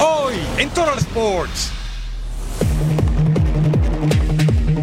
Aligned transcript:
Hoy 0.00 0.34
en 0.58 0.68
Total 0.70 0.98
Sports. 0.98 1.72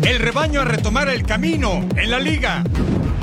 El 0.04 0.20
rebaño 0.20 0.62
a 0.62 0.66
retomar 0.66 1.10
el 1.10 1.24
camino 1.24 1.86
en 1.96 2.12
la 2.12 2.20
liga. 2.20 2.64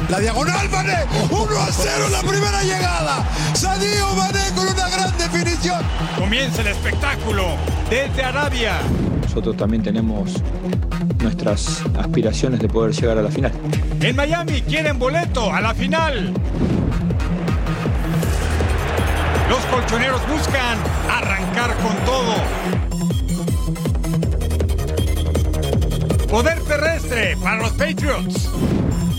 La 0.09 0.21
diagonal, 0.21 0.69
Mané. 0.71 1.05
1 1.31 1.59
a 1.59 1.73
0 1.73 2.09
la 2.11 2.21
primera 2.21 2.63
llegada. 2.63 3.27
Sadio 3.55 4.15
Mané 4.15 4.41
con 4.55 4.69
una 4.69 4.89
gran 4.89 5.17
definición. 5.17 5.83
Comienza 6.19 6.61
el 6.61 6.69
espectáculo 6.69 7.57
desde 7.89 8.23
Arabia. 8.23 8.75
Nosotros 9.23 9.57
también 9.57 9.83
tenemos 9.83 10.35
nuestras 11.21 11.83
aspiraciones 11.99 12.61
de 12.61 12.69
poder 12.69 12.93
llegar 12.93 13.19
a 13.19 13.23
la 13.23 13.31
final. 13.31 13.53
En 14.01 14.15
Miami 14.15 14.61
quieren 14.63 14.99
boleto 14.99 15.53
a 15.53 15.61
la 15.61 15.75
final. 15.75 16.33
Los 19.49 19.65
colchoneros 19.67 20.27
buscan 20.29 20.79
arrancar 21.11 21.75
con 21.77 21.97
todo. 22.05 22.35
Poder 26.29 26.61
terrestre 26.65 27.37
para 27.43 27.57
los 27.57 27.71
Patriots. 27.73 28.51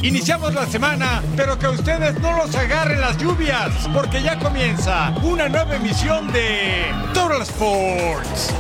Iniciamos 0.01 0.53
la 0.53 0.65
semana, 0.67 1.23
pero 1.35 1.57
que 1.57 1.67
ustedes 1.67 2.19
no 2.19 2.37
los 2.37 2.53
agarren 2.55 3.01
las 3.01 3.17
lluvias, 3.17 3.71
porque 3.93 4.21
ya 4.21 4.37
comienza 4.37 5.13
una 5.23 5.49
nueva 5.49 5.75
emisión 5.75 6.31
de 6.31 6.85
Total 7.13 7.41
Sports. 7.41 8.53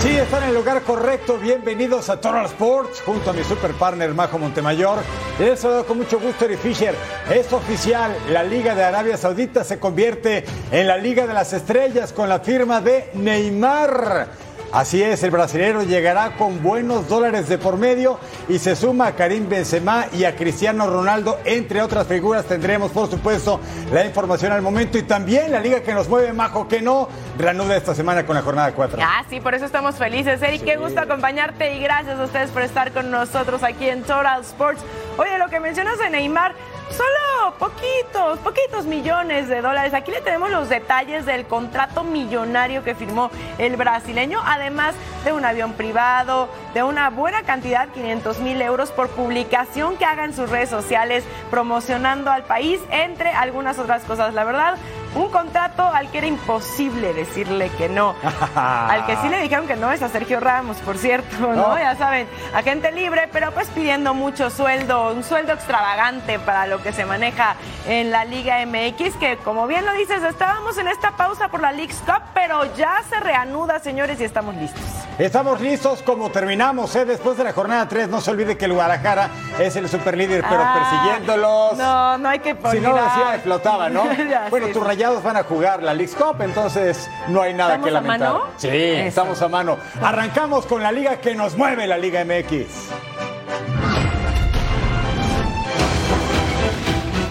Sí, 0.00 0.16
están 0.16 0.44
en 0.44 0.48
el 0.48 0.54
lugar 0.54 0.80
correcto. 0.82 1.36
Bienvenidos 1.36 2.08
a 2.08 2.18
Total 2.18 2.46
Sports 2.46 3.02
junto 3.04 3.28
a 3.28 3.32
mi 3.34 3.44
super 3.44 3.72
partner 3.72 4.14
Majo 4.14 4.38
Montemayor. 4.38 4.98
Les 5.38 5.60
saludo 5.60 5.84
con 5.84 5.98
mucho 5.98 6.18
gusto, 6.18 6.46
Eri 6.46 6.56
Fisher. 6.56 6.94
Es 7.30 7.52
oficial, 7.52 8.16
la 8.30 8.42
Liga 8.42 8.74
de 8.74 8.82
Arabia 8.82 9.18
Saudita 9.18 9.62
se 9.62 9.78
convierte 9.78 10.46
en 10.72 10.86
la 10.86 10.96
Liga 10.96 11.26
de 11.26 11.34
las 11.34 11.52
Estrellas 11.52 12.14
con 12.14 12.30
la 12.30 12.40
firma 12.40 12.80
de 12.80 13.10
Neymar. 13.12 14.49
Así 14.72 15.02
es, 15.02 15.22
el 15.24 15.32
brasileño 15.32 15.82
llegará 15.82 16.36
con 16.36 16.62
buenos 16.62 17.08
dólares 17.08 17.48
de 17.48 17.58
por 17.58 17.76
medio 17.76 18.20
y 18.48 18.60
se 18.60 18.76
suma 18.76 19.08
a 19.08 19.16
Karim 19.16 19.48
Benzema 19.48 20.06
y 20.12 20.22
a 20.22 20.36
Cristiano 20.36 20.88
Ronaldo, 20.88 21.40
entre 21.44 21.82
otras 21.82 22.06
figuras. 22.06 22.44
Tendremos, 22.44 22.92
por 22.92 23.10
supuesto, 23.10 23.60
la 23.92 24.04
información 24.04 24.52
al 24.52 24.62
momento 24.62 24.96
y 24.96 25.02
también 25.02 25.50
la 25.50 25.58
liga 25.58 25.82
que 25.82 25.92
nos 25.92 26.08
mueve, 26.08 26.32
Majo, 26.32 26.68
que 26.68 26.80
no 26.80 27.08
reanuda 27.36 27.76
esta 27.76 27.96
semana 27.96 28.24
con 28.24 28.36
la 28.36 28.42
jornada 28.42 28.72
4. 28.72 28.98
Ah, 29.02 29.24
sí, 29.28 29.40
por 29.40 29.56
eso 29.56 29.64
estamos 29.64 29.96
felices, 29.96 30.40
Eric. 30.40 30.62
Qué 30.62 30.76
gusto 30.76 31.00
acompañarte 31.00 31.74
y 31.74 31.80
gracias 31.80 32.20
a 32.20 32.24
ustedes 32.24 32.50
por 32.50 32.62
estar 32.62 32.92
con 32.92 33.10
nosotros 33.10 33.64
aquí 33.64 33.88
en 33.88 34.02
Total 34.02 34.40
Sports. 34.42 34.82
Oye, 35.18 35.36
lo 35.38 35.48
que 35.48 35.58
mencionas 35.58 35.98
de 35.98 36.10
Neymar, 36.10 36.54
solo 36.90 37.54
poquitos, 37.58 38.38
poquitos 38.38 38.86
millones 38.86 39.48
de 39.48 39.60
dólares. 39.60 39.94
Aquí 39.94 40.10
le 40.10 40.20
tenemos 40.20 40.50
los 40.50 40.68
detalles 40.68 41.26
del 41.26 41.46
contrato 41.46 42.04
millonario 42.04 42.82
que 42.84 42.94
firmó 42.94 43.30
el 43.58 43.76
brasileño, 43.76 44.40
además 44.60 44.94
de 45.24 45.32
un 45.32 45.44
avión 45.44 45.72
privado, 45.72 46.48
de 46.74 46.82
una 46.82 47.10
buena 47.10 47.42
cantidad, 47.42 47.88
500 47.88 48.40
mil 48.40 48.60
euros 48.62 48.90
por 48.90 49.08
publicación 49.08 49.96
que 49.96 50.04
haga 50.04 50.24
en 50.24 50.34
sus 50.34 50.50
redes 50.50 50.68
sociales 50.68 51.24
promocionando 51.50 52.30
al 52.30 52.44
país, 52.44 52.80
entre 52.90 53.30
algunas 53.30 53.78
otras 53.78 54.04
cosas. 54.04 54.34
La 54.34 54.44
verdad, 54.44 54.76
un 55.14 55.28
contrato 55.30 55.82
al 55.82 56.10
que 56.10 56.18
era 56.18 56.26
imposible 56.26 57.12
decirle 57.12 57.68
que 57.70 57.88
no. 57.88 58.14
al 58.54 59.06
que 59.06 59.16
sí 59.16 59.28
le 59.28 59.40
dijeron 59.42 59.66
que 59.66 59.76
no 59.76 59.90
es 59.92 60.02
a 60.02 60.08
Sergio 60.08 60.40
Ramos, 60.40 60.76
por 60.78 60.98
cierto, 60.98 61.36
¿no? 61.40 61.54
No. 61.54 61.78
Ya 61.78 61.96
saben, 61.96 62.28
agente 62.54 62.92
libre, 62.92 63.28
pero 63.32 63.50
pues 63.52 63.68
pidiendo 63.68 64.14
mucho 64.14 64.50
sueldo, 64.50 65.12
un 65.12 65.24
sueldo 65.24 65.52
extravagante 65.52 66.38
para 66.38 66.66
lo 66.66 66.82
que 66.82 66.92
se 66.92 67.04
maneja 67.04 67.56
en 67.86 68.10
la 68.10 68.24
Liga 68.24 68.64
MX, 68.64 69.16
que 69.16 69.36
como 69.38 69.66
bien 69.66 69.84
lo 69.84 69.92
dices, 69.94 70.22
estábamos 70.22 70.78
en 70.78 70.88
esta 70.88 71.12
pausa 71.12 71.48
por 71.48 71.60
la 71.60 71.72
League's 71.72 72.00
Cup, 72.06 72.22
pero 72.34 72.72
ya 72.76 73.02
se 73.08 73.18
reanuda, 73.20 73.78
señores, 73.80 74.20
y 74.20 74.24
estamos 74.24 74.54
listos. 74.54 74.80
Estamos 75.18 75.60
listos 75.60 76.02
como 76.02 76.30
terminamos, 76.30 76.94
¿eh? 76.96 77.04
Después 77.04 77.36
de 77.36 77.44
la 77.44 77.52
jornada 77.52 77.86
3, 77.88 78.08
no 78.08 78.20
se 78.20 78.30
olvide 78.30 78.56
que 78.56 78.64
el 78.64 78.72
Guadalajara 78.72 79.28
es 79.58 79.76
el 79.76 79.88
superlíder, 79.88 80.42
pero 80.48 80.62
Ah, 80.64 80.74
persiguiéndolos. 80.78 81.76
No, 81.76 82.18
no 82.18 82.28
hay 82.28 82.38
que 82.38 82.50
Si 82.54 82.80
no, 82.80 82.90
olvidar. 82.90 83.04
decía, 83.04 83.34
explotaba, 83.34 83.88
¿no? 83.90 84.04
Bueno, 84.50 84.66
sí, 84.66 84.72
sí. 84.72 84.78
Rayados 85.00 85.22
van 85.22 85.36
a 85.38 85.44
jugar 85.44 85.82
la 85.82 85.94
League's 85.94 86.14
Cup, 86.14 86.42
entonces 86.42 87.08
no 87.28 87.40
hay 87.40 87.54
nada 87.54 87.76
¿Estamos 87.76 87.84
que 87.86 87.90
a 87.90 88.00
lamentar. 88.02 88.32
mano? 88.34 88.44
Sí, 88.58 88.68
Eso. 88.68 89.08
estamos 89.08 89.40
a 89.40 89.48
mano. 89.48 89.78
Arrancamos 90.02 90.66
con 90.66 90.82
la 90.82 90.92
liga 90.92 91.20
que 91.22 91.34
nos 91.34 91.56
mueve, 91.56 91.86
la 91.86 91.96
Liga 91.96 92.22
MX. 92.22 92.66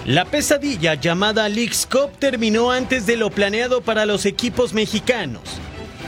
La 0.06 0.24
pesadilla 0.24 0.94
llamada 0.94 1.48
Leagues 1.48 1.86
Cup 1.88 2.10
terminó 2.18 2.72
antes 2.72 3.06
de 3.06 3.16
lo 3.16 3.30
planeado 3.30 3.82
para 3.82 4.04
los 4.04 4.26
equipos 4.26 4.72
mexicanos. 4.72 5.42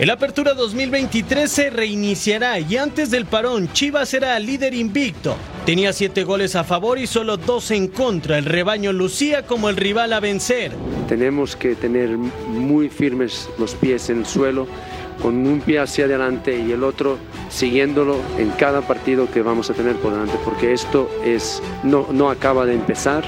El 0.00 0.10
Apertura 0.10 0.54
2023 0.54 1.48
se 1.48 1.70
reiniciará 1.70 2.58
y 2.58 2.76
antes 2.76 3.12
del 3.12 3.26
parón 3.26 3.72
Chivas 3.72 4.12
era 4.14 4.36
líder 4.40 4.74
invicto. 4.74 5.36
Tenía 5.66 5.92
siete 5.92 6.24
goles 6.24 6.56
a 6.56 6.64
favor 6.64 6.98
y 6.98 7.06
solo 7.06 7.36
dos 7.36 7.70
en 7.70 7.86
contra. 7.86 8.36
El 8.36 8.46
rebaño 8.46 8.92
lucía 8.92 9.46
como 9.46 9.68
el 9.68 9.76
rival 9.76 10.12
a 10.12 10.18
vencer. 10.18 10.72
Tenemos 11.06 11.54
que 11.54 11.76
tener 11.76 12.18
muy 12.18 12.88
firmes 12.88 13.48
los 13.58 13.76
pies 13.76 14.10
en 14.10 14.18
el 14.18 14.26
suelo, 14.26 14.66
con 15.22 15.46
un 15.46 15.60
pie 15.60 15.78
hacia 15.78 16.06
adelante 16.06 16.58
y 16.58 16.72
el 16.72 16.82
otro 16.82 17.16
siguiéndolo 17.48 18.16
en 18.38 18.50
cada 18.50 18.80
partido 18.80 19.30
que 19.30 19.40
vamos 19.42 19.70
a 19.70 19.74
tener 19.74 19.94
por 19.96 20.10
delante, 20.12 20.34
porque 20.44 20.72
esto 20.72 21.08
es, 21.24 21.62
no, 21.84 22.08
no 22.10 22.28
acaba 22.28 22.66
de 22.66 22.74
empezar. 22.74 23.22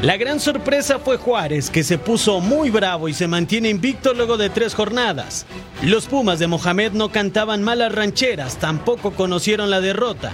La 0.00 0.16
gran 0.16 0.40
sorpresa 0.40 0.98
fue 0.98 1.18
Juárez, 1.18 1.68
que 1.68 1.84
se 1.84 1.98
puso 1.98 2.40
muy 2.40 2.70
bravo 2.70 3.10
y 3.10 3.12
se 3.14 3.28
mantiene 3.28 3.68
invicto 3.68 4.14
luego 4.14 4.38
de 4.38 4.48
tres 4.48 4.74
jornadas. 4.74 5.44
Los 5.82 6.06
Pumas 6.06 6.38
de 6.38 6.46
Mohamed 6.46 6.92
no 6.92 7.10
cantaban 7.10 7.62
malas 7.62 7.94
rancheras, 7.94 8.56
tampoco 8.56 9.10
conocieron 9.10 9.68
la 9.68 9.82
derrota. 9.82 10.32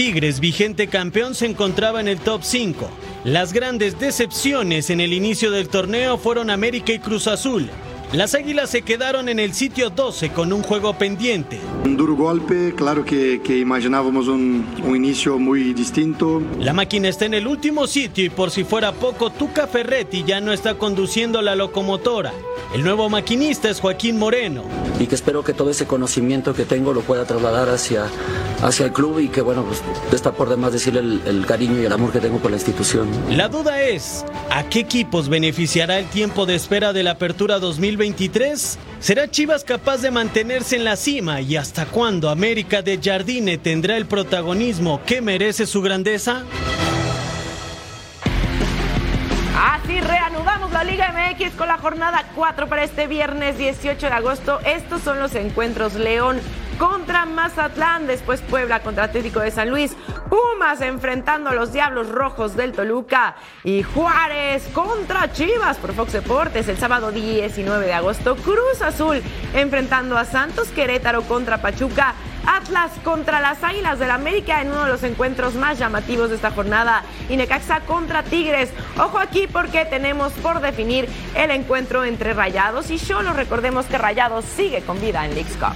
Tigres, 0.00 0.40
vigente 0.40 0.88
campeón, 0.88 1.34
se 1.34 1.44
encontraba 1.44 2.00
en 2.00 2.08
el 2.08 2.20
top 2.20 2.40
5. 2.42 2.90
Las 3.24 3.52
grandes 3.52 4.00
decepciones 4.00 4.88
en 4.88 4.98
el 4.98 5.12
inicio 5.12 5.50
del 5.50 5.68
torneo 5.68 6.16
fueron 6.16 6.48
América 6.48 6.90
y 6.94 7.00
Cruz 7.00 7.26
Azul. 7.26 7.68
Las 8.12 8.34
Águilas 8.34 8.70
se 8.70 8.82
quedaron 8.82 9.28
en 9.28 9.38
el 9.38 9.54
sitio 9.54 9.88
12 9.88 10.30
con 10.30 10.52
un 10.52 10.64
juego 10.64 10.94
pendiente. 10.94 11.60
Un 11.84 11.96
duro 11.96 12.16
golpe, 12.16 12.74
claro 12.74 13.04
que, 13.04 13.40
que 13.40 13.56
imaginábamos 13.58 14.26
un, 14.26 14.66
un 14.84 14.96
inicio 14.96 15.38
muy 15.38 15.72
distinto. 15.74 16.42
La 16.58 16.72
máquina 16.72 17.08
está 17.08 17.26
en 17.26 17.34
el 17.34 17.46
último 17.46 17.86
sitio 17.86 18.24
y 18.24 18.28
por 18.28 18.50
si 18.50 18.64
fuera 18.64 18.90
poco, 18.90 19.30
Tuca 19.30 19.68
Ferretti 19.68 20.24
ya 20.24 20.40
no 20.40 20.52
está 20.52 20.74
conduciendo 20.74 21.40
la 21.40 21.54
locomotora. 21.54 22.32
El 22.74 22.82
nuevo 22.82 23.08
maquinista 23.08 23.70
es 23.70 23.78
Joaquín 23.80 24.18
Moreno. 24.18 24.64
y 24.98 25.06
que 25.06 25.14
espero 25.14 25.44
que 25.44 25.52
todo 25.54 25.70
ese 25.70 25.86
conocimiento 25.86 26.52
que 26.52 26.64
tengo 26.64 26.92
lo 26.92 27.00
pueda 27.02 27.24
trasladar 27.24 27.68
hacia, 27.68 28.06
hacia 28.62 28.86
el 28.86 28.92
club 28.92 29.18
y 29.20 29.28
que 29.28 29.40
bueno, 29.40 29.64
pues 29.64 29.82
está 30.12 30.32
por 30.32 30.48
demás 30.48 30.72
decirle 30.72 31.00
el, 31.00 31.20
el 31.26 31.46
cariño 31.46 31.80
y 31.80 31.84
el 31.86 31.92
amor 31.92 32.12
que 32.12 32.20
tengo 32.20 32.38
por 32.38 32.50
la 32.50 32.56
institución. 32.56 33.08
La 33.30 33.48
duda 33.48 33.82
es, 33.82 34.24
¿a 34.50 34.64
qué 34.68 34.80
equipos 34.80 35.28
beneficiará 35.28 35.98
el 35.98 36.06
tiempo 36.06 36.44
de 36.44 36.54
espera 36.56 36.92
de 36.92 37.02
la 37.02 37.12
apertura 37.12 37.58
2023? 38.00 38.78
¿Será 38.98 39.30
Chivas 39.30 39.62
capaz 39.62 39.98
de 39.98 40.10
mantenerse 40.10 40.76
en 40.76 40.84
la 40.84 40.96
cima 40.96 41.42
y 41.42 41.56
hasta 41.56 41.84
cuándo 41.84 42.30
América 42.30 42.80
de 42.80 42.98
Jardine 43.02 43.58
tendrá 43.58 43.96
el 43.98 44.06
protagonismo 44.06 45.02
que 45.04 45.20
merece 45.20 45.66
su 45.66 45.82
grandeza? 45.82 46.44
Así 49.54 50.00
reanudamos 50.00 50.72
la 50.72 50.84
Liga 50.84 51.12
MX 51.12 51.52
con 51.56 51.68
la 51.68 51.76
jornada 51.76 52.24
4 52.34 52.68
para 52.68 52.84
este 52.84 53.06
viernes 53.06 53.58
18 53.58 54.06
de 54.06 54.12
agosto. 54.12 54.60
Estos 54.64 55.02
son 55.02 55.18
los 55.18 55.34
encuentros 55.34 55.94
León 55.94 56.40
contra 56.80 57.26
Mazatlán, 57.26 58.06
después 58.06 58.40
Puebla 58.40 58.80
contra 58.80 59.04
Atlético 59.04 59.40
de 59.40 59.50
San 59.50 59.68
Luis, 59.68 59.94
Pumas 60.30 60.80
enfrentando 60.80 61.50
a 61.50 61.54
los 61.54 61.74
Diablos 61.74 62.08
Rojos 62.08 62.56
del 62.56 62.72
Toluca 62.72 63.36
y 63.64 63.82
Juárez 63.82 64.66
contra 64.72 65.30
Chivas 65.30 65.76
por 65.76 65.92
Fox 65.92 66.14
Deportes 66.14 66.68
el 66.68 66.78
sábado 66.78 67.12
19 67.12 67.84
de 67.84 67.92
agosto, 67.92 68.34
Cruz 68.34 68.80
Azul 68.80 69.20
enfrentando 69.52 70.16
a 70.16 70.24
Santos 70.24 70.68
Querétaro 70.68 71.20
contra 71.24 71.60
Pachuca, 71.60 72.14
Atlas 72.46 72.92
contra 73.04 73.40
las 73.40 73.62
Águilas 73.62 73.98
del 73.98 74.10
América 74.10 74.62
en 74.62 74.68
uno 74.68 74.86
de 74.86 74.92
los 74.92 75.02
encuentros 75.02 75.56
más 75.56 75.78
llamativos 75.78 76.30
de 76.30 76.36
esta 76.36 76.50
jornada. 76.50 77.02
Y 77.28 77.36
Necaxa 77.36 77.80
contra 77.80 78.22
Tigres. 78.22 78.70
Ojo 78.98 79.18
aquí 79.18 79.46
porque 79.46 79.84
tenemos 79.84 80.32
por 80.32 80.62
definir 80.62 81.06
el 81.34 81.50
encuentro 81.50 82.04
entre 82.04 82.32
Rayados 82.32 82.90
y 82.90 82.98
Cholos. 82.98 83.36
Recordemos 83.36 83.84
que 83.84 83.98
Rayados 83.98 84.46
sigue 84.46 84.80
con 84.80 84.98
vida 85.02 85.26
en 85.26 85.34
Leagues 85.34 85.58
Cup. 85.58 85.74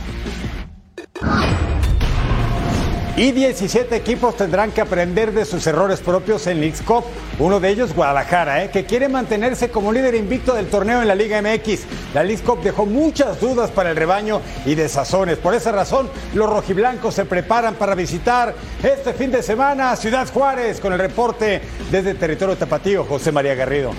Y 3.17 3.31
17 3.31 3.95
equipos 3.95 4.37
tendrán 4.37 4.73
que 4.73 4.81
aprender 4.81 5.31
de 5.33 5.45
sus 5.45 5.65
errores 5.69 6.01
propios 6.01 6.49
en 6.49 6.59
Leagues 6.61 6.83
Cup. 6.83 7.05
Uno 7.39 7.61
de 7.61 7.69
ellos, 7.69 7.95
Guadalajara, 7.95 8.65
¿eh? 8.65 8.71
que 8.71 8.87
quiere 8.87 9.09
mantenerse 9.09 9.71
como 9.71 9.93
líder 9.93 10.17
invicto 10.17 10.53
del 10.53 10.67
torneo 10.67 11.01
en 11.01 11.07
la 11.07 11.15
Liga 11.15 11.41
MX. 11.41 11.83
La 12.13 12.25
Leagues 12.25 12.43
Cup 12.45 12.61
dejó 12.61 12.87
muchas 12.87 13.41
dudas 13.41 13.71
para 13.71 13.93
el 13.93 13.97
rebaño 13.97 14.41
y 14.67 14.75
desazones. 14.75 15.39
Por 15.39 15.55
esa 15.55 15.71
razón, 15.71 16.11
los 16.35 16.51
rojiblancos 16.51 17.15
se 17.15 17.25
preparan 17.25 17.77
para 17.77 17.95
visitar 17.95 18.53
este 18.83 19.13
fin 19.13 19.31
de 19.31 19.45
semana 19.45 19.93
a 19.93 19.97
Ciudad 19.97 20.29
Juárez 20.33 20.81
con 20.81 20.93
el 20.93 20.99
reporte 20.99 21.63
desde 21.93 22.15
territorio 22.15 22.57
tapatío, 22.57 23.05
José 23.05 23.31
María 23.31 23.55
Garrido. 23.55 23.93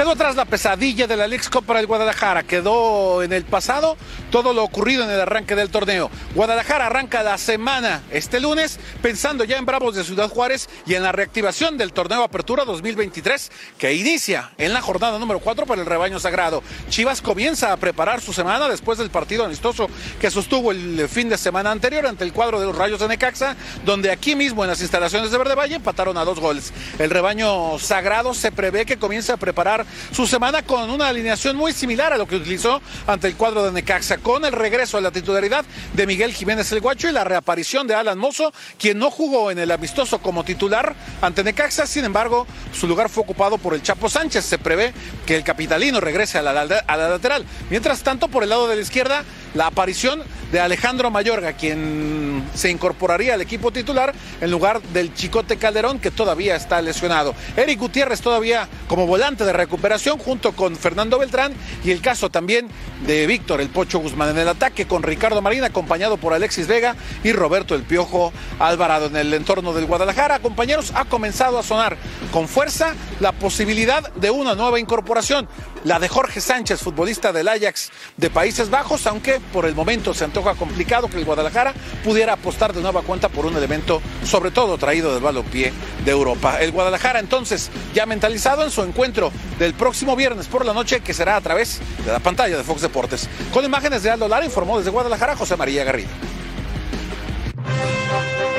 Quedó 0.00 0.12
atrás 0.12 0.34
la 0.34 0.46
pesadilla 0.46 1.06
de 1.06 1.14
la 1.14 1.26
League 1.26 1.44
Cup 1.52 1.66
para 1.66 1.78
el 1.78 1.86
Guadalajara. 1.86 2.42
Quedó 2.42 3.22
en 3.22 3.34
el 3.34 3.44
pasado 3.44 3.98
todo 4.30 4.54
lo 4.54 4.64
ocurrido 4.64 5.04
en 5.04 5.10
el 5.10 5.20
arranque 5.20 5.54
del 5.54 5.68
torneo. 5.68 6.10
Guadalajara 6.34 6.86
arranca 6.86 7.22
la 7.22 7.36
semana 7.36 8.00
este 8.10 8.40
lunes 8.40 8.80
pensando 9.02 9.44
ya 9.44 9.58
en 9.58 9.66
Bravos 9.66 9.94
de 9.94 10.02
Ciudad 10.02 10.30
Juárez 10.30 10.70
y 10.86 10.94
en 10.94 11.02
la 11.02 11.12
reactivación 11.12 11.76
del 11.76 11.92
torneo 11.92 12.22
Apertura 12.22 12.64
2023 12.64 13.52
que 13.76 13.92
inicia 13.92 14.52
en 14.56 14.72
la 14.72 14.80
jornada 14.80 15.18
número 15.18 15.38
4 15.38 15.66
para 15.66 15.82
el 15.82 15.86
rebaño 15.86 16.18
sagrado. 16.18 16.62
Chivas 16.88 17.20
comienza 17.20 17.70
a 17.70 17.76
preparar 17.76 18.22
su 18.22 18.32
semana 18.32 18.70
después 18.70 18.96
del 18.96 19.10
partido 19.10 19.44
amistoso 19.44 19.86
que 20.18 20.30
sostuvo 20.30 20.72
el 20.72 21.10
fin 21.10 21.28
de 21.28 21.36
semana 21.36 21.72
anterior 21.72 22.06
ante 22.06 22.24
el 22.24 22.32
cuadro 22.32 22.58
de 22.58 22.64
los 22.64 22.78
Rayos 22.78 23.00
de 23.00 23.08
Necaxa, 23.08 23.54
donde 23.84 24.10
aquí 24.10 24.34
mismo 24.34 24.64
en 24.64 24.70
las 24.70 24.80
instalaciones 24.80 25.30
de 25.30 25.36
Verde 25.36 25.56
Valle 25.56 25.74
empataron 25.74 26.16
a 26.16 26.24
dos 26.24 26.40
goles. 26.40 26.72
El 26.98 27.10
rebaño 27.10 27.78
sagrado 27.78 28.32
se 28.32 28.50
prevé 28.50 28.86
que 28.86 28.96
comience 28.96 29.30
a 29.30 29.36
preparar 29.36 29.89
su 30.12 30.26
semana 30.26 30.62
con 30.62 30.90
una 30.90 31.08
alineación 31.08 31.56
muy 31.56 31.72
similar 31.72 32.12
a 32.12 32.18
lo 32.18 32.26
que 32.26 32.36
utilizó 32.36 32.80
ante 33.06 33.28
el 33.28 33.36
cuadro 33.36 33.64
de 33.64 33.72
Necaxa, 33.72 34.18
con 34.18 34.44
el 34.44 34.52
regreso 34.52 34.98
a 34.98 35.00
la 35.00 35.10
titularidad 35.10 35.64
de 35.94 36.06
Miguel 36.06 36.32
Jiménez 36.32 36.70
el 36.72 36.80
Guacho 36.80 37.08
y 37.08 37.12
la 37.12 37.24
reaparición 37.24 37.86
de 37.86 37.94
Alan 37.94 38.18
Mozo, 38.18 38.52
quien 38.78 38.98
no 38.98 39.10
jugó 39.10 39.50
en 39.50 39.58
el 39.58 39.70
amistoso 39.70 40.18
como 40.18 40.44
titular 40.44 40.94
ante 41.22 41.44
Necaxa, 41.44 41.86
sin 41.86 42.04
embargo, 42.04 42.46
su 42.72 42.86
lugar 42.86 43.08
fue 43.08 43.22
ocupado 43.22 43.58
por 43.58 43.74
el 43.74 43.82
Chapo 43.82 44.08
Sánchez. 44.08 44.44
Se 44.44 44.58
prevé 44.58 44.92
que 45.26 45.36
el 45.36 45.44
capitalino 45.44 46.00
regrese 46.00 46.38
a 46.38 46.42
la, 46.42 46.50
a 46.50 46.96
la 46.96 47.08
lateral. 47.08 47.44
Mientras 47.68 48.02
tanto, 48.02 48.28
por 48.28 48.42
el 48.42 48.48
lado 48.48 48.68
de 48.68 48.76
la 48.76 48.82
izquierda, 48.82 49.24
la 49.54 49.66
aparición 49.66 50.22
de 50.52 50.60
Alejandro 50.60 51.10
Mayorga, 51.10 51.52
quien 51.52 52.44
se 52.54 52.70
incorporaría 52.70 53.34
al 53.34 53.40
equipo 53.40 53.70
titular 53.70 54.12
en 54.40 54.50
lugar 54.50 54.82
del 54.82 55.14
Chicote 55.14 55.56
Calderón, 55.56 56.00
que 56.00 56.10
todavía 56.10 56.56
está 56.56 56.82
lesionado. 56.82 57.34
Eric 57.56 57.78
Gutiérrez 57.78 58.20
todavía 58.20 58.68
como 58.88 59.06
volante 59.06 59.44
de 59.44 59.52
recuperación 59.52 60.18
junto 60.18 60.52
con 60.52 60.76
Fernando 60.76 61.18
Beltrán 61.18 61.52
y 61.84 61.90
el 61.92 62.00
caso 62.00 62.30
también 62.30 62.68
de 63.06 63.26
Víctor 63.26 63.60
El 63.60 63.68
Pocho 63.68 64.00
Guzmán 64.00 64.30
en 64.30 64.38
el 64.38 64.48
ataque 64.48 64.86
con 64.86 65.02
Ricardo 65.02 65.40
Marín 65.40 65.64
acompañado 65.64 66.16
por 66.16 66.32
Alexis 66.32 66.66
Vega 66.66 66.96
y 67.22 67.32
Roberto 67.32 67.74
El 67.74 67.82
Piojo 67.82 68.32
Alvarado 68.58 69.06
en 69.06 69.16
el 69.16 69.32
entorno 69.34 69.72
del 69.72 69.86
Guadalajara. 69.86 70.40
Compañeros, 70.40 70.92
ha 70.94 71.04
comenzado 71.04 71.58
a 71.58 71.62
sonar 71.62 71.96
con 72.32 72.48
fuerza 72.48 72.94
la 73.20 73.32
posibilidad 73.32 74.12
de 74.14 74.30
una 74.30 74.54
nueva 74.54 74.80
incorporación, 74.80 75.48
la 75.84 75.98
de 75.98 76.08
Jorge 76.08 76.40
Sánchez, 76.40 76.80
futbolista 76.80 77.32
del 77.32 77.48
Ajax 77.48 77.90
de 78.16 78.30
Países 78.30 78.70
Bajos, 78.70 79.06
aunque 79.06 79.39
por 79.52 79.66
el 79.66 79.74
momento 79.74 80.14
se 80.14 80.24
antoja 80.24 80.54
complicado 80.54 81.08
que 81.08 81.18
el 81.18 81.24
Guadalajara 81.24 81.74
pudiera 82.04 82.34
apostar 82.34 82.72
de 82.72 82.80
nueva 82.80 83.02
cuenta 83.02 83.28
por 83.28 83.46
un 83.46 83.56
elemento, 83.56 84.00
sobre 84.24 84.50
todo 84.50 84.78
traído 84.78 85.12
del 85.14 85.22
balompié 85.22 85.72
de 86.04 86.10
Europa. 86.10 86.60
El 86.60 86.72
Guadalajara 86.72 87.20
entonces 87.20 87.70
ya 87.94 88.06
mentalizado 88.06 88.64
en 88.64 88.70
su 88.70 88.82
encuentro 88.82 89.32
del 89.58 89.74
próximo 89.74 90.16
viernes 90.16 90.46
por 90.46 90.64
la 90.64 90.72
noche, 90.72 91.00
que 91.00 91.14
será 91.14 91.36
a 91.36 91.40
través 91.40 91.80
de 92.04 92.12
la 92.12 92.20
pantalla 92.20 92.56
de 92.56 92.64
Fox 92.64 92.82
Deportes. 92.82 93.28
Con 93.52 93.64
imágenes 93.64 94.02
de 94.02 94.10
Aldo 94.10 94.28
Lara, 94.28 94.44
informó 94.44 94.78
desde 94.78 94.90
Guadalajara 94.90 95.36
José 95.36 95.56
María 95.56 95.84
Garrido. 95.84 96.10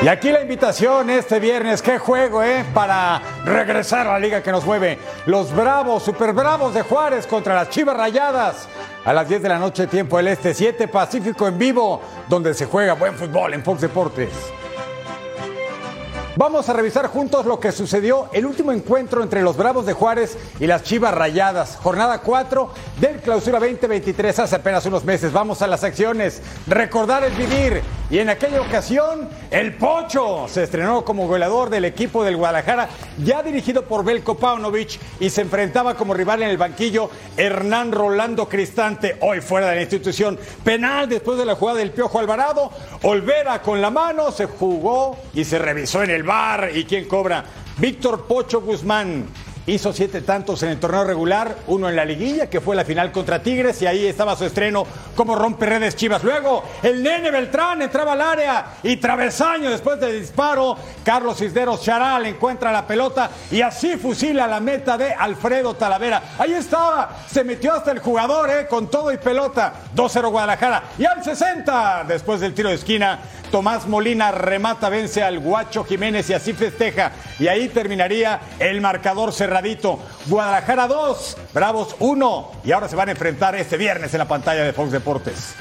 Y 0.04 0.08
aquí 0.08 0.32
la 0.32 0.42
invitación 0.42 1.12
este 1.12 1.40
viernes, 1.40 1.84
qué 1.84 2.00
juego, 2.00 2.42
¿eh? 2.42 2.66
Para 2.74 3.22
regresar 3.46 4.08
a 4.08 4.14
la 4.14 4.20
liga 4.20 4.42
que 4.42 4.52
nos 4.52 4.66
mueve. 4.66 4.98
Los 5.28 5.54
Bravos, 5.56 6.02
Super 6.02 6.34
Bravos 6.34 6.74
de 6.74 6.82
Juárez 6.82 7.28
contra 7.28 7.54
las 7.54 7.70
Chivas 7.70 7.96
Rayadas. 7.96 8.68
A 9.04 9.14
las 9.14 9.28
10 9.28 9.42
de 9.42 9.50
la 9.50 9.58
noche, 9.58 9.88
tiempo 9.88 10.18
del 10.18 10.28
Este, 10.28 10.54
7 10.54 10.88
Pacífico 10.88 11.48
en 11.48 11.58
vivo, 11.58 12.00
donde 12.30 12.54
se 12.54 12.68
juega 12.68 12.94
buen 12.94 13.16
fútbol 13.16 13.56
en 13.56 13.64
Fox 13.64 13.82
Deportes. 13.82 14.30
Vamos 16.36 16.70
a 16.70 16.74
revisar 16.74 17.08
juntos 17.08 17.48
lo 17.48 17.60
que 17.60 17.72
sucedió 17.72 18.30
el 18.32 18.46
último 18.46 18.72
encuentro 18.72 19.24
entre 19.24 19.42
los 19.42 19.58
Bravos 19.58 19.88
de 19.88 19.94
Juárez 19.94 20.38
y 20.60 20.68
las 20.68 20.84
Chivas 20.84 21.16
Rayadas. 21.16 21.78
Jornada 21.82 22.22
4 22.22 22.70
del 23.00 23.18
Clausura 23.18 23.60
2023 23.60 24.38
hace 24.38 24.56
apenas 24.56 24.86
unos 24.86 25.04
meses. 25.04 25.34
Vamos 25.34 25.64
a 25.64 25.68
las 25.68 25.84
acciones. 25.84 26.42
Recordar 26.68 27.24
es 27.24 27.36
vivir. 27.36 27.82
Y 28.12 28.20
en 28.20 28.28
aquella 28.28 28.60
ocasión, 28.60 29.30
el 29.50 29.74
Pocho 29.76 30.46
se 30.50 30.64
estrenó 30.64 31.06
como 31.06 31.28
goleador 31.28 31.70
del 31.70 31.86
equipo 31.86 32.26
del 32.26 32.36
Guadalajara, 32.36 32.90
ya 33.24 33.42
dirigido 33.42 33.86
por 33.86 34.04
Belko 34.04 34.36
Paunovic, 34.36 35.00
y 35.22 35.30
se 35.30 35.40
enfrentaba 35.40 35.96
como 35.96 36.14
rival 36.14 36.44
en 36.44 36.50
el 36.50 36.58
banquillo 36.58 37.10
Hernán 37.38 37.94
Rolando 37.94 38.50
Cristante, 38.50 39.16
hoy 39.22 39.40
fuera 39.40 39.70
de 39.70 39.76
la 39.76 39.82
institución. 39.82 40.38
Penal 40.62 41.08
después 41.08 41.38
de 41.38 41.46
la 41.46 41.56
jugada 41.56 41.78
del 41.78 41.92
Piojo 41.92 42.20
Alvarado. 42.20 42.70
Olvera 43.04 43.62
con 43.62 43.82
la 43.82 43.90
mano, 43.90 44.30
se 44.32 44.46
jugó 44.46 45.18
y 45.34 45.46
se 45.46 45.58
revisó 45.58 46.04
en 46.04 46.10
el 46.10 46.24
bar. 46.24 46.72
¿Y 46.76 46.84
quién 46.84 47.08
cobra? 47.08 47.46
Víctor 47.78 48.26
Pocho 48.26 48.60
Guzmán. 48.60 49.26
Hizo 49.72 49.94
siete 49.94 50.20
tantos 50.20 50.62
en 50.64 50.70
el 50.70 50.82
torneo 50.82 51.06
regular, 51.06 51.56
uno 51.68 51.88
en 51.88 51.96
la 51.96 52.04
liguilla, 52.04 52.50
que 52.50 52.60
fue 52.60 52.76
la 52.76 52.84
final 52.84 53.10
contra 53.14 53.42
Tigres, 53.42 53.82
y 53.82 53.88
ahí 53.88 54.06
estaba 54.06 54.36
su 54.36 54.44
estreno 54.44 54.86
como 55.16 55.34
rompe 55.34 55.66
redes 55.66 55.96
Chivas. 55.96 56.26
Luego, 56.26 56.62
el 56.84 57.02
nene 57.02 57.32
Beltrán 57.32 57.82
entraba 57.82 58.12
al 58.12 58.20
área 58.20 58.66
y 58.84 58.98
travesaño 58.98 59.70
después 59.70 59.98
del 60.02 60.20
disparo. 60.20 60.76
Carlos 61.06 61.38
Cisneros 61.38 61.82
Charal 61.84 62.26
encuentra 62.26 62.70
la 62.70 62.86
pelota 62.86 63.32
y 63.50 63.62
así 63.62 63.96
fusila 63.96 64.46
la 64.46 64.60
meta 64.60 64.98
de 64.98 65.14
Alfredo 65.14 65.74
Talavera. 65.74 66.22
Ahí 66.38 66.52
estaba, 66.52 67.20
se 67.32 67.46
metió 67.46 67.74
hasta 67.74 67.92
el 67.92 68.00
jugador, 68.00 68.50
eh, 68.50 68.68
con 68.68 68.92
todo 68.92 69.10
y 69.14 69.18
pelota. 69.20 69.72
2-0 69.96 70.32
Guadalajara. 70.32 70.84
Y 70.98 71.06
al 71.06 71.24
60, 71.24 72.04
después 72.10 72.42
del 72.42 72.54
tiro 72.54 72.68
de 72.68 72.76
esquina, 72.76 73.20
Tomás 73.52 73.86
Molina 73.86 74.32
remata, 74.32 74.88
vence 74.88 75.22
al 75.22 75.40
Guacho 75.40 75.84
Jiménez 75.84 76.30
y 76.30 76.34
así 76.34 76.54
festeja. 76.54 77.12
Y 77.38 77.50
ahí 77.50 77.68
terminaría 77.68 78.40
el 78.60 78.80
marcador 78.80 79.34
cerradito. 79.34 80.00
Guadalajara 80.28 80.88
2, 80.88 81.38
Bravos 81.54 81.96
1. 82.00 82.52
Y 82.64 82.72
ahora 82.72 82.88
se 82.88 82.96
van 82.96 83.10
a 83.10 83.12
enfrentar 83.12 83.56
este 83.56 83.76
viernes 83.76 84.14
en 84.14 84.20
la 84.20 84.28
pantalla 84.28 84.64
de 84.64 84.72
Fox 84.72 84.92
Deportes. 84.92 85.54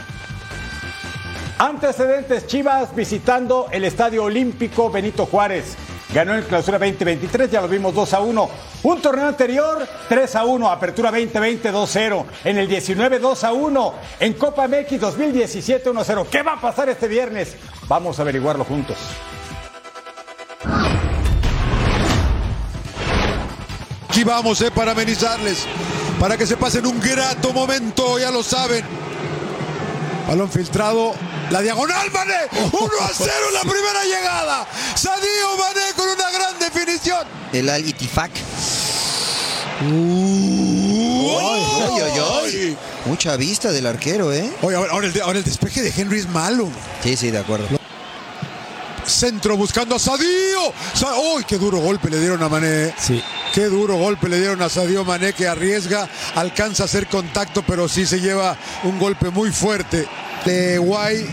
Antecedentes 1.59 2.47
Chivas 2.47 2.95
visitando 2.95 3.67
el 3.73 3.85
Estadio 3.85 4.25
Olímpico 4.25 4.89
Benito 4.89 5.27
Juárez. 5.27 5.77
Ganó 6.13 6.35
en 6.35 6.43
clausura 6.43 6.79
2023, 6.79 7.51
ya 7.51 7.61
lo 7.61 7.69
vimos 7.69 7.95
2 7.95 8.15
a 8.15 8.21
1. 8.21 8.51
Un 8.83 9.01
torneo 9.01 9.29
anterior, 9.29 9.87
3 10.09 10.37
a 10.37 10.45
1. 10.45 10.69
Apertura 10.69 11.11
2020, 11.11 11.73
2-0. 11.73 12.25
En 12.45 12.59
el 12.59 12.67
19, 12.67 13.21
2 13.21 13.45
a 13.45 13.53
1. 13.53 13.95
En 14.19 14.33
Copa 14.33 14.67
MX 14.67 15.01
2017, 15.01 15.89
1 15.89 16.05
0. 16.05 16.27
¿Qué 16.29 16.43
va 16.43 16.55
a 16.55 16.61
pasar 16.61 16.89
este 16.89 17.07
viernes? 17.07 17.55
Vamos 17.87 18.19
a 18.19 18.23
averiguarlo 18.23 18.65
juntos. 18.65 18.97
Aquí 24.09 24.25
vamos, 24.25 24.61
eh, 24.63 24.73
para 24.73 24.91
amenizarles, 24.91 25.67
para 26.19 26.37
que 26.37 26.45
se 26.45 26.57
pasen 26.57 26.85
un 26.85 26.99
grato 27.01 27.53
momento, 27.53 28.19
ya 28.19 28.33
lo 28.33 28.43
saben. 28.43 28.85
Balón 30.27 30.51
filtrado, 30.51 31.15
la 31.51 31.61
diagonal, 31.63 32.11
Mané, 32.13 32.35
1 32.53 32.91
a 33.01 33.11
0 33.17 33.31
la 33.53 33.61
primera 33.63 34.05
llegada. 34.05 34.67
Sadio 34.95 35.57
Mané 35.59 35.93
con 35.97 36.09
una 36.09 36.31
gran 36.31 36.59
definición. 36.59 37.27
El 37.53 37.69
Al 37.69 37.87
Itifak. 37.89 38.31
Uy, 39.83 39.91
Uy, 41.31 42.03
uy, 42.03 42.21
uy. 42.45 42.77
Mucha 43.07 43.37
vista 43.37 43.73
del 43.73 43.87
arquero, 43.87 44.33
¿eh? 44.33 44.51
Oye, 44.63 44.77
ahora, 44.77 44.93
ahora 44.93 45.07
el, 45.07 45.21
ahora 45.23 45.39
el 45.39 45.45
despeje 45.45 45.83
de 45.83 45.93
Henry 45.97 46.21
es 46.21 46.29
malo. 46.29 46.69
Sí, 47.03 47.17
sí, 47.17 47.31
de 47.31 47.39
acuerdo. 47.39 47.67
Centro 49.07 49.57
buscando 49.57 49.97
a 49.97 49.99
Sadio. 49.99 50.73
Sa- 50.95 51.15
Uy, 51.19 51.45
qué 51.45 51.57
duro 51.59 51.79
golpe 51.79 52.11
le 52.11 52.19
dieron 52.21 52.43
a 52.43 52.49
Mané. 52.49 52.95
Sí. 52.99 53.23
Qué 53.53 53.65
duro 53.65 53.97
golpe 53.97 54.29
le 54.29 54.39
dieron 54.39 54.63
a 54.63 54.69
Sadio 54.69 55.05
Mané 55.05 55.33
que 55.33 55.49
arriesga, 55.49 56.09
alcanza 56.37 56.85
a 56.85 56.87
hacer 56.87 57.09
contacto, 57.09 57.63
pero 57.67 57.89
sí 57.89 58.07
se 58.07 58.21
lleva 58.21 58.57
un 58.85 58.99
golpe 58.99 59.31
muy 59.31 59.51
fuerte. 59.51 60.07
De 60.45 60.79
Guay, 60.79 61.27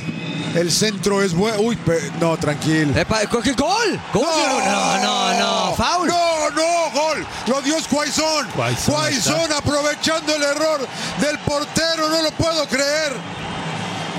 el 0.56 0.72
centro 0.72 1.22
es 1.22 1.34
bueno. 1.34 1.60
Uy, 1.62 1.78
no, 2.20 2.36
tranquilo. 2.38 3.00
¡Epa, 3.00 3.26
coge 3.28 3.54
gol! 3.54 4.00
¿Cómo 4.12 4.26
que 4.26 4.48
no? 4.48 4.66
No, 4.66 4.98
no, 4.98 5.40
no, 5.40 5.76
foul. 5.76 6.08
No, 6.08 6.50
no, 6.50 6.92
gol. 6.92 7.26
Lo 7.48 7.62
dio. 7.62 7.78
Guaizón 7.92 8.48
Guaizón 8.56 9.54
aprovechando 9.54 10.36
el 10.36 10.44
error 10.44 10.88
del 11.22 11.38
portero, 11.40 12.10
no 12.10 12.22
lo 12.24 12.32
puedo 12.32 12.68
creer. 12.68 13.14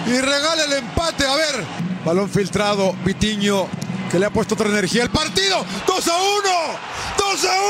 y 0.06 0.20
regala 0.20 0.64
el 0.64 0.72
empate. 0.74 1.26
A 1.26 1.34
ver, 1.34 1.64
balón 2.04 2.30
filtrado, 2.30 2.94
Vitiño, 3.04 3.66
que 4.10 4.18
le 4.18 4.26
ha 4.26 4.30
puesto 4.30 4.54
otra 4.54 4.68
energía 4.68 5.02
al 5.02 5.10
partido. 5.10 5.64
2 5.86 6.08
a 6.08 6.16
1, 6.16 6.18
2 7.32 7.44
a 7.44 7.60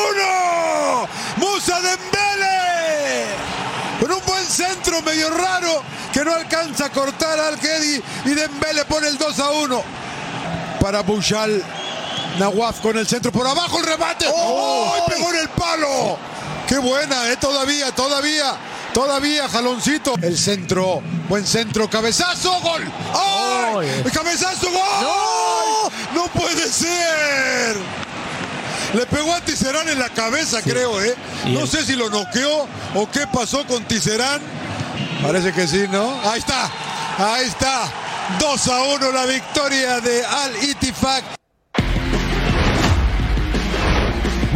1. 1.01 1.09
Musa 1.39 1.81
Dembele. 1.81 3.27
Con 4.01 4.13
un 4.13 4.23
buen 4.25 4.45
centro 4.45 5.03
medio 5.03 5.31
raro 5.31 5.83
que 6.13 6.25
no 6.25 6.33
alcanza 6.33 6.87
a 6.87 6.91
cortar 6.91 7.39
al 7.41 7.59
Kedi 7.59 8.01
y 8.27 8.35
Dembele 8.35 8.85
pone 8.85 9.09
el 9.09 9.19
2 9.19 9.39
a 9.41 9.51
1 9.51 9.83
para 10.81 11.03
Bouchal. 11.03 11.63
Nawaf 12.39 12.81
con 12.81 12.97
el 12.99 13.07
centro 13.09 13.33
por 13.33 13.47
abajo, 13.49 13.81
el 13.81 13.87
remate. 13.87 14.27
¡Oh! 14.33 15.05
Pegó 15.09 15.33
en 15.33 15.41
el 15.41 15.49
palo. 15.49 16.19
Qué 16.69 16.79
buena, 16.79 17.29
¿eh? 17.29 17.37
Todavía, 17.37 17.91
todavía. 17.93 18.55
Todavía, 18.95 19.49
jaloncito. 19.49 20.15
El 20.23 20.37
centro, 20.39 21.03
buen 21.29 21.47
centro, 21.47 21.91
cabezazo, 21.91 22.61
gol. 22.61 22.83
¡Ay! 23.15 24.05
¡Cabezazo, 24.13 24.71
gol! 24.71 25.93
¡No! 26.15 26.29
puede 26.29 26.69
ser! 26.69 27.28
Le 28.95 29.05
pegó 29.07 29.35
a 29.35 29.41
Ticerán 29.41 29.89
en 29.89 29.99
la 29.99 30.09
cabeza, 30.09 30.63
creo, 30.63 31.03
¿eh? 31.03 31.15
No 31.49 31.67
sé 31.67 31.85
si 31.85 31.95
lo 31.95 32.09
noqueó 32.09 32.67
o 32.95 33.11
qué 33.11 33.27
pasó 33.33 33.67
con 33.67 33.85
Ticerán. 33.85 34.41
Parece 35.23 35.53
que 35.53 35.67
sí, 35.67 35.85
¿no? 35.91 36.19
Ahí 36.23 36.39
está, 36.39 36.71
ahí 37.19 37.47
está. 37.47 37.93
2 38.41 38.69
a 38.69 38.83
1 38.83 39.13
la 39.13 39.27
victoria 39.27 40.01
de 40.01 40.25
Al 40.25 40.65
Itifak. 40.65 41.38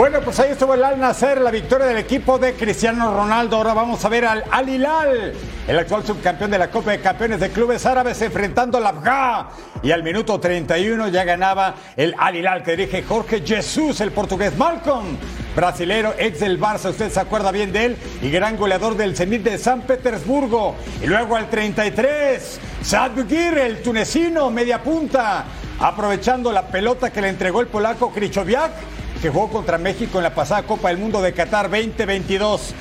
Bueno, 0.02 0.21
pues 0.21 0.40
ahí 0.40 0.50
estuvo 0.50 0.75
el 0.75 0.82
Al 0.82 0.99
Nacer, 0.99 1.40
la 1.40 1.52
victoria 1.52 1.87
del 1.87 1.99
equipo 1.99 2.37
de 2.37 2.54
Cristiano 2.54 3.14
Ronaldo. 3.14 3.56
Ahora 3.59 3.73
vamos 3.73 4.04
a 4.04 4.09
ver 4.09 4.25
al 4.25 4.42
Al 4.50 4.68
Hilal, 4.68 5.32
el 5.68 5.78
actual 5.78 6.04
subcampeón 6.04 6.50
de 6.50 6.59
la 6.59 6.73
Copa 6.73 6.90
de 6.90 7.00
Campeones 7.00 7.38
de 7.38 7.50
Clubes 7.50 7.87
Árabes, 7.87 8.21
enfrentando 8.21 8.78
al 8.78 8.87
Abgá. 8.88 9.50
Y 9.80 9.92
al 9.92 10.02
minuto 10.02 10.40
31 10.40 11.06
ya 11.06 11.23
ganaba 11.23 11.76
el 11.97 12.16
Al 12.18 12.35
Hilal 12.35 12.64
que 12.64 12.73
dirige 12.73 13.04
Jorge 13.04 13.47
Jesús, 13.47 14.00
el 14.00 14.11
portugués 14.11 14.59
Malcolm. 14.59 15.06
Brasilero, 15.54 16.14
ex 16.18 16.40
del 16.40 16.59
Barça, 16.59 16.90
usted 16.90 17.09
se 17.09 17.21
acuerda 17.21 17.52
bien 17.52 17.73
de 17.73 17.85
él, 17.85 17.97
y 18.23 18.30
gran 18.30 18.56
goleador 18.56 18.97
del 18.97 19.14
Zenit 19.14 19.44
de 19.44 19.56
San 19.56 19.82
Petersburgo. 19.82 20.75
Y 21.00 21.06
luego 21.06 21.37
al 21.37 21.49
33, 21.49 22.59
Sadgir, 22.82 23.56
el 23.56 23.80
tunecino, 23.82 24.50
media 24.50 24.82
punta, 24.82 25.44
aprovechando 25.78 26.50
la 26.50 26.66
pelota 26.66 27.11
que 27.11 27.21
le 27.21 27.28
entregó 27.28 27.61
el 27.61 27.68
polaco 27.68 28.11
Krychowiak 28.11 28.73
que 29.22 29.30
jugó 29.30 29.48
contra 29.48 29.78
México 29.78 30.18
en 30.18 30.24
la 30.24 30.34
pasada 30.34 30.64
Copa 30.64 30.88
del 30.88 30.98
Mundo 30.98 31.22
de 31.22 31.32
Qatar 31.32 31.70
2022. 31.70 32.74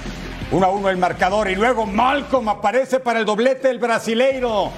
1 0.52 0.66
a 0.66 0.70
1 0.72 0.90
el 0.90 0.98
marcador 0.98 1.48
y 1.52 1.56
luego 1.56 1.86
Malcolm 1.86 2.50
aparece 2.50 3.00
para 3.00 3.20
el 3.20 3.26
doblete 3.26 3.70
el 3.70 3.78
brasileiro. 3.78 4.72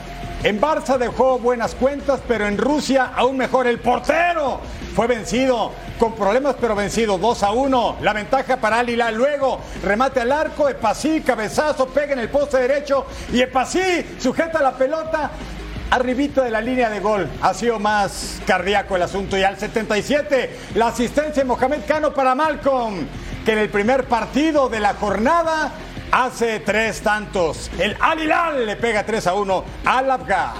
En 0.43 0.59
Barça 0.59 0.97
dejó 0.97 1.39
buenas 1.39 1.73
cuentas, 1.73 2.19
pero 2.27 2.47
en 2.47 2.57
Rusia 2.57 3.13
aún 3.15 3.37
mejor 3.37 3.65
el 3.65 3.79
portero. 3.79 4.59
Fue 4.93 5.07
vencido, 5.07 5.71
con 5.97 6.13
problemas 6.15 6.57
pero 6.59 6.75
vencido, 6.75 7.17
2 7.17 7.43
a 7.43 7.51
1. 7.53 7.97
La 8.01 8.11
ventaja 8.11 8.57
para 8.57 8.79
Alila. 8.79 9.09
Luego 9.11 9.61
remate 9.81 10.19
al 10.19 10.33
arco, 10.33 10.67
Epasí, 10.67 11.21
cabezazo, 11.21 11.87
pega 11.87 12.11
en 12.11 12.19
el 12.19 12.29
poste 12.29 12.57
derecho 12.57 13.05
y 13.31 13.39
Epasí 13.39 14.17
sujeta 14.19 14.61
la 14.61 14.73
pelota 14.73 15.31
arribito 15.93 16.41
de 16.41 16.49
la 16.49 16.59
línea 16.59 16.89
de 16.89 16.99
gol. 16.99 17.29
Ha 17.41 17.53
sido 17.53 17.79
más 17.79 18.41
cardíaco 18.45 18.95
el 18.95 19.03
asunto. 19.03 19.37
Y 19.37 19.43
al 19.43 19.57
77, 19.57 20.59
la 20.75 20.87
asistencia 20.87 21.43
de 21.43 21.47
Mohamed 21.47 21.81
Cano 21.87 22.13
para 22.13 22.33
Malcolm, 22.33 23.07
que 23.45 23.51
en 23.53 23.59
el 23.59 23.69
primer 23.69 24.05
partido 24.05 24.69
de 24.69 24.79
la 24.79 24.95
jornada 24.95 25.71
hace 26.11 26.59
tres 26.61 27.01
tantos. 27.01 27.69
El 27.77 27.95
Alilal 27.99 28.65
le 28.65 28.75
pega 28.75 29.05
3 29.05 29.27
a 29.27 29.33
1 29.35 29.65
al 29.85 30.11
Abga. 30.11 30.53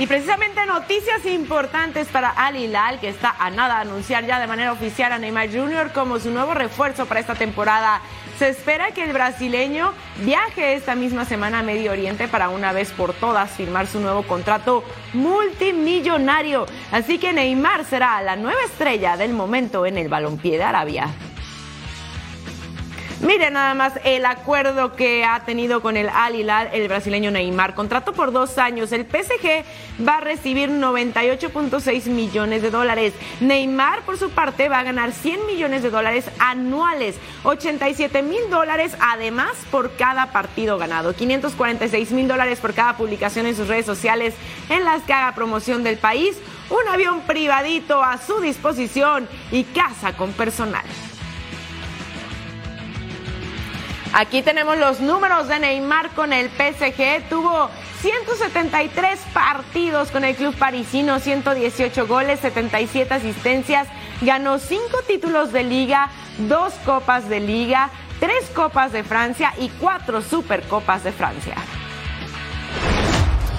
Y 0.00 0.06
precisamente 0.06 0.64
noticias 0.64 1.26
importantes 1.26 2.08
para 2.08 2.30
Al 2.30 2.56
Hilal, 2.56 3.00
que 3.00 3.10
está 3.10 3.36
a 3.38 3.50
nada 3.50 3.74
de 3.74 3.80
anunciar 3.82 4.24
ya 4.24 4.40
de 4.40 4.46
manera 4.46 4.72
oficial 4.72 5.12
a 5.12 5.18
Neymar 5.18 5.50
Jr. 5.52 5.92
como 5.92 6.18
su 6.18 6.30
nuevo 6.30 6.54
refuerzo 6.54 7.04
para 7.04 7.20
esta 7.20 7.34
temporada. 7.34 8.00
Se 8.38 8.48
espera 8.48 8.92
que 8.92 9.04
el 9.04 9.12
brasileño 9.12 9.92
viaje 10.24 10.72
esta 10.72 10.94
misma 10.94 11.26
semana 11.26 11.58
a 11.58 11.62
Medio 11.62 11.92
Oriente 11.92 12.28
para 12.28 12.48
una 12.48 12.72
vez 12.72 12.92
por 12.92 13.12
todas 13.12 13.50
firmar 13.50 13.88
su 13.88 14.00
nuevo 14.00 14.22
contrato 14.22 14.84
multimillonario. 15.12 16.64
Así 16.92 17.18
que 17.18 17.34
Neymar 17.34 17.84
será 17.84 18.22
la 18.22 18.36
nueva 18.36 18.62
estrella 18.64 19.18
del 19.18 19.34
momento 19.34 19.84
en 19.84 19.98
el 19.98 20.08
balompié 20.08 20.56
de 20.56 20.64
Arabia. 20.64 21.08
Mire 23.22 23.50
nada 23.50 23.74
más 23.74 23.92
el 24.02 24.24
acuerdo 24.24 24.96
que 24.96 25.24
ha 25.24 25.40
tenido 25.40 25.82
con 25.82 25.98
el 25.98 26.08
Al 26.08 26.36
Hilal 26.36 26.70
el 26.72 26.88
brasileño 26.88 27.30
Neymar. 27.30 27.74
Contrato 27.74 28.14
por 28.14 28.32
dos 28.32 28.56
años. 28.56 28.92
El 28.92 29.02
PSG 29.04 29.62
va 30.06 30.16
a 30.16 30.20
recibir 30.20 30.70
98.6 30.70 32.06
millones 32.06 32.62
de 32.62 32.70
dólares. 32.70 33.12
Neymar, 33.40 34.06
por 34.06 34.16
su 34.16 34.30
parte, 34.30 34.70
va 34.70 34.78
a 34.78 34.84
ganar 34.84 35.12
100 35.12 35.44
millones 35.46 35.82
de 35.82 35.90
dólares 35.90 36.30
anuales. 36.38 37.16
87 37.42 38.22
mil 38.22 38.48
dólares 38.48 38.96
además 39.00 39.52
por 39.70 39.96
cada 39.96 40.32
partido 40.32 40.78
ganado. 40.78 41.12
546 41.12 42.12
mil 42.12 42.26
dólares 42.26 42.58
por 42.58 42.72
cada 42.72 42.96
publicación 42.96 43.44
en 43.44 43.54
sus 43.54 43.68
redes 43.68 43.84
sociales 43.84 44.34
en 44.70 44.86
las 44.86 45.02
que 45.02 45.12
haga 45.12 45.34
promoción 45.34 45.84
del 45.84 45.98
país. 45.98 46.38
Un 46.70 46.88
avión 46.88 47.20
privadito 47.22 48.02
a 48.02 48.16
su 48.16 48.40
disposición 48.40 49.28
y 49.52 49.64
casa 49.64 50.16
con 50.16 50.32
personal. 50.32 50.84
Aquí 54.12 54.42
tenemos 54.42 54.76
los 54.76 55.00
números 55.00 55.46
de 55.46 55.60
Neymar 55.60 56.10
con 56.10 56.32
el 56.32 56.50
PSG. 56.50 57.28
Tuvo 57.28 57.70
173 58.00 59.20
partidos 59.32 60.10
con 60.10 60.24
el 60.24 60.34
club 60.34 60.54
parisino, 60.56 61.20
118 61.20 62.06
goles, 62.08 62.40
77 62.40 63.14
asistencias. 63.14 63.86
Ganó 64.20 64.58
5 64.58 64.82
títulos 65.06 65.52
de 65.52 65.62
liga, 65.62 66.10
2 66.38 66.72
copas 66.84 67.28
de 67.28 67.38
liga, 67.38 67.90
3 68.18 68.50
copas 68.54 68.92
de 68.92 69.04
Francia 69.04 69.54
y 69.58 69.68
4 69.68 70.22
supercopas 70.22 71.04
de 71.04 71.12
Francia. 71.12 71.54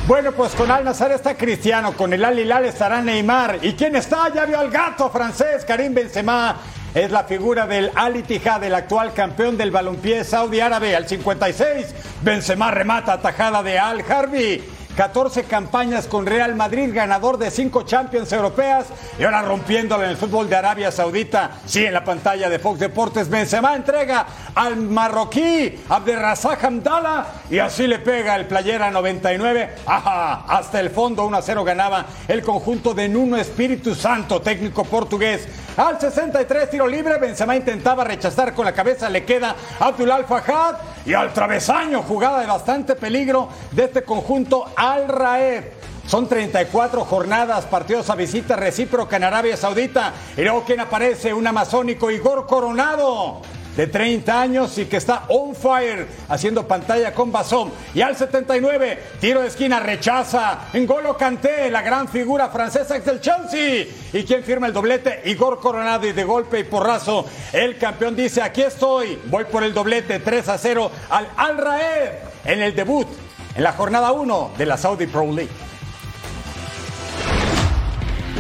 Bueno, 0.08 0.34
pues 0.34 0.54
con 0.56 0.70
Al 0.70 0.84
Nazar 0.84 1.12
está 1.14 1.38
Cristiano, 1.38 1.94
con 1.94 2.12
el 2.12 2.26
Al 2.26 2.38
Hilal 2.38 2.66
estará 2.66 3.02
Neymar. 3.02 3.60
¿Y 3.62 3.74
quién 3.74 3.96
está? 3.96 4.28
Ya 4.34 4.46
vio 4.46 4.60
al 4.60 4.70
gato 4.70 5.10
francés, 5.10 5.64
Karim 5.64 5.94
Benzema 5.94 6.58
es 6.94 7.10
la 7.10 7.24
figura 7.24 7.68
del 7.68 7.92
Al 7.96 8.18
Ittihad, 8.18 8.64
el 8.64 8.76
actual 8.76 9.14
campeón 9.14 9.58
del 9.58 9.72
balompié 9.72 10.24
saudí 10.24 10.60
árabe. 10.60 10.96
Al 10.96 11.08
56, 11.08 11.88
Benzema 12.22 12.70
remata 12.72 13.14
atajada 13.14 13.64
de 13.64 13.80
Al 13.80 14.02
Harbi. 14.02 14.62
14 14.96 15.46
campañas 15.46 16.08
con 16.08 16.26
Real 16.26 16.56
Madrid, 16.56 16.92
ganador 16.94 17.38
de 17.38 17.50
5 17.50 17.84
Champions 17.84 18.32
europeas 18.32 18.88
y 19.18 19.24
ahora 19.24 19.42
rompiéndolo 19.42 20.04
en 20.04 20.10
el 20.10 20.18
fútbol 20.18 20.50
de 20.50 20.56
Arabia 20.56 20.92
Saudita. 20.92 21.52
Sí, 21.66 21.86
en 21.86 21.94
la 21.94 22.04
pantalla 22.04 22.50
de 22.50 22.60
Fox 22.60 22.80
Deportes, 22.80 23.30
Benzema 23.30 23.76
entrega 23.76 24.26
al 24.54 24.76
marroquí 24.78 25.84
Abderrazak 25.90 26.64
Hamdallah 26.64 27.26
y 27.50 27.60
así 27.60 27.88
le 27.88 28.00
pega 28.00 28.36
el 28.36 28.48
playera 28.48 28.92
99. 28.92 29.76
Ajá, 29.86 30.44
hasta 30.48 30.80
el 30.80 30.90
fondo 30.90 31.26
1 31.26 31.38
a 31.38 31.42
0 31.42 31.64
ganaba 31.64 32.06
el 32.28 32.42
conjunto 32.42 32.94
de 32.94 33.08
Nuno 33.08 33.38
Espíritu 33.38 33.96
Santo, 33.96 34.42
técnico 34.42 34.84
portugués. 34.84 35.48
Al 35.78 36.00
63 36.00 36.70
tiro 36.70 36.86
libre, 36.86 37.18
Benzema 37.18 37.56
intentaba 37.56 38.04
rechazar 38.04 38.54
con 38.54 38.66
la 38.66 38.74
cabeza, 38.74 39.10
le 39.10 39.24
queda 39.24 39.56
Abdul 39.80 40.12
Fajad 40.28 40.76
y 41.06 41.14
al 41.14 41.34
travesaño, 41.34 42.04
jugada 42.04 42.42
de 42.42 42.48
bastante 42.48 42.96
peligro 42.96 43.48
de 43.72 43.86
este 43.86 44.04
conjunto 44.04 44.66
Al 44.82 45.08
Raed. 45.08 45.64
Son 46.08 46.28
34 46.28 47.06
jornadas, 47.06 47.66
partidos 47.66 48.10
a 48.10 48.16
visita 48.16 48.56
recíproca 48.56 49.16
en 49.16 49.24
Arabia 49.24 49.56
Saudita. 49.56 50.12
Y 50.36 50.42
luego, 50.42 50.64
¿quién 50.66 50.80
aparece? 50.80 51.36
Un 51.36 51.46
amazónico 51.46 52.10
Igor 52.10 52.48
Coronado 52.48 53.44
de 53.78 53.86
30 53.86 54.42
años 54.42 54.76
y 54.80 54.86
que 54.86 54.98
está 54.98 55.26
on 55.28 55.56
fire 55.56 56.08
haciendo 56.30 56.68
pantalla 56.68 57.14
con 57.14 57.32
Basón. 57.32 57.72
Y 57.94 58.02
al 58.02 58.18
79, 58.18 59.00
tiro 59.20 59.42
de 59.42 59.50
esquina, 59.50 59.80
rechaza. 59.80 60.62
En 60.74 60.88
Golo 60.88 61.16
Canté, 61.16 61.70
la 61.70 61.84
gran 61.84 62.08
figura 62.08 62.50
francesa 62.50 62.98
ex 62.98 63.06
del 63.06 63.22
Chelsea. 63.22 63.86
¿Y 64.14 64.24
quién 64.24 64.44
firma 64.44 64.66
el 64.66 64.74
doblete? 64.74 65.22
Igor 65.26 65.60
Coronado 65.60 66.08
y 66.08 66.12
de 66.12 66.24
golpe 66.24 66.58
y 66.58 66.64
porrazo. 66.64 67.28
El 67.54 67.78
campeón 67.78 68.16
dice, 68.16 68.42
aquí 68.42 68.64
estoy, 68.64 69.22
voy 69.26 69.44
por 69.44 69.64
el 69.64 69.76
doblete 69.76 70.18
3 70.18 70.50
a 70.50 70.58
0 70.58 70.92
al 71.12 71.28
Al 71.38 71.58
Raed 71.60 72.10
en 72.46 72.64
el 72.64 72.74
debut 72.74 73.08
en 73.56 73.64
la 73.64 73.74
jornada 73.74 74.12
1 74.12 74.52
de 74.58 74.66
la 74.66 74.78
Saudi 74.78 75.08
Pro 75.08 75.32
League. 75.32 75.52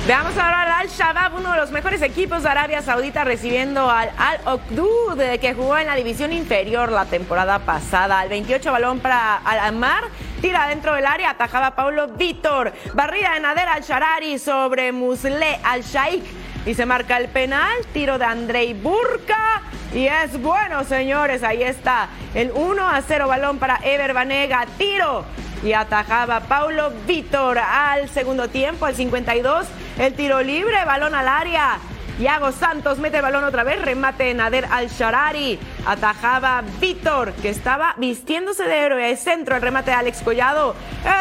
Veamos 0.07 0.35
ahora 0.35 0.63
al 0.63 0.71
Al-Shabaab, 0.71 1.35
uno 1.35 1.51
de 1.51 1.57
los 1.57 1.71
mejores 1.71 2.01
equipos 2.01 2.41
de 2.41 2.49
Arabia 2.49 2.81
Saudita, 2.81 3.23
recibiendo 3.23 3.89
al 3.89 4.09
Al-Oqdud, 4.17 5.21
que 5.39 5.53
jugó 5.53 5.77
en 5.77 5.85
la 5.85 5.95
división 5.95 6.33
inferior 6.33 6.91
la 6.91 7.05
temporada 7.05 7.59
pasada. 7.59 8.19
Al 8.19 8.29
28 8.29 8.71
balón 8.71 8.99
para 8.99 9.37
Al-Ammar, 9.37 10.05
tira 10.41 10.67
dentro 10.67 10.95
del 10.95 11.05
área, 11.05 11.29
atajaba 11.29 11.75
Paulo 11.75 12.07
Víctor. 12.07 12.73
Barrida 12.95 13.35
de 13.35 13.41
Nader 13.41 13.67
Al-Sharari 13.67 14.39
sobre 14.39 14.91
Musle 14.91 15.59
Al-Shaikh 15.63 16.23
y 16.65 16.73
se 16.73 16.85
marca 16.85 17.17
el 17.17 17.27
penal, 17.27 17.77
tiro 17.93 18.17
de 18.17 18.25
Andrei 18.25 18.73
Burka. 18.73 19.61
Y 19.93 20.07
es 20.07 20.41
bueno, 20.41 20.83
señores, 20.83 21.43
ahí 21.43 21.63
está. 21.63 22.07
El 22.33 22.51
1 22.53 22.87
a 22.87 23.01
0 23.01 23.27
balón 23.27 23.57
para 23.57 23.79
Ever 23.83 24.13
Banega, 24.13 24.65
tiro. 24.77 25.25
Y 25.63 25.73
atajaba 25.73 26.41
Paulo 26.41 26.91
Víctor 27.05 27.59
al 27.59 28.09
segundo 28.09 28.47
tiempo, 28.47 28.85
al 28.85 28.95
52, 28.95 29.67
el 29.99 30.13
tiro 30.13 30.41
libre, 30.41 30.85
balón 30.85 31.13
al 31.13 31.27
área. 31.27 31.77
Iago 32.19 32.51
Santos 32.51 32.99
mete 32.99 33.17
el 33.17 33.23
balón 33.23 33.43
otra 33.43 33.63
vez, 33.63 33.81
remate 33.81 34.33
Nader 34.33 34.67
Al-Sharari, 34.69 35.57
atajaba 35.87 36.63
Víctor, 36.79 37.33
que 37.33 37.49
estaba 37.49 37.95
vistiéndose 37.97 38.63
de 38.63 38.77
héroe, 38.77 39.15
centro, 39.17 39.55
el 39.55 39.61
remate 39.61 39.91
de 39.91 39.97
Alex 39.97 40.21
Collado, 40.21 40.75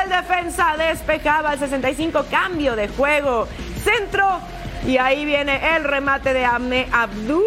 el 0.04 0.11
defensa 0.11 0.76
despejaba 0.76 1.50
al 1.50 1.59
65, 1.59 2.26
cambio 2.30 2.76
de 2.76 2.88
juego, 2.88 3.49
centro, 3.82 4.40
y 4.87 4.99
ahí 4.99 5.25
viene 5.25 5.77
el 5.77 5.85
remate 5.85 6.33
de 6.33 6.45
Ame 6.45 6.89
Abdú, 6.93 7.43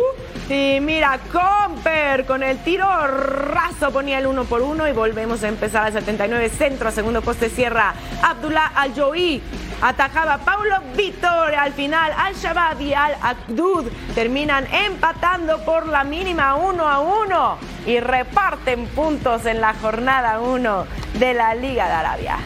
y 0.50 0.80
mira, 0.82 1.20
Comper 1.32 2.26
con 2.26 2.44
el 2.44 2.58
tiro 2.60 2.86
raso 3.08 3.92
ponía 3.92 4.20
el 4.20 4.28
uno 4.28 4.44
por 4.44 4.62
uno 4.62 4.88
y 4.88 4.92
volvemos 4.92 5.42
a 5.44 5.48
empezar 5.48 5.86
al 5.86 5.94
79 5.94 6.50
centro, 6.50 6.92
segundo 6.92 7.22
poste 7.22 7.50
cierra 7.50 7.94
Abdullah 8.22 8.72
Al-Joui. 8.76 9.42
Atajaba 9.82 10.38
Paulo 10.40 10.76
Víctor 10.96 11.56
al 11.56 11.74
final 11.74 12.12
Al-Shabaab 12.16 12.82
y 12.82 12.94
Al-Akdud 12.94 13.90
terminan 14.16 14.66
empatando 14.74 15.64
por 15.66 15.88
la 15.88 16.04
mínima 16.04 16.56
uno 16.56 16.88
a 16.88 17.00
uno 17.00 17.58
y 17.86 18.00
reparten 18.00 18.88
puntos 18.88 19.46
en 19.46 19.60
la 19.60 19.74
jornada 19.74 20.40
1 20.40 20.86
de 21.20 21.34
la 21.34 21.56
Liga 21.56 21.88
de 21.88 21.94
Arabia. 21.94 22.38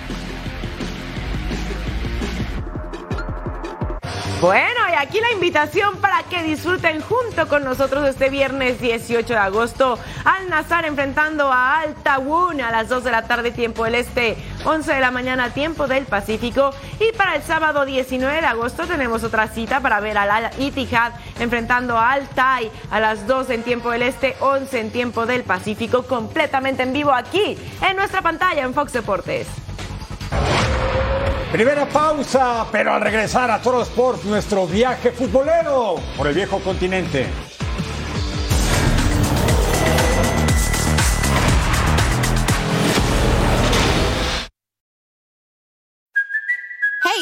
Bueno, 4.39 4.81
y 4.91 4.93
aquí 4.93 5.19
la 5.19 5.31
invitación 5.31 5.97
para 5.97 6.21
que 6.21 6.43
disfruten 6.43 7.01
junto 7.01 7.47
con 7.47 7.63
nosotros 7.63 8.07
este 8.07 8.29
viernes 8.29 8.79
18 8.79 9.27
de 9.27 9.35
agosto 9.35 9.97
al 10.25 10.47
Nazar 10.47 10.85
enfrentando 10.85 11.51
a 11.51 11.79
Al 11.79 11.95
Tawun 11.95 12.61
a 12.61 12.69
las 12.69 12.87
2 12.87 13.03
de 13.03 13.11
la 13.11 13.23
tarde 13.23 13.49
tiempo 13.49 13.85
del 13.85 13.95
Este, 13.95 14.37
11 14.63 14.93
de 14.93 14.99
la 14.99 15.09
mañana 15.09 15.49
tiempo 15.49 15.87
del 15.87 16.05
Pacífico 16.05 16.69
y 16.99 17.17
para 17.17 17.35
el 17.35 17.41
sábado 17.41 17.83
19 17.83 18.39
de 18.39 18.45
agosto 18.45 18.85
tenemos 18.85 19.23
otra 19.23 19.47
cita 19.47 19.79
para 19.79 19.99
ver 20.01 20.19
al 20.19 20.51
Ittihad 20.59 21.13
enfrentando 21.39 21.97
a 21.97 22.11
Al 22.11 22.29
Tai 22.29 22.69
a 22.91 22.99
las 22.99 23.25
2 23.25 23.49
en 23.49 23.63
tiempo 23.63 23.89
del 23.89 24.03
Este, 24.03 24.35
11 24.39 24.79
en 24.79 24.91
tiempo 24.91 25.25
del 25.25 25.45
Pacífico 25.45 26.03
completamente 26.03 26.83
en 26.83 26.93
vivo 26.93 27.11
aquí 27.11 27.57
en 27.81 27.97
nuestra 27.97 28.21
pantalla 28.21 28.63
en 28.63 28.75
Fox 28.75 28.93
Deportes. 28.93 29.47
Primera 31.51 31.85
pausa, 31.85 32.67
pero 32.73 32.93
al 32.93 33.01
regresar 33.01 33.49
a 33.49 33.61
Toro 33.61 33.81
Sport, 33.81 34.25
nuestro 34.25 34.67
viaje 34.67 35.11
futbolero 35.11 35.95
por 36.17 36.27
el 36.27 36.35
viejo 36.35 36.59
continente. 36.59 37.27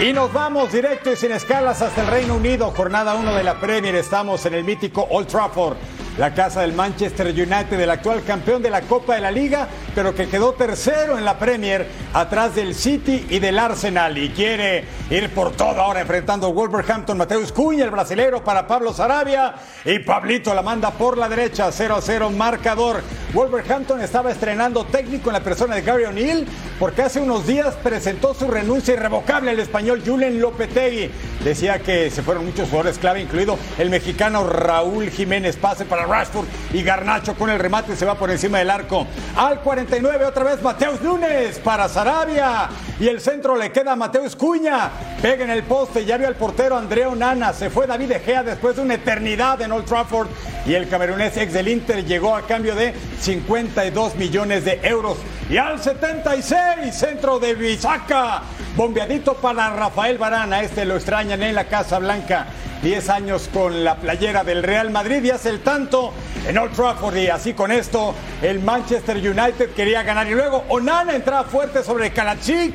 Y 0.00 0.14
nos 0.14 0.32
vamos 0.32 0.72
directo 0.72 1.12
y 1.12 1.16
sin 1.16 1.30
escalas 1.32 1.82
hasta 1.82 2.00
el 2.00 2.06
Reino 2.06 2.36
Unido, 2.36 2.72
jornada 2.74 3.14
1 3.16 3.34
de 3.34 3.44
la 3.44 3.60
Premier. 3.60 3.94
Estamos 3.96 4.46
en 4.46 4.54
el 4.54 4.64
mítico 4.64 5.06
Old 5.10 5.26
Trafford, 5.26 5.76
la 6.18 6.34
casa 6.34 6.62
del 6.62 6.72
Manchester 6.72 7.28
United, 7.28 7.78
el 7.78 7.90
actual 7.90 8.22
campeón 8.24 8.62
de 8.62 8.70
la 8.70 8.82
Copa 8.82 9.14
de 9.14 9.20
la 9.20 9.30
Liga, 9.30 9.68
pero 9.94 10.14
que 10.14 10.28
quedó 10.28 10.52
tercero 10.52 11.16
en 11.16 11.24
la 11.24 11.38
Premier, 11.38 11.86
atrás 12.12 12.54
del 12.54 12.74
City 12.74 13.26
y 13.30 13.38
del 13.38 13.58
Arsenal. 13.58 14.18
Y 14.18 14.30
quiere 14.30 14.84
ir 15.10 15.30
por 15.30 15.52
todo 15.52 15.80
ahora 15.80 16.00
enfrentando 16.00 16.48
a 16.48 16.50
Wolverhampton, 16.50 17.16
Mateus 17.16 17.52
Cuña, 17.52 17.84
el 17.84 17.90
brasilero 17.90 18.42
para 18.44 18.66
Pablo 18.66 18.92
Sarabia. 18.92 19.54
Y 19.84 20.00
Pablito 20.00 20.54
la 20.54 20.62
manda 20.62 20.90
por 20.90 21.16
la 21.16 21.28
derecha, 21.28 21.70
0 21.72 21.96
a 21.96 22.02
0, 22.02 22.30
marcador. 22.30 23.02
Wolverhampton 23.32 24.00
estaba 24.00 24.30
estrenando 24.32 24.84
técnico 24.84 25.30
en 25.30 25.34
la 25.34 25.40
persona 25.40 25.76
de 25.76 25.82
Gary 25.82 26.04
O'Neill, 26.04 26.46
porque 26.78 27.02
hace 27.02 27.20
unos 27.20 27.46
días 27.46 27.76
presentó 27.76 28.34
su 28.34 28.48
renuncia 28.48 28.94
irrevocable 28.94 29.50
al 29.50 29.60
español 29.60 30.02
Julen 30.04 30.40
Lopetegui. 30.40 31.10
Decía 31.44 31.78
que 31.78 32.10
se 32.10 32.22
fueron 32.22 32.44
muchos 32.44 32.68
jugadores 32.68 32.98
clave, 32.98 33.20
incluido 33.20 33.56
el 33.78 33.90
mexicano 33.90 34.44
Raúl 34.44 35.10
Jiménez. 35.10 35.56
Pase 35.56 35.84
para 35.84 35.99
Rashford 36.06 36.46
y 36.72 36.82
Garnacho 36.82 37.34
con 37.34 37.50
el 37.50 37.58
remate 37.58 37.96
se 37.96 38.04
va 38.04 38.14
por 38.14 38.30
encima 38.30 38.58
del 38.58 38.70
arco. 38.70 39.06
Al 39.36 39.60
49 39.60 40.24
otra 40.24 40.44
vez 40.44 40.62
Mateus 40.62 41.00
Núñez 41.00 41.58
para 41.58 41.88
Sarabia. 41.88 42.68
Y 42.98 43.08
el 43.08 43.20
centro 43.20 43.56
le 43.56 43.72
queda 43.72 43.92
a 43.92 43.96
Mateus 43.96 44.36
Cuña. 44.36 44.90
Pega 45.22 45.44
en 45.44 45.50
el 45.50 45.62
poste, 45.62 46.04
ya 46.04 46.16
vio 46.16 46.28
al 46.28 46.34
portero 46.34 46.76
Andreo 46.76 47.14
Nana. 47.14 47.52
Se 47.52 47.70
fue 47.70 47.86
David 47.86 48.12
Egea 48.12 48.42
después 48.42 48.76
de 48.76 48.82
una 48.82 48.94
eternidad 48.94 49.60
en 49.62 49.72
Old 49.72 49.86
Trafford. 49.86 50.28
Y 50.66 50.74
el 50.74 50.88
camerunés 50.88 51.36
ex 51.36 51.52
del 51.52 51.68
Inter 51.68 52.04
llegó 52.04 52.36
a 52.36 52.42
cambio 52.42 52.74
de 52.74 52.94
52 53.20 54.16
millones 54.16 54.64
de 54.64 54.80
euros. 54.82 55.18
Y 55.48 55.56
al 55.56 55.82
76, 55.82 56.94
centro 56.94 57.38
de 57.38 57.54
Bisaca. 57.54 58.42
Bombeadito 58.76 59.34
para 59.34 59.70
Rafael 59.70 60.18
Barana. 60.18 60.60
Este 60.62 60.84
lo 60.84 60.96
extrañan 60.96 61.42
en 61.42 61.54
la 61.54 61.64
Casa 61.64 61.98
Blanca. 61.98 62.46
10 62.82 63.08
años 63.10 63.48
con 63.52 63.84
la 63.84 63.96
playera 63.96 64.44
del 64.44 64.62
Real 64.62 64.90
Madrid 64.90 65.22
y 65.22 65.30
hace 65.30 65.50
el 65.50 65.60
tanto 65.60 66.12
en 66.46 66.56
Old 66.56 66.72
Trafford 66.72 67.16
y 67.16 67.28
así 67.28 67.52
con 67.52 67.70
esto 67.70 68.14
el 68.42 68.60
Manchester 68.60 69.16
United 69.16 69.70
quería 69.70 70.02
ganar 70.02 70.26
y 70.26 70.34
luego 70.34 70.64
Onana 70.68 71.14
entraba 71.14 71.44
fuerte 71.44 71.82
sobre 71.82 72.10
Kalachik 72.10 72.74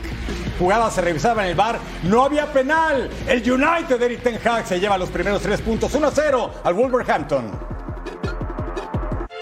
jugada 0.58 0.90
se 0.90 1.02
revisaba 1.02 1.44
en 1.44 1.50
el 1.50 1.56
bar, 1.56 1.80
no 2.04 2.24
había 2.24 2.52
penal. 2.52 3.10
El 3.28 3.52
United 3.52 4.00
de 4.00 4.06
Eric 4.06 4.24
Ten 4.24 4.40
Hag 4.48 4.66
se 4.66 4.80
lleva 4.80 4.98
los 4.98 5.10
primeros 5.10 5.42
tres 5.42 5.62
puntos, 5.62 5.94
1-0 5.94 6.52
al 6.64 6.74
Wolverhampton. 6.74 7.75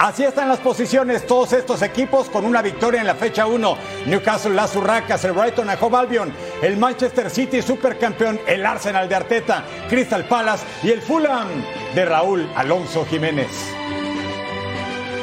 Así 0.04 0.26
están 0.26 0.50
las 0.50 0.60
posiciones 0.60 1.26
todos 1.26 1.54
estos 1.54 1.82
equipos 1.82 2.30
con 2.30 2.44
una 2.44 2.62
victoria 2.62 3.00
en 3.00 3.08
la 3.08 3.16
fecha 3.16 3.46
1. 3.46 3.78
Newcastle, 4.08 4.54
las 4.54 4.76
Urracas, 4.76 5.24
el 5.24 5.32
Brighton, 5.32 5.70
a 5.70 5.76
Hove 5.76 5.96
Albion, 5.96 6.34
el 6.62 6.76
Manchester 6.76 7.30
City, 7.30 7.62
supercampeón, 7.62 8.38
el 8.46 8.66
Arsenal 8.66 9.08
de 9.08 9.16
Arteta, 9.16 9.64
Crystal 9.88 10.26
Palace 10.26 10.66
y 10.84 10.92
el 10.92 11.02
Fulham 11.02 11.48
de 11.96 12.04
Raúl 12.04 12.46
Alonso 12.54 13.06
Jiménez. 13.06 13.48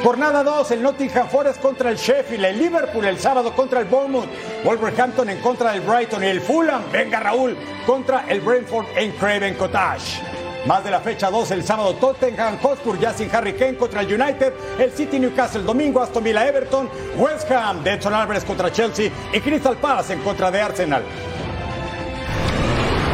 Jornada 0.03 0.43
2, 0.43 0.71
el 0.71 0.81
Nottingham 0.81 1.29
Forest 1.29 1.61
contra 1.61 1.91
el 1.91 1.97
Sheffield, 1.97 2.43
el 2.43 2.57
Liverpool 2.57 3.05
el 3.05 3.19
sábado 3.19 3.55
contra 3.55 3.81
el 3.81 3.85
Bournemouth, 3.85 4.29
Wolverhampton 4.65 5.29
en 5.29 5.41
contra 5.41 5.73
del 5.73 5.81
Brighton 5.81 6.23
y 6.23 6.25
el 6.25 6.41
Fulham, 6.41 6.81
venga 6.91 7.19
Raúl, 7.19 7.55
contra 7.85 8.25
el 8.27 8.41
Brentford 8.41 8.87
en 8.95 9.11
Craven 9.11 9.53
Cottage. 9.53 10.40
Más 10.65 10.83
de 10.83 10.91
la 10.91 10.99
fecha 10.99 11.31
2 11.31 11.51
el 11.51 11.63
sábado 11.63 11.95
Tottenham 11.95 12.59
Hotspur 12.59 12.99
ya 12.99 13.13
sin 13.13 13.33
Harry 13.35 13.53
Kane 13.53 13.77
contra 13.77 14.01
el 14.01 14.21
United, 14.21 14.53
el 14.77 14.91
City 14.91 15.19
Newcastle 15.19 15.63
domingo 15.63 16.01
Aston 16.01 16.23
Villa 16.23 16.47
Everton, 16.47 16.87
West 17.17 17.49
Ham 17.51 17.83
de 17.83 17.93
Edson 17.93 18.13
Álvarez 18.13 18.45
contra 18.45 18.71
Chelsea 18.71 19.11
y 19.33 19.39
Crystal 19.39 19.75
Palace 19.77 20.13
en 20.13 20.21
contra 20.21 20.51
de 20.51 20.61
Arsenal. 20.61 21.03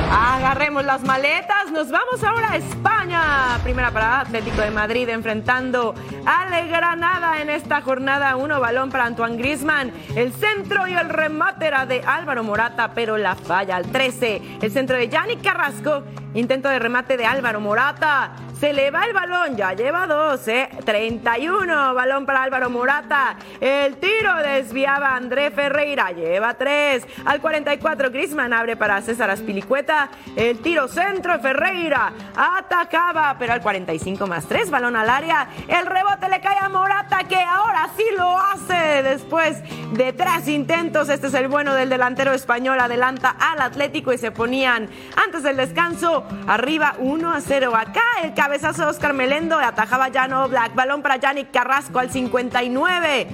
Agarremos 0.10 0.86
las 0.86 1.04
maletas, 1.04 1.72
nos 1.72 1.90
vamos 1.90 2.24
ahora 2.24 2.52
a 2.52 2.58
España. 2.58 3.60
Primera 3.64 3.92
parada, 3.92 4.22
Atlético 4.22 4.62
de 4.62 4.72
Madrid 4.72 5.10
enfrentando 5.10 5.96
al 6.26 6.68
Granada 6.68 7.42
en 7.42 7.50
esta 7.50 7.82
jornada. 7.82 8.36
Uno 8.36 8.60
balón 8.60 8.90
para 8.90 9.06
Antoine 9.06 9.38
Grisman. 9.38 9.92
El 10.16 10.32
centro 10.34 10.88
y 10.88 10.94
el 10.94 11.10
remate 11.10 11.68
era 11.68 11.86
de 11.86 12.02
Álvaro 12.06 12.44
Morata, 12.44 12.92
pero 12.94 13.18
la 13.18 13.36
falla 13.36 13.76
al 13.76 13.92
13. 13.92 14.60
El 14.62 14.72
centro 14.72 14.96
de 14.96 15.10
Yannick 15.10 15.44
Carrasco 15.44 16.04
Intento 16.38 16.70
de 16.70 16.78
remate 16.78 17.18
de 17.18 17.26
Álvaro 17.26 17.60
Morata. 17.60 18.30
Se 18.60 18.72
le 18.72 18.92
va 18.92 19.06
el 19.06 19.14
balón, 19.14 19.56
ya 19.58 19.74
lleva 19.74 20.06
12, 20.06 20.70
31. 20.86 21.96
Balón 21.96 22.28
para 22.28 22.44
Álvaro 22.44 22.70
Morata. 22.70 23.38
El 23.60 23.98
tiro 23.98 24.36
desviaba 24.44 25.16
André 25.16 25.50
Ferreira, 25.50 26.12
lleva 26.12 26.54
3. 26.54 27.08
Al 27.26 27.42
44, 27.42 28.12
Grisman 28.12 28.54
abre 28.54 28.76
para 28.76 29.02
César 29.02 29.32
Aspilicueta. 29.32 30.10
El 30.36 30.60
tiro 30.60 30.88
centro, 30.88 31.40
Ferreira 31.40 32.14
atacaba, 32.36 33.36
pero 33.40 33.54
al 33.54 33.62
45 33.62 34.28
más 34.28 34.46
3, 34.48 34.70
balón 34.70 34.96
al 34.96 35.10
área. 35.10 35.50
El 35.68 35.88
rebote 35.88 36.30
le 36.30 36.40
cae 36.40 36.58
a 36.60 36.70
Morata, 36.70 37.24
que 37.28 37.40
ahora 37.42 37.90
sí 37.98 38.06
lo 38.16 38.38
hace 38.38 39.02
después 39.02 39.58
de 39.94 40.14
tres 40.14 40.48
intentos. 40.48 41.10
Este 41.10 41.28
es 41.28 41.34
el 41.34 41.48
bueno 41.48 41.74
del 41.74 41.90
delantero 41.90 42.32
español. 42.32 42.80
Adelanta 42.80 43.36
al 43.40 43.60
Atlético 43.62 44.14
y 44.14 44.20
se 44.20 44.32
ponían 44.32 44.88
antes 45.16 45.42
del 45.42 45.58
descanso 45.58 46.27
arriba 46.48 46.96
1 47.00 47.34
a 47.34 47.42
0. 47.42 47.76
Acá 47.76 48.04
el 48.24 48.34
cabezazo 48.34 48.84
de 48.84 48.90
Oscar 48.90 49.14
Melendo 49.14 49.58
atajaba 49.58 50.10
Jan 50.14 50.32
Black. 50.50 50.76
Balón 50.76 51.02
para 51.02 51.18
Yannick 51.18 51.52
Carrasco 51.52 52.00
al 52.00 52.12
59. 52.12 53.28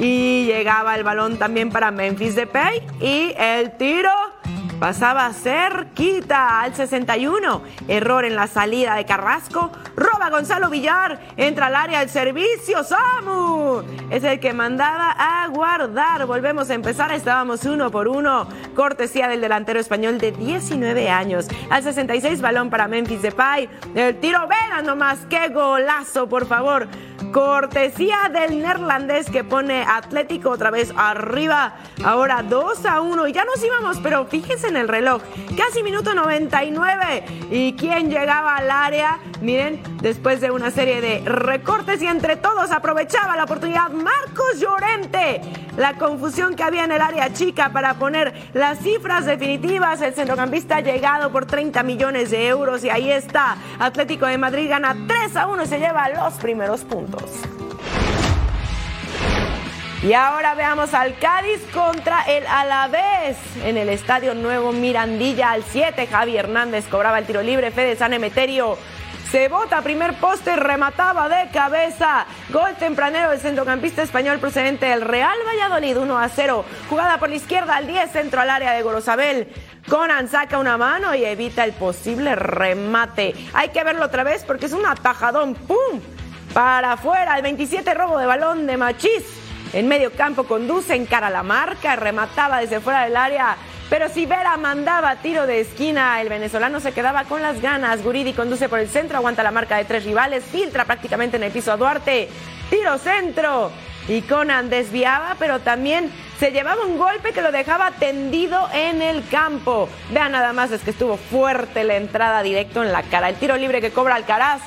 Y 0.00 0.46
llegaba 0.46 0.94
el 0.94 1.02
balón 1.02 1.38
también 1.38 1.70
para 1.70 1.90
Memphis 1.90 2.34
Depay. 2.36 2.82
Y 3.00 3.34
el 3.36 3.76
tiro 3.76 4.12
pasaba 4.78 5.32
cerquita 5.32 6.60
al 6.60 6.74
61. 6.74 7.62
Error 7.88 8.24
en 8.24 8.36
la 8.36 8.46
salida 8.46 8.94
de 8.94 9.04
Carrasco. 9.04 9.70
Roba 9.96 10.30
Gonzalo 10.30 10.70
Villar. 10.70 11.20
Entra 11.36 11.66
al 11.66 11.76
área 11.76 12.00
del 12.00 12.08
servicio. 12.08 12.84
Samu 12.84 13.82
es 14.10 14.24
el 14.24 14.40
que 14.40 14.52
mandaba 14.52 15.10
a 15.18 15.46
guardar. 15.48 16.26
Volvemos 16.26 16.70
a 16.70 16.74
empezar. 16.74 17.12
Estábamos 17.12 17.64
uno 17.64 17.90
por 17.90 18.08
uno. 18.08 18.48
Cortesía 18.74 19.28
del 19.28 19.40
delantero 19.40 19.80
español 19.80 20.18
de 20.18 20.32
19 20.32 21.10
años. 21.10 21.48
Al 21.70 21.82
66, 21.82 22.40
balón 22.40 22.70
para 22.70 22.88
Memphis 22.88 23.22
Depay. 23.22 23.68
El 23.94 24.18
tiro, 24.20 24.46
vean 24.46 24.86
nomás. 24.86 25.18
Qué 25.28 25.48
golazo, 25.48 26.28
por 26.28 26.46
favor. 26.46 26.88
Cortesía 27.32 28.30
del 28.32 28.62
neerlandés 28.62 29.28
que 29.30 29.44
pone 29.44 29.82
Atlético 29.82 30.50
otra 30.50 30.70
vez 30.70 30.92
arriba. 30.96 31.74
Ahora 32.04 32.42
2 32.42 32.86
a 32.86 33.00
1. 33.00 33.28
Y 33.28 33.32
ya 33.32 33.44
nos 33.44 33.62
íbamos, 33.62 33.98
pero 34.02 34.26
fíjense 34.26 34.68
en 34.68 34.76
el 34.76 34.88
reloj. 34.88 35.22
Casi 35.56 35.82
minuto 35.82 36.14
99. 36.14 37.24
¿Y 37.50 37.74
quién 37.74 38.10
llegaba 38.10 38.56
al 38.56 38.70
área? 38.70 39.18
Miren, 39.40 39.82
después 40.00 40.40
de 40.40 40.50
una 40.50 40.70
serie 40.70 41.00
de 41.00 41.20
recortes 41.28 42.00
y 42.02 42.06
entre 42.06 42.36
todos 42.36 42.70
aprovechaba 42.70 43.36
la 43.36 43.44
oportunidad 43.44 43.90
Marcos 43.90 44.58
Llorente. 44.58 45.40
La 45.76 45.94
confusión 45.94 46.56
que 46.56 46.64
había 46.64 46.84
en 46.84 46.92
el 46.92 47.00
área 47.00 47.32
chica 47.32 47.70
para 47.72 47.94
poner 47.94 48.50
las 48.52 48.78
cifras 48.78 49.26
definitivas. 49.26 50.00
El 50.02 50.14
centrocampista 50.14 50.76
ha 50.76 50.80
llegado 50.80 51.30
por 51.30 51.46
30 51.46 51.82
millones 51.84 52.30
de 52.30 52.48
euros 52.48 52.82
y 52.84 52.90
ahí 52.90 53.10
está. 53.10 53.56
Atlético 53.78 54.26
de 54.26 54.38
Madrid 54.38 54.68
gana 54.68 54.96
3 55.06 55.36
a 55.36 55.46
1 55.46 55.62
y 55.62 55.66
se 55.66 55.78
lleva 55.78 56.08
los 56.08 56.34
primeros 56.34 56.80
puntos. 56.82 57.07
Y 60.02 60.12
ahora 60.12 60.54
veamos 60.54 60.94
al 60.94 61.18
Cádiz 61.18 61.60
contra 61.74 62.22
el 62.22 62.46
Alavés 62.46 63.36
en 63.64 63.76
el 63.76 63.88
Estadio 63.88 64.34
Nuevo 64.34 64.72
Mirandilla 64.72 65.50
al 65.50 65.64
7. 65.64 66.06
Javi 66.06 66.36
Hernández 66.36 66.86
cobraba 66.86 67.18
el 67.18 67.26
tiro 67.26 67.42
libre. 67.42 67.72
Fede 67.72 67.96
San 67.96 68.12
Emeterio 68.12 68.78
se 69.30 69.48
bota 69.48 69.82
primer 69.82 70.14
poste, 70.14 70.56
remataba 70.56 71.28
de 71.28 71.50
cabeza. 71.50 72.24
Gol 72.48 72.76
tempranero 72.78 73.30
del 73.30 73.40
centrocampista 73.40 74.02
español 74.02 74.38
procedente 74.38 74.86
del 74.86 75.02
Real 75.02 75.36
Valladolid, 75.46 75.98
1 75.98 76.18
a 76.18 76.28
0. 76.28 76.64
Jugada 76.88 77.18
por 77.18 77.28
la 77.28 77.36
izquierda 77.36 77.76
al 77.76 77.86
10, 77.86 78.10
centro 78.10 78.40
al 78.40 78.48
área 78.48 78.72
de 78.72 78.82
Gorosabel. 78.82 79.48
Conan 79.86 80.28
saca 80.28 80.58
una 80.58 80.78
mano 80.78 81.14
y 81.14 81.24
evita 81.24 81.64
el 81.64 81.72
posible 81.72 82.36
remate. 82.36 83.34
Hay 83.52 83.68
que 83.68 83.84
verlo 83.84 84.06
otra 84.06 84.22
vez 84.22 84.44
porque 84.44 84.66
es 84.66 84.72
un 84.72 84.86
atajadón. 84.86 85.54
¡Pum! 85.54 86.00
Para 86.58 86.94
afuera, 86.94 87.36
el 87.36 87.42
27 87.42 87.94
robo 87.94 88.18
de 88.18 88.26
balón 88.26 88.66
de 88.66 88.76
Machís. 88.76 89.22
En 89.72 89.86
medio 89.86 90.10
campo 90.10 90.42
conduce, 90.42 90.96
encara 90.96 91.30
la 91.30 91.44
marca, 91.44 91.94
remataba 91.94 92.58
desde 92.58 92.80
fuera 92.80 93.04
del 93.04 93.16
área. 93.16 93.56
Pero 93.88 94.08
si 94.08 94.26
Vera 94.26 94.56
mandaba 94.56 95.14
tiro 95.22 95.46
de 95.46 95.60
esquina, 95.60 96.20
el 96.20 96.28
venezolano 96.28 96.80
se 96.80 96.90
quedaba 96.90 97.22
con 97.26 97.42
las 97.42 97.62
ganas. 97.62 98.02
Guridi 98.02 98.32
conduce 98.32 98.68
por 98.68 98.80
el 98.80 98.88
centro, 98.88 99.18
aguanta 99.18 99.44
la 99.44 99.52
marca 99.52 99.76
de 99.76 99.84
tres 99.84 100.04
rivales, 100.04 100.42
filtra 100.42 100.84
prácticamente 100.84 101.36
en 101.36 101.44
el 101.44 101.52
piso 101.52 101.70
a 101.70 101.76
Duarte. 101.76 102.28
Tiro 102.70 102.98
centro. 102.98 103.70
Y 104.08 104.22
Conan 104.22 104.68
desviaba, 104.68 105.36
pero 105.38 105.60
también 105.60 106.10
se 106.40 106.50
llevaba 106.50 106.86
un 106.86 106.98
golpe 106.98 107.32
que 107.32 107.42
lo 107.42 107.52
dejaba 107.52 107.92
tendido 107.92 108.68
en 108.74 109.00
el 109.00 109.24
campo. 109.28 109.88
Vean 110.10 110.32
nada 110.32 110.52
más, 110.52 110.72
es 110.72 110.80
que 110.80 110.90
estuvo 110.90 111.18
fuerte 111.18 111.84
la 111.84 111.94
entrada 111.94 112.42
directo 112.42 112.82
en 112.82 112.90
la 112.90 113.04
cara. 113.04 113.28
El 113.28 113.36
tiro 113.36 113.56
libre 113.56 113.80
que 113.80 113.92
cobra 113.92 114.16
Alcaraz 114.16 114.60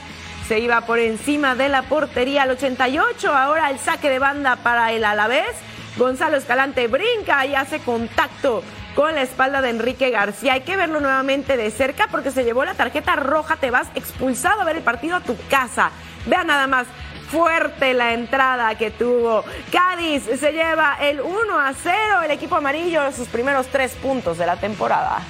se 0.51 0.59
iba 0.59 0.81
por 0.81 0.99
encima 0.99 1.55
de 1.55 1.69
la 1.69 1.83
portería 1.83 2.43
al 2.43 2.51
88. 2.51 3.33
Ahora 3.33 3.69
el 3.69 3.79
saque 3.79 4.09
de 4.09 4.19
banda 4.19 4.57
para 4.57 4.91
el 4.91 5.05
Alavés. 5.05 5.55
Gonzalo 5.95 6.35
Escalante 6.35 6.89
brinca 6.89 7.45
y 7.45 7.55
hace 7.55 7.79
contacto 7.79 8.61
con 8.93 9.15
la 9.15 9.21
espalda 9.21 9.61
de 9.61 9.69
Enrique 9.69 10.09
García. 10.09 10.51
Hay 10.51 10.61
que 10.63 10.75
verlo 10.75 10.99
nuevamente 10.99 11.55
de 11.55 11.71
cerca 11.71 12.09
porque 12.11 12.31
se 12.31 12.43
llevó 12.43 12.65
la 12.65 12.73
tarjeta 12.73 13.15
roja. 13.15 13.55
Te 13.55 13.71
vas 13.71 13.87
expulsado 13.95 14.59
a 14.59 14.65
ver 14.65 14.75
el 14.75 14.83
partido 14.83 15.15
a 15.15 15.21
tu 15.21 15.37
casa. 15.49 15.91
Vean 16.25 16.47
nada 16.47 16.67
más. 16.67 16.85
Fuerte 17.29 17.93
la 17.93 18.11
entrada 18.11 18.75
que 18.75 18.91
tuvo. 18.91 19.45
Cádiz 19.71 20.23
se 20.37 20.51
lleva 20.51 20.97
el 20.99 21.21
1 21.21 21.59
a 21.59 21.73
0. 21.73 22.23
El 22.25 22.31
equipo 22.31 22.57
amarillo, 22.57 23.09
sus 23.13 23.29
primeros 23.29 23.67
tres 23.67 23.93
puntos 23.93 24.37
de 24.37 24.45
la 24.45 24.57
temporada. 24.57 25.21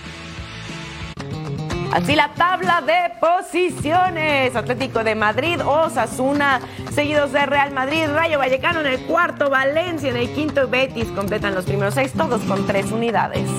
Así 1.93 2.15
la 2.15 2.30
tabla 2.36 2.82
de 2.82 3.12
posiciones. 3.19 4.56
Atlético 4.56 5.04
de 5.04 5.13
Madrid, 5.13 5.60
Osasuna, 5.65 6.62
seguidos 6.93 7.34
de 7.34 7.45
Real 7.45 7.71
Madrid, 7.71 8.08
Rayo 8.08 8.39
Vallecano 8.39 8.80
en 8.80 8.88
el 8.88 9.01
cuarto, 9.01 9.49
Valencia 9.49 10.10
en 10.10 10.15
el 10.15 10.32
quinto, 10.34 10.69
Betis 10.69 11.08
completan 11.10 11.54
los 11.54 11.65
primeros 11.65 11.93
seis, 11.93 12.13
todos 12.13 12.41
con 12.43 12.65
tres 12.65 12.91
unidades. 12.91 13.49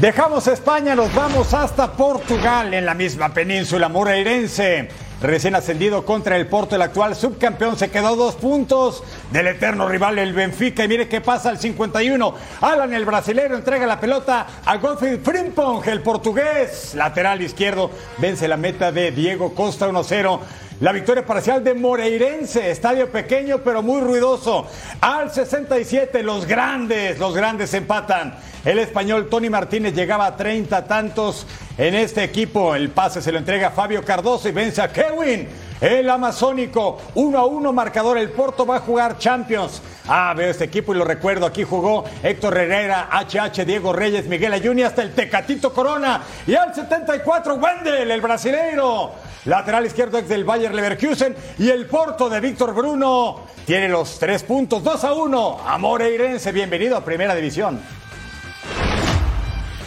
Dejamos 0.00 0.46
España, 0.46 0.94
nos 0.94 1.12
vamos 1.12 1.52
hasta 1.52 1.90
Portugal, 1.90 2.72
en 2.72 2.86
la 2.86 2.94
misma 2.94 3.30
península 3.30 3.88
moreirense. 3.88 5.07
Recién 5.20 5.56
ascendido 5.56 6.04
contra 6.04 6.36
el 6.36 6.46
Porto, 6.46 6.76
el 6.76 6.82
actual 6.82 7.16
subcampeón 7.16 7.76
se 7.76 7.90
quedó 7.90 8.14
dos 8.14 8.36
puntos 8.36 9.02
del 9.32 9.48
eterno 9.48 9.88
rival 9.88 10.16
el 10.20 10.32
Benfica. 10.32 10.84
Y 10.84 10.88
mire 10.88 11.08
qué 11.08 11.20
pasa 11.20 11.48
al 11.48 11.58
51. 11.58 12.34
Alan, 12.60 12.94
el 12.94 13.04
brasilero, 13.04 13.56
entrega 13.56 13.84
la 13.84 13.98
pelota 13.98 14.46
a 14.64 14.76
Gottfried 14.76 15.18
Frimpong, 15.20 15.88
el 15.88 16.02
portugués. 16.02 16.94
Lateral 16.94 17.42
izquierdo 17.42 17.90
vence 18.18 18.46
la 18.46 18.56
meta 18.56 18.92
de 18.92 19.10
Diego 19.10 19.54
Costa 19.54 19.88
1-0. 19.88 20.38
La 20.80 20.92
victoria 20.92 21.26
parcial 21.26 21.64
de 21.64 21.74
Moreirense, 21.74 22.70
estadio 22.70 23.10
pequeño 23.10 23.58
pero 23.64 23.82
muy 23.82 24.00
ruidoso. 24.00 24.64
Al 25.00 25.32
67, 25.32 26.22
los 26.22 26.46
grandes, 26.46 27.18
los 27.18 27.34
grandes 27.34 27.74
empatan. 27.74 28.36
El 28.64 28.78
español 28.78 29.28
Tony 29.28 29.50
Martínez 29.50 29.92
llegaba 29.92 30.26
a 30.26 30.36
30 30.36 30.86
tantos 30.86 31.48
en 31.76 31.96
este 31.96 32.22
equipo. 32.22 32.76
El 32.76 32.90
pase 32.90 33.20
se 33.20 33.32
lo 33.32 33.38
entrega 33.38 33.72
Fabio 33.72 34.04
Cardoso 34.04 34.48
y 34.48 34.52
vence 34.52 34.80
a 34.80 34.92
Kevin. 34.92 35.48
El 35.80 36.10
amazónico, 36.10 36.98
1 37.14 37.38
a 37.38 37.46
1 37.46 37.72
marcador. 37.72 38.18
El 38.18 38.30
Porto 38.30 38.66
va 38.66 38.76
a 38.76 38.80
jugar 38.80 39.16
Champions. 39.18 39.80
Ah, 40.08 40.34
veo 40.36 40.50
este 40.50 40.64
equipo 40.64 40.92
y 40.92 40.98
lo 40.98 41.04
recuerdo. 41.04 41.46
Aquí 41.46 41.62
jugó 41.62 42.04
Héctor 42.22 42.58
Herrera, 42.58 43.08
HH, 43.12 43.64
Diego 43.64 43.92
Reyes, 43.92 44.26
Miguel 44.26 44.52
Ayuni, 44.52 44.82
hasta 44.82 45.02
el 45.02 45.14
Tecatito 45.14 45.72
Corona. 45.72 46.22
Y 46.46 46.54
al 46.54 46.74
74, 46.74 47.54
Wendel, 47.54 48.10
el 48.10 48.20
brasileiro. 48.20 49.12
Lateral 49.44 49.86
izquierdo 49.86 50.18
ex 50.18 50.28
del 50.28 50.44
Bayer 50.44 50.74
Leverkusen. 50.74 51.36
Y 51.58 51.70
el 51.70 51.86
Porto 51.86 52.28
de 52.28 52.40
Víctor 52.40 52.74
Bruno 52.74 53.42
tiene 53.64 53.88
los 53.88 54.18
tres 54.18 54.42
puntos, 54.42 54.82
2 54.82 55.04
a 55.04 55.12
1. 55.12 55.60
Amoreirense, 55.64 56.50
bienvenido 56.50 56.96
a 56.96 57.04
Primera 57.04 57.36
División. 57.36 57.80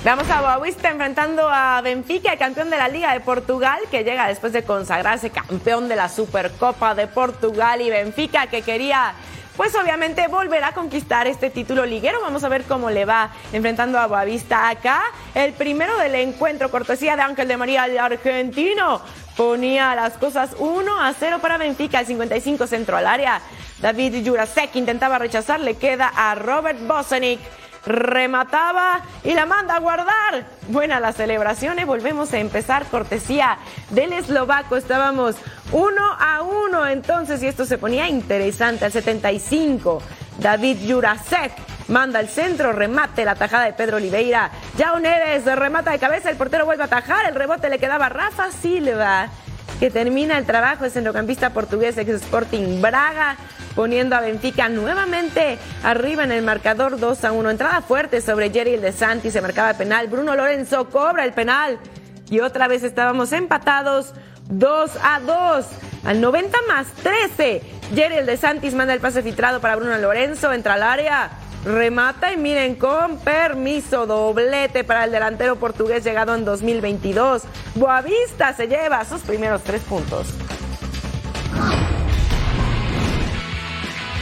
Veamos 0.04 0.28
a 0.32 0.42
Boavista 0.42 0.90
enfrentando 0.90 1.48
a 1.48 1.80
Benfica, 1.82 2.34
el 2.34 2.40
campeón 2.40 2.72
de 2.72 2.78
la 2.78 2.88
Liga 2.88 3.14
de 3.14 3.20
Portugal, 3.20 3.80
que 3.92 4.04
llega 4.04 4.28
después 4.28 4.52
de 4.52 4.64
consagrarse 4.64 5.30
campeón 5.30 5.88
de 5.90 5.96
la 5.96 6.10
Supercopa 6.10 6.96
de 6.96 7.06
Portugal 7.06 7.82
y 7.82 7.92
Benfica 7.92 8.48
que 8.48 8.64
quería 8.64 9.14
pues 9.56 9.76
obviamente 9.76 10.28
volver 10.28 10.64
a 10.64 10.72
conquistar 10.72 11.28
este 11.28 11.52
título 11.52 11.86
liguero. 11.86 12.20
Vamos 12.20 12.44
a 12.44 12.50
ver 12.50 12.64
cómo 12.64 12.90
le 12.90 13.06
va 13.06 13.30
enfrentando 13.54 14.00
a 14.00 14.08
Boavista 14.08 14.70
acá. 14.70 15.04
El 15.36 15.54
primero 15.54 15.96
del 16.00 16.16
encuentro, 16.16 16.72
cortesía 16.72 17.16
de 17.16 17.22
Ángel 17.22 17.48
de 17.48 17.58
María, 17.58 17.86
el 17.86 18.00
argentino, 18.00 19.02
ponía 19.38 19.94
las 19.94 20.14
cosas 20.14 20.56
1 20.58 21.00
a 21.00 21.14
0 21.14 21.38
para 21.44 21.60
Benfica, 21.60 22.00
el 22.00 22.08
55 22.08 22.66
centro 22.66 22.98
al 22.98 23.06
área. 23.06 23.40
David 23.80 24.28
Jurasek 24.28 24.76
intentaba 24.78 25.20
rechazar, 25.20 25.60
le 25.60 25.76
queda 25.76 26.12
a 26.16 26.34
Robert 26.34 26.80
Bosenic 26.88 27.40
remataba 27.86 29.02
y 29.24 29.34
la 29.34 29.46
manda 29.46 29.76
a 29.76 29.80
guardar. 29.80 30.46
Buena 30.68 31.00
la 31.00 31.14
celebración 31.14 31.80
y 31.80 31.84
volvemos 31.84 32.34
a 32.34 32.40
empezar 32.40 32.86
cortesía 32.86 33.58
del 33.90 34.14
eslovaco. 34.14 34.76
Estábamos 34.76 35.36
uno 35.72 36.04
a 36.20 36.42
uno 36.42 36.88
entonces 36.88 37.42
y 37.44 37.48
esto 37.48 37.66
se 37.66 37.78
ponía 37.78 38.08
interesante 38.08 38.86
al 38.86 38.92
75. 38.92 40.02
David 40.40 40.78
Jurasek 40.90 41.52
manda 41.88 42.20
al 42.20 42.30
centro, 42.30 42.72
remate 42.72 43.26
la 43.26 43.36
tajada 43.36 43.66
de 43.66 43.74
Pedro 43.74 43.98
Oliveira. 43.98 44.50
Yao 44.78 45.00
Neves 45.00 45.46
remata 45.46 45.92
de 45.92 46.00
cabeza, 46.00 46.30
el 46.30 46.38
portero 46.38 46.66
vuelve 46.66 46.84
a 46.84 46.88
atajar, 46.88 47.26
el 47.28 47.36
rebote 47.36 47.70
le 47.70 47.80
quedaba 47.80 48.08
a 48.08 48.10
Rafa 48.10 48.52
Silva, 48.52 49.30
que 49.82 49.90
termina 49.90 50.38
el 50.38 50.46
trabajo, 50.46 50.86
el 50.86 50.92
centrocampista 50.92 51.50
portugués 51.50 51.98
ex 51.98 52.22
Sporting 52.22 52.82
Braga, 52.82 53.36
poniendo 53.76 54.16
a 54.16 54.20
Benfica 54.20 54.70
nuevamente 54.70 55.58
arriba 55.82 56.24
en 56.24 56.32
el 56.32 56.44
marcador 56.44 57.00
2 57.00 57.26
a 57.26 57.32
1. 57.32 57.50
Entrada 57.50 57.82
fuerte 57.82 58.22
sobre 58.22 58.52
Jerry 58.52 58.78
de 58.78 58.92
Santi, 58.92 59.32
se 59.32 59.42
marcaba 59.42 59.74
penal. 59.74 60.08
Bruno 60.08 60.36
Lorenzo 60.36 60.88
cobra 60.92 61.26
el 61.26 61.34
penal. 61.34 61.80
Y 62.30 62.42
otra 62.42 62.68
vez 62.68 62.84
estábamos 62.84 63.32
empatados 63.32 64.14
2 64.50 64.92
a 65.02 65.20
2. 65.20 65.66
Al 66.06 66.22
90 66.22 66.60
más 66.68 66.86
13. 67.02 67.64
Jerry 67.96 68.24
de 68.24 68.38
Santis 68.38 68.76
manda 68.76 68.94
el 68.94 69.00
pase 69.00 69.24
filtrado 69.24 69.62
para 69.62 69.78
Bruno 69.78 69.98
Lorenzo. 69.98 70.54
Entra 70.54 70.76
al 70.76 70.84
área. 70.84 71.32
Remata 71.64 72.34
y 72.34 72.38
miren 72.38 72.76
con 72.76 73.18
permiso, 73.20 74.08
doblete 74.08 74.84
para 74.84 75.06
el 75.06 75.12
delantero 75.12 75.58
portugués 75.58 76.04
llegado 76.04 76.34
en 76.34 76.44
2022. 76.44 77.44
Boavista 77.76 78.56
se 78.56 78.68
lleva 78.68 79.06
sus 79.06 79.22
primeros 79.22 79.62
tres 79.64 79.82
puntos. 79.84 80.28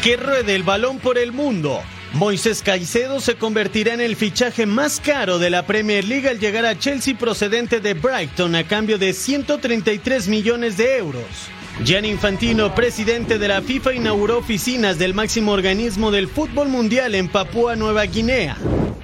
Que 0.03 0.17
ruede 0.17 0.55
el 0.55 0.63
balón 0.63 0.99
por 0.99 1.17
el 1.17 1.31
mundo. 1.31 1.81
Moisés 2.13 2.61
Caicedo 2.63 3.19
se 3.19 3.35
convertirá 3.35 3.93
en 3.93 4.01
el 4.01 4.15
fichaje 4.15 4.65
más 4.65 4.99
caro 4.99 5.39
de 5.39 5.49
la 5.49 5.65
Premier 5.65 6.03
League 6.03 6.27
al 6.27 6.39
llegar 6.39 6.65
a 6.65 6.77
Chelsea 6.77 7.17
procedente 7.17 7.79
de 7.79 7.93
Brighton 7.93 8.55
a 8.55 8.63
cambio 8.65 8.97
de 8.97 9.13
133 9.13 10.27
millones 10.27 10.75
de 10.75 10.97
euros. 10.97 11.49
Gianni 11.83 12.09
Infantino, 12.09 12.75
presidente 12.75 13.39
de 13.39 13.47
la 13.47 13.61
FIFA, 13.61 13.93
inauguró 13.93 14.39
oficinas 14.39 14.99
del 14.99 15.13
máximo 15.13 15.53
organismo 15.53 16.11
del 16.11 16.27
fútbol 16.27 16.67
mundial 16.67 17.15
en 17.15 17.29
Papúa 17.29 17.75
Nueva 17.77 18.05
Guinea. 18.05 18.57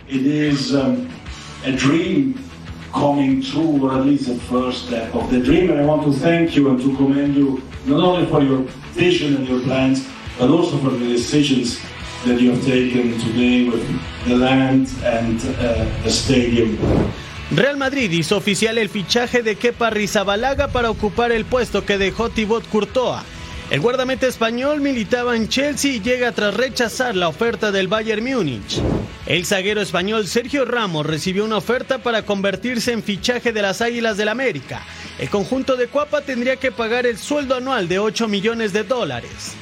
It 0.10 0.26
is 0.26 0.74
um, 0.74 1.08
a 1.66 1.72
dream 1.72 2.36
coming 2.92 3.42
true, 3.42 3.82
or 3.82 3.94
at 3.94 4.06
least 4.06 4.28
the 4.28 4.36
first 4.50 4.88
step 4.88 5.16
of 5.16 5.30
the 5.30 5.40
dream. 5.40 5.72
And 5.72 5.80
I 5.80 5.86
want 5.86 6.04
to 6.04 6.12
thank 6.12 6.56
you 6.56 6.70
and 6.70 6.80
to 6.82 6.96
commend 6.98 7.36
you 7.36 7.62
not 7.86 8.02
only 8.04 8.26
for 8.28 8.44
your 8.44 8.64
vision 8.94 9.36
and 9.38 9.48
your 9.48 9.62
plans, 9.62 10.06
but 10.38 10.50
also 10.50 10.78
for 10.80 10.90
the 10.90 11.08
decisions 11.08 11.80
that 12.26 12.42
you 12.42 12.52
have 12.52 12.64
taken 12.66 13.18
today 13.20 13.70
with 13.70 13.88
the 14.26 14.36
land 14.36 14.90
and 15.04 15.40
uh, 15.60 15.86
the 16.04 16.10
stadium. 16.10 16.78
Real 17.52 17.78
Madrid 17.78 18.12
hizo 18.12 18.38
oficial 18.38 18.80
el 18.80 18.90
fichaje 18.90 19.44
de 19.44 19.56
Kepa 19.56 19.92
Rizabalaga 19.92 20.68
para 20.68 20.90
ocupar 20.90 21.32
el 21.32 21.46
puesto 21.46 21.86
que 21.86 22.00
dejó 22.00 22.30
Thibaut 22.30 22.68
Courtois. 22.68 23.22
El 23.70 23.82
guardameta 23.82 24.28
español 24.28 24.82
militaba 24.82 25.36
en 25.36 25.48
Chelsea 25.48 25.94
y 25.94 26.02
llega 26.02 26.32
tras 26.32 26.56
rechazar 26.56 27.16
la 27.16 27.28
oferta 27.28 27.72
del 27.72 27.88
Bayern 27.88 28.24
Múnich. 28.24 28.82
El 29.28 29.46
zaguero 29.46 29.82
español 29.82 30.28
Sergio 30.28 30.66
Ramos 30.66 31.06
recibió 31.06 31.46
una 31.46 31.58
oferta 31.58 32.00
para 32.00 32.24
convertirse 32.24 32.92
en 32.92 33.04
fichaje 33.04 33.54
de 33.54 33.62
las 33.62 33.82
Águilas 33.82 34.18
del 34.18 34.30
América. 34.30 34.84
El 35.20 35.30
conjunto 35.30 35.76
de 35.76 35.88
Cuapa 35.88 36.22
tendría 36.22 36.58
que 36.58 36.72
pagar 36.72 37.06
el 37.06 37.18
sueldo 37.18 37.56
anual 37.56 37.88
de 37.88 38.00
8 38.00 38.28
millones 38.28 38.74
de 38.74 38.84
dólares. 38.84 39.56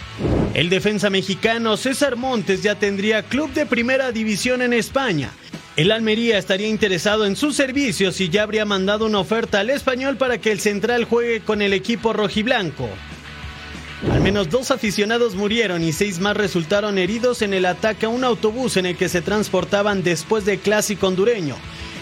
El 0.53 0.69
defensa 0.69 1.09
mexicano 1.09 1.75
César 1.75 2.15
Montes 2.15 2.63
ya 2.63 2.75
tendría 2.75 3.23
club 3.23 3.51
de 3.53 3.65
primera 3.65 4.11
división 4.11 4.61
en 4.61 4.73
España. 4.73 5.31
El 5.75 5.91
Almería 5.91 6.37
estaría 6.37 6.67
interesado 6.67 7.25
en 7.25 7.35
sus 7.35 7.55
servicios 7.55 8.21
y 8.21 8.29
ya 8.29 8.43
habría 8.43 8.63
mandado 8.63 9.07
una 9.07 9.19
oferta 9.19 9.59
al 9.59 9.71
español 9.71 10.17
para 10.17 10.37
que 10.37 10.51
el 10.51 10.59
central 10.59 11.05
juegue 11.05 11.41
con 11.41 11.63
el 11.63 11.73
equipo 11.73 12.13
rojiblanco. 12.13 12.87
Al 14.11 14.21
menos 14.21 14.51
dos 14.51 14.69
aficionados 14.69 15.33
murieron 15.33 15.83
y 15.83 15.91
seis 15.91 16.19
más 16.19 16.37
resultaron 16.37 16.99
heridos 16.99 17.41
en 17.41 17.55
el 17.55 17.65
ataque 17.65 18.05
a 18.05 18.09
un 18.09 18.23
autobús 18.23 18.77
en 18.77 18.85
el 18.85 18.97
que 18.97 19.09
se 19.09 19.21
transportaban 19.21 20.03
después 20.03 20.45
del 20.45 20.59
clásico 20.59 21.07
hondureño. 21.07 21.55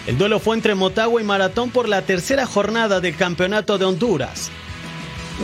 El 0.06 0.18
duelo 0.18 0.38
fue 0.38 0.54
entre 0.54 0.74
Motagua 0.74 1.22
y 1.22 1.24
Maratón 1.24 1.70
por 1.70 1.88
la 1.88 2.02
tercera 2.02 2.44
jornada 2.44 3.00
del 3.00 3.16
Campeonato 3.16 3.78
de 3.78 3.86
Honduras. 3.86 4.50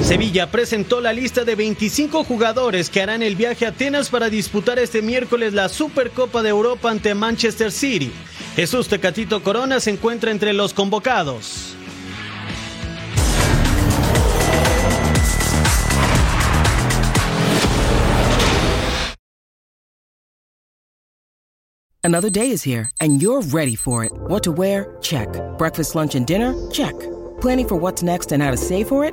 Sevilla 0.02 0.50
presentó 0.50 1.00
la 1.00 1.12
lista 1.12 1.44
de 1.44 1.54
25 1.54 2.24
jugadores 2.24 2.88
que 2.88 3.02
harán 3.02 3.22
el 3.22 3.36
viaje 3.36 3.66
a 3.66 3.70
Atenas 3.70 4.08
para 4.08 4.30
disputar 4.30 4.78
este 4.78 5.02
miércoles 5.02 5.52
la 5.52 5.68
Supercopa 5.68 6.42
de 6.42 6.48
Europa 6.48 6.90
ante 6.90 7.14
Manchester 7.14 7.70
City. 7.70 8.10
Jesús 8.56 8.88
Tecatito 8.88 9.42
Corona 9.42 9.80
se 9.80 9.90
encuentra 9.90 10.30
entre 10.30 10.52
los 10.54 10.72
convocados. 10.72 11.74
Another 22.02 22.30
day 22.30 22.50
is 22.50 22.62
here, 22.62 22.88
and 23.02 23.20
you're 23.20 23.42
ready 23.42 23.74
for 23.74 24.02
it. 24.02 24.12
What 24.28 24.42
to 24.44 24.52
wear? 24.52 24.96
Check. 25.02 25.28
Breakfast, 25.58 25.94
lunch, 25.94 26.14
and 26.14 26.26
dinner? 26.26 26.54
Check. 26.70 26.94
Planning 27.42 27.68
for 27.68 27.76
what's 27.76 28.02
next 28.02 28.32
and 28.32 28.42
how 28.42 28.50
to 28.50 28.56
save 28.56 28.88
for 28.88 29.04
it? 29.04 29.12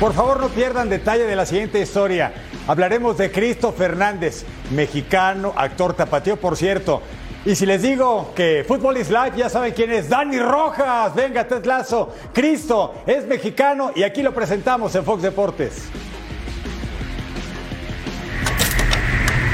Por 0.00 0.14
favor, 0.14 0.40
no 0.40 0.48
pierdan 0.48 0.88
detalle 0.88 1.24
de 1.24 1.36
la 1.36 1.44
siguiente 1.44 1.78
historia. 1.78 2.32
Hablaremos 2.66 3.18
de 3.18 3.30
Cristo 3.30 3.70
Fernández, 3.70 4.46
mexicano, 4.70 5.52
actor 5.54 5.92
tapatío, 5.92 6.38
por 6.38 6.56
cierto. 6.56 7.02
Y 7.44 7.54
si 7.54 7.66
les 7.66 7.82
digo 7.82 8.32
que 8.34 8.64
Fútbol 8.66 8.96
is 8.96 9.10
Life, 9.10 9.32
ya 9.36 9.50
saben 9.50 9.74
quién 9.74 9.92
es. 9.92 10.08
Dani 10.08 10.38
Rojas, 10.38 11.14
venga, 11.14 11.46
Tetlazo. 11.46 12.14
Cristo 12.32 12.94
es 13.06 13.26
mexicano 13.26 13.92
y 13.94 14.02
aquí 14.02 14.22
lo 14.22 14.32
presentamos 14.32 14.94
en 14.94 15.04
Fox 15.04 15.22
Deportes. 15.22 15.82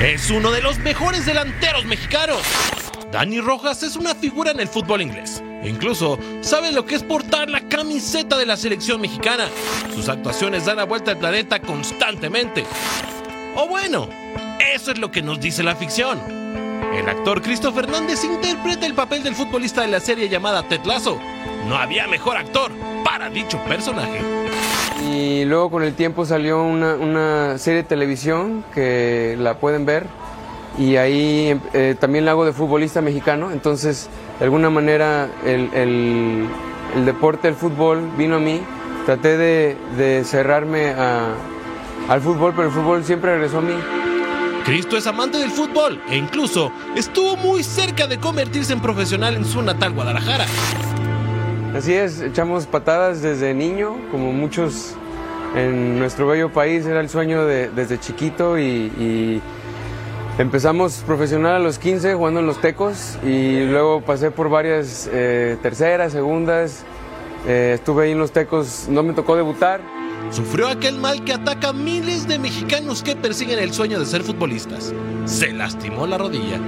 Es 0.00 0.30
uno 0.30 0.52
de 0.52 0.62
los 0.62 0.78
mejores 0.78 1.26
delanteros 1.26 1.84
mexicanos. 1.86 2.42
Dani 3.10 3.40
Rojas 3.40 3.82
es 3.82 3.96
una 3.96 4.14
figura 4.14 4.52
en 4.52 4.60
el 4.60 4.68
fútbol 4.68 5.02
inglés. 5.02 5.42
Incluso 5.66 6.18
sabe 6.40 6.72
lo 6.72 6.84
que 6.84 6.94
es 6.94 7.02
portar 7.02 7.48
la 7.48 7.60
camiseta 7.68 8.36
de 8.36 8.46
la 8.46 8.56
selección 8.56 9.00
mexicana. 9.00 9.48
Sus 9.94 10.08
actuaciones 10.08 10.64
dan 10.64 10.76
la 10.76 10.84
vuelta 10.84 11.10
al 11.10 11.18
planeta 11.18 11.60
constantemente. 11.60 12.64
O 13.54 13.66
bueno, 13.66 14.08
eso 14.74 14.92
es 14.92 14.98
lo 14.98 15.10
que 15.10 15.22
nos 15.22 15.40
dice 15.40 15.62
la 15.62 15.74
ficción. 15.74 16.20
El 16.94 17.08
actor 17.08 17.42
Cristo 17.42 17.72
Fernández 17.72 18.24
interpreta 18.24 18.86
el 18.86 18.94
papel 18.94 19.22
del 19.22 19.34
futbolista 19.34 19.82
de 19.82 19.88
la 19.88 20.00
serie 20.00 20.28
llamada 20.28 20.62
Ted 20.62 20.84
Lasso. 20.84 21.18
No 21.68 21.76
había 21.76 22.06
mejor 22.06 22.36
actor 22.36 22.70
para 23.04 23.28
dicho 23.28 23.58
personaje. 23.64 24.20
Y 25.10 25.44
luego 25.44 25.70
con 25.70 25.82
el 25.82 25.94
tiempo 25.94 26.24
salió 26.24 26.62
una, 26.62 26.94
una 26.94 27.58
serie 27.58 27.82
de 27.82 27.88
televisión 27.88 28.64
que 28.74 29.36
la 29.38 29.58
pueden 29.58 29.84
ver 29.84 30.06
y 30.78 30.96
ahí 30.96 31.58
eh, 31.72 31.96
también 31.98 32.24
la 32.24 32.32
hago 32.32 32.44
de 32.44 32.52
futbolista 32.52 33.00
mexicano, 33.00 33.50
entonces 33.50 34.08
de 34.38 34.44
alguna 34.44 34.70
manera 34.70 35.28
el, 35.44 35.70
el, 35.72 36.46
el 36.94 37.06
deporte, 37.06 37.48
el 37.48 37.54
fútbol 37.54 38.10
vino 38.16 38.36
a 38.36 38.38
mí, 38.38 38.60
traté 39.04 39.36
de, 39.36 39.76
de 39.96 40.24
cerrarme 40.24 40.90
a, 40.90 41.34
al 42.08 42.20
fútbol, 42.20 42.52
pero 42.54 42.68
el 42.68 42.74
fútbol 42.74 43.04
siempre 43.04 43.32
regresó 43.32 43.58
a 43.58 43.62
mí. 43.62 43.74
Cristo 44.64 44.96
es 44.96 45.06
amante 45.06 45.38
del 45.38 45.50
fútbol 45.50 46.00
e 46.08 46.16
incluso 46.16 46.72
estuvo 46.96 47.36
muy 47.36 47.62
cerca 47.62 48.08
de 48.08 48.18
convertirse 48.18 48.72
en 48.72 48.80
profesional 48.80 49.36
en 49.36 49.44
su 49.44 49.62
natal 49.62 49.92
Guadalajara. 49.92 50.44
Así 51.76 51.92
es, 51.92 52.20
echamos 52.20 52.66
patadas 52.66 53.22
desde 53.22 53.54
niño, 53.54 53.96
como 54.10 54.32
muchos 54.32 54.94
en 55.54 55.98
nuestro 55.98 56.26
bello 56.26 56.50
país, 56.50 56.84
era 56.84 57.00
el 57.00 57.08
sueño 57.08 57.44
de, 57.44 57.68
desde 57.70 58.00
chiquito 58.00 58.58
y, 58.58 58.62
y 58.62 59.42
empezamos 60.38 61.02
profesional 61.06 61.54
a 61.56 61.58
los 61.58 61.78
15 61.78 62.14
jugando 62.14 62.40
en 62.40 62.46
los 62.46 62.60
Tecos 62.60 63.18
y 63.24 63.64
luego 63.64 64.00
pasé 64.02 64.30
por 64.30 64.48
varias 64.50 65.08
eh, 65.12 65.56
terceras, 65.62 66.12
segundas, 66.12 66.84
eh, 67.46 67.72
estuve 67.74 68.04
ahí 68.04 68.12
en 68.12 68.18
los 68.18 68.32
Tecos, 68.32 68.86
no 68.88 69.02
me 69.02 69.12
tocó 69.12 69.36
debutar. 69.36 69.80
Sufrió 70.30 70.68
aquel 70.68 70.98
mal 70.98 71.24
que 71.24 71.32
ataca 71.32 71.68
a 71.68 71.72
miles 71.72 72.26
de 72.26 72.38
mexicanos 72.38 73.02
que 73.02 73.14
persiguen 73.14 73.58
el 73.60 73.72
sueño 73.72 73.98
de 74.00 74.06
ser 74.06 74.22
futbolistas. 74.24 74.92
Se 75.24 75.52
lastimó 75.52 76.06
la 76.06 76.18
rodilla. 76.18 76.58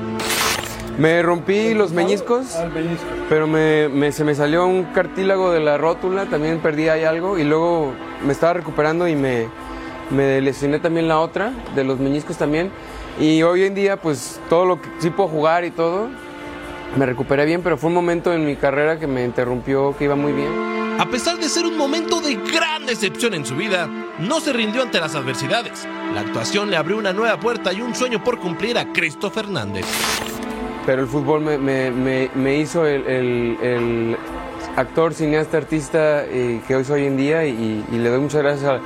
Me 0.97 1.23
rompí 1.23 1.75
los 1.75 1.93
meñiscos, 1.93 2.57
pero 3.29 3.47
me, 3.47 3.89
me- 3.89 4.11
se 4.13 4.25
me 4.25 4.35
salió 4.35 4.67
un 4.67 4.85
cartílago 4.85 5.53
de 5.53 5.61
la 5.61 5.77
rótula, 5.79 6.27
también 6.27 6.59
perdí 6.59 6.89
ahí 6.89 7.05
algo 7.05 7.39
y 7.39 7.45
luego 7.45 7.93
me 8.25 8.33
estaba 8.33 8.55
recuperando 8.55 9.07
y 9.07 9.15
me, 9.15 9.47
me 10.11 10.41
lesioné 10.41 10.81
también 10.81 11.07
la 11.07 11.21
otra, 11.21 11.53
de 11.77 11.85
los 11.85 12.01
meñiscos 12.01 12.37
también. 12.37 12.71
Y 13.21 13.43
hoy 13.43 13.65
en 13.65 13.75
día 13.75 13.97
pues 14.01 14.41
todo 14.49 14.65
lo 14.65 14.81
que 14.81 14.89
sí 15.01 15.11
puedo 15.11 15.29
jugar 15.29 15.65
y 15.65 15.71
todo, 15.71 16.09
me 16.97 17.05
recuperé 17.07 17.45
bien, 17.45 17.63
pero 17.63 17.77
fue 17.77 17.89
un 17.89 17.95
momento 17.95 18.33
en 18.33 18.45
mi 18.47 18.57
carrera 18.57 18.99
que 18.99 19.07
me 19.07 19.25
interrumpió, 19.25 19.97
que 19.97 20.05
iba 20.05 20.15
muy 20.15 20.33
bien. 20.33 20.49
A 21.01 21.07
pesar 21.07 21.37
de 21.39 21.49
ser 21.49 21.65
un 21.65 21.77
momento 21.77 22.21
de 22.21 22.35
gran 22.35 22.87
decepción 22.87 23.35
en 23.35 23.45
su 23.47 23.55
vida, 23.55 23.89
no 24.19 24.41
se 24.41 24.53
rindió 24.53 24.83
ante 24.83 24.99
las 25.01 25.15
adversidades. 25.15 25.87
La 26.15 26.21
actuación 26.23 26.71
le 26.71 26.77
abrió 26.77 26.97
una 26.97 27.13
nueva 27.13 27.39
puerta 27.39 27.73
y 27.73 27.81
un 27.81 27.95
sueño 27.95 28.23
por 28.25 28.39
cumplir 28.39 28.79
a 28.79 28.93
Cristo 28.93 29.31
Fernández. 29.31 29.85
Pero 30.87 31.03
el 31.03 31.09
fútbol 31.09 31.41
me, 31.43 31.59
me- 31.59 31.91
me- 31.91 32.31
me 32.35 32.57
hizo 32.59 32.85
el, 32.87 33.07
el- 33.07 33.59
el 33.63 34.17
actor, 34.77 35.13
cineasta, 35.15 35.59
artista 35.59 36.25
eh, 36.25 36.61
que 36.67 36.75
hoy 36.75 36.85
soy 36.85 37.03
hoy 37.03 37.07
en 37.09 37.17
día 37.17 37.45
y, 37.47 37.85
y 37.93 37.97
le 37.97 38.09
doy 38.09 38.21
muchas 38.21 38.43
gracias 38.43 38.69
al- 38.69 38.81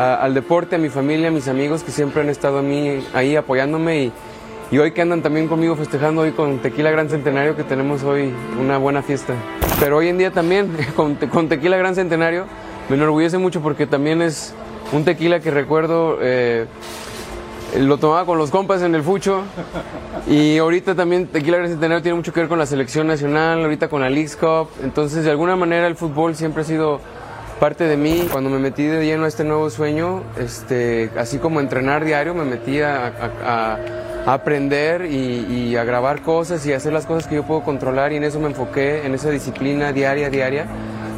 al 0.00 0.34
deporte, 0.34 0.76
a 0.76 0.78
mi 0.78 0.88
familia, 0.88 1.28
a 1.28 1.30
mis 1.30 1.48
amigos 1.48 1.82
que 1.82 1.90
siempre 1.90 2.22
han 2.22 2.28
estado 2.28 2.58
a 2.58 2.62
mí 2.62 3.04
ahí 3.14 3.36
apoyándome 3.36 4.12
y, 4.72 4.78
hoy 4.78 4.92
que 4.92 5.02
andan 5.02 5.20
también 5.22 5.48
conmigo 5.48 5.76
festejando 5.76 6.22
hoy 6.22 6.30
con 6.32 6.58
Tequila 6.58 6.90
Gran 6.90 7.08
Centenario 7.10 7.56
que 7.56 7.64
tenemos 7.64 8.02
hoy 8.04 8.32
una 8.60 8.78
buena 8.78 9.02
fiesta. 9.02 9.34
Pero 9.80 9.96
hoy 9.98 10.08
en 10.08 10.18
día 10.18 10.30
también 10.30 10.70
con, 10.96 11.16
te- 11.16 11.28
con 11.28 11.48
Tequila 11.48 11.76
Gran 11.76 11.94
Centenario 11.94 12.44
me 12.88 12.96
enorgullece 12.96 13.38
mucho 13.38 13.60
porque 13.60 13.86
también 13.86 14.22
es 14.22 14.54
un 14.92 15.04
tequila 15.04 15.40
que 15.40 15.50
recuerdo... 15.50 16.18
eh, 16.20 16.66
lo 17.78 17.98
tomaba 17.98 18.26
con 18.26 18.36
los 18.36 18.50
compas 18.50 18.82
en 18.82 18.96
el 18.96 19.02
fucho 19.04 19.42
y 20.28 20.58
ahorita 20.58 20.96
también 20.96 21.28
Tequila 21.28 21.58
Gran 21.58 21.70
Centenario 21.70 22.02
tiene 22.02 22.16
mucho 22.16 22.32
que 22.32 22.40
ver 22.40 22.48
con 22.48 22.58
la 22.58 22.66
selección 22.66 23.06
nacional, 23.06 23.62
ahorita 23.62 23.88
con 23.88 24.00
la 24.00 24.10
Leagues 24.10 24.34
Cup, 24.36 24.68
entonces 24.82 25.24
de 25.24 25.30
alguna 25.30 25.54
manera 25.54 25.86
el 25.86 25.94
fútbol 25.94 26.34
siempre 26.34 26.62
ha 26.62 26.64
sido 26.64 27.00
parte 27.60 27.84
de 27.84 27.96
mí. 27.96 28.26
Cuando 28.32 28.50
me 28.50 28.58
metí 28.58 28.84
de 28.84 29.04
lleno 29.04 29.26
a 29.26 29.28
este 29.28 29.44
nuevo 29.44 29.70
sueño, 29.70 30.22
este, 30.38 31.10
así 31.18 31.38
como 31.38 31.60
entrenar 31.60 32.04
diario, 32.04 32.34
me 32.34 32.44
metí 32.44 32.80
a, 32.80 33.06
a- 33.06 33.78
a 34.26 34.32
aprender 34.34 35.06
y, 35.06 35.46
y 35.70 35.76
a 35.76 35.84
grabar 35.84 36.20
cosas 36.22 36.66
y 36.66 36.72
a 36.72 36.76
hacer 36.76 36.92
las 36.92 37.06
cosas 37.06 37.26
que 37.28 37.36
yo 37.36 37.42
puedo 37.44 37.62
controlar 37.62 38.12
y 38.12 38.16
en 38.16 38.24
eso 38.24 38.38
me 38.38 38.48
enfoqué, 38.48 39.06
en 39.06 39.14
esa 39.14 39.30
disciplina 39.30 39.92
diaria, 39.92 40.28
diaria. 40.28 40.66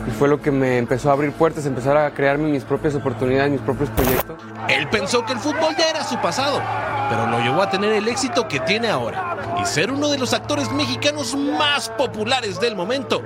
Y 0.06 0.10
fue 0.10 0.28
lo 0.28 0.40
que 0.42 0.50
me 0.50 0.78
empezó 0.78 1.10
a 1.10 1.12
abrir 1.14 1.32
puertas, 1.32 1.64
empezar 1.64 1.96
a 1.96 2.10
crearme 2.10 2.48
mis 2.48 2.64
propias 2.64 2.94
oportunidades, 2.96 3.50
mis 3.52 3.60
propios 3.60 3.88
proyectos. 3.90 4.36
Él 4.68 4.88
pensó 4.88 5.24
que 5.24 5.32
el 5.32 5.38
fútbol 5.38 5.74
ya 5.78 5.90
era 5.90 6.02
su 6.04 6.16
pasado, 6.20 6.60
pero 7.08 7.26
lo 7.28 7.38
llevó 7.40 7.62
a 7.62 7.70
tener 7.70 7.92
el 7.92 8.06
éxito 8.08 8.46
que 8.48 8.58
tiene 8.60 8.88
ahora 8.88 9.36
y 9.60 9.64
ser 9.66 9.90
uno 9.92 10.08
de 10.08 10.18
los 10.18 10.32
actores 10.32 10.70
mexicanos 10.72 11.36
más 11.36 11.88
populares 11.90 12.58
del 12.60 12.74
momento. 12.76 13.22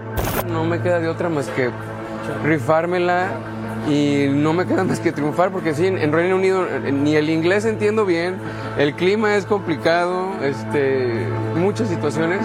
No 0.48 0.64
me 0.64 0.80
queda 0.82 1.00
de 1.00 1.08
otra 1.08 1.28
más 1.30 1.46
que 1.48 1.70
rifármela 2.44 3.30
y 3.88 4.26
no 4.30 4.52
me 4.52 4.66
queda 4.66 4.84
más 4.84 5.00
que 5.00 5.12
triunfar 5.12 5.52
porque 5.52 5.74
sí, 5.74 5.86
en 5.86 6.12
Reino 6.12 6.36
Unido 6.36 6.66
ni 6.92 7.14
el 7.14 7.30
inglés 7.30 7.64
entiendo 7.64 8.04
bien, 8.04 8.36
el 8.78 8.94
clima 8.94 9.36
es 9.36 9.46
complicado, 9.46 10.32
este, 10.42 11.26
muchas 11.54 11.88
situaciones 11.88 12.40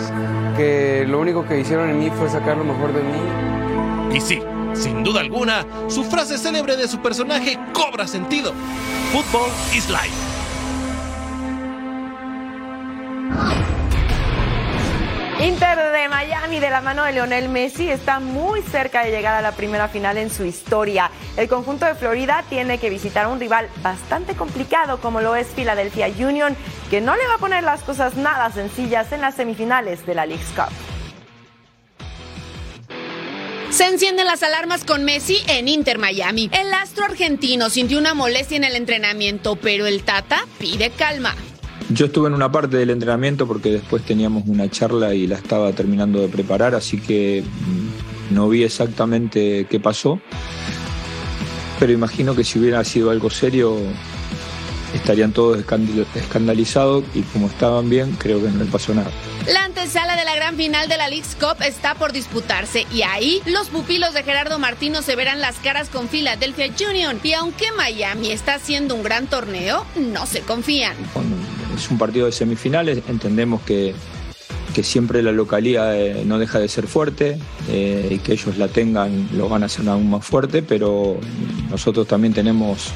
que 0.56 1.06
lo 1.08 1.20
único 1.20 1.46
que 1.46 1.60
hicieron 1.60 1.90
en 1.90 2.00
mí 2.00 2.12
fue 2.12 2.30
sacar 2.30 2.58
lo 2.58 2.64
mejor 2.64 2.94
de 2.94 3.02
mí. 3.02 4.16
Y 4.16 4.22
sí, 4.22 4.42
sin 4.74 5.04
duda 5.04 5.22
alguna, 5.22 5.66
su 5.88 6.04
frase 6.04 6.38
célebre 6.38 6.78
de 6.78 6.88
su 6.88 7.00
personaje 7.00 7.58
cobra 7.74 8.08
sentido. 8.08 8.54
Football 9.12 9.50
is 9.76 9.90
life. 9.90 10.32
Inter 15.44 15.92
de 15.92 16.08
Miami 16.08 16.60
de 16.60 16.70
la 16.70 16.82
mano 16.82 17.04
de 17.04 17.14
Lionel 17.14 17.50
Messi 17.50 17.90
está 17.90 18.20
muy 18.20 18.62
cerca 18.62 19.04
de 19.04 19.10
llegar 19.10 19.34
a 19.34 19.42
la 19.42 19.54
primera 19.54 19.88
final 19.88 20.20
en 20.20 20.30
su 20.30 20.46
historia. 20.46 21.10
El 21.36 21.50
conjunto 21.50 21.88
de 21.88 21.96
Florida 21.96 22.46
tiene 22.48 22.78
que 22.78 22.92
visitar 22.92 23.26
a 23.26 23.30
un 23.30 23.40
rival 23.40 23.68
bastante 23.82 24.36
complicado 24.36 25.02
como 25.02 25.20
lo 25.20 25.36
es 25.36 25.48
Philadelphia 25.48 26.10
Union, 26.10 26.56
que 26.92 27.02
no 27.02 27.16
le 27.16 27.26
va 27.26 27.36
a 27.36 27.38
poner 27.40 27.64
las 27.64 27.82
cosas 27.82 28.18
nada 28.18 28.52
sencillas 28.52 29.12
en 29.14 29.22
las 29.22 29.34
semifinales 29.34 30.06
de 30.06 30.14
la 30.14 30.28
League's 30.28 30.52
Cup. 30.56 30.72
Se 33.72 33.88
encienden 33.88 34.28
las 34.28 34.44
alarmas 34.44 34.84
con 34.84 35.04
Messi 35.04 35.38
en 35.48 35.68
Inter 35.68 35.98
Miami. 35.98 36.52
El 36.54 36.72
astro 36.72 37.06
argentino 37.06 37.72
sintió 37.72 37.98
una 37.98 38.14
molestia 38.14 38.58
en 38.58 38.64
el 38.64 38.76
entrenamiento, 38.76 39.56
pero 39.56 39.88
el 39.88 40.04
Tata 40.04 40.46
pide 40.60 40.92
calma. 40.92 41.34
Yo 41.94 42.06
estuve 42.06 42.28
en 42.28 42.34
una 42.34 42.52
parte 42.52 42.78
del 42.78 42.90
entrenamiento 42.90 43.48
porque 43.48 43.72
después 43.72 44.04
teníamos 44.04 44.44
una 44.48 44.70
charla 44.70 45.14
y 45.14 45.28
la 45.28 45.36
estaba 45.36 45.72
terminando 45.74 46.22
de 46.22 46.28
preparar, 46.30 46.74
así 46.76 47.00
que 47.00 47.44
mm, 47.44 48.34
no 48.36 48.48
vi 48.50 48.64
exactamente 48.64 49.66
qué 49.70 49.80
pasó. 49.80 50.20
Pero 51.80 51.92
imagino 51.92 52.36
que 52.36 52.44
si 52.44 52.60
hubiera 52.60 52.84
sido 52.84 53.10
algo 53.10 53.30
serio, 53.30 53.76
estarían 54.94 55.34
todos 55.34 55.58
escandal- 55.58 56.06
escandalizados 56.16 57.04
y 57.14 57.22
como 57.24 57.48
estaban 57.48 57.90
bien, 57.90 58.16
creo 58.18 58.42
que 58.42 58.50
no 58.50 58.60
les 58.64 58.72
pasó 58.72 58.94
nada. 58.94 59.10
La 59.52 59.66
antesala 59.66 60.16
de 60.16 60.24
la 60.24 60.36
gran 60.36 60.56
final 60.56 60.88
de 60.88 60.98
la 60.98 61.10
League's 61.10 61.36
Cup 61.40 61.62
está 61.66 61.96
por 61.96 62.14
disputarse 62.14 62.86
y 62.94 63.02
ahí 63.02 63.42
los 63.48 63.70
pupilos 63.70 64.14
de 64.14 64.22
Gerardo 64.24 64.60
Martino 64.60 65.02
se 65.02 65.16
verán 65.16 65.42
las 65.42 65.56
caras 65.58 65.90
con 65.90 66.08
Philadelphia 66.08 66.72
Union 66.90 67.20
y 67.24 67.34
aunque 67.34 67.72
Miami 67.76 68.32
está 68.32 68.54
haciendo 68.54 68.94
un 68.96 69.02
gran 69.04 69.26
torneo, 69.28 69.84
no 69.96 70.26
se 70.28 70.42
confían. 70.42 70.96
Es 71.76 71.90
un 71.90 71.98
partido 71.98 72.26
de 72.26 72.32
semifinales, 72.32 73.02
entendemos 73.08 73.62
que, 73.62 73.94
que 74.74 74.84
siempre 74.84 75.22
la 75.22 75.32
localía 75.32 75.98
eh, 75.98 76.24
no 76.26 76.40
deja 76.40 76.60
de 76.60 76.68
ser 76.68 76.88
fuerte 76.88 77.38
eh, 77.70 78.08
y 78.12 78.18
que 78.20 78.34
ellos 78.34 78.58
la 78.58 78.68
tengan 78.68 79.30
lo 79.36 79.50
van 79.50 79.64
a 79.64 79.66
hacer 79.68 79.88
aún 79.90 80.10
más 80.10 80.26
fuerte, 80.26 80.62
pero 80.62 81.18
nosotros 81.70 82.08
también 82.08 82.34
tenemos 82.34 82.92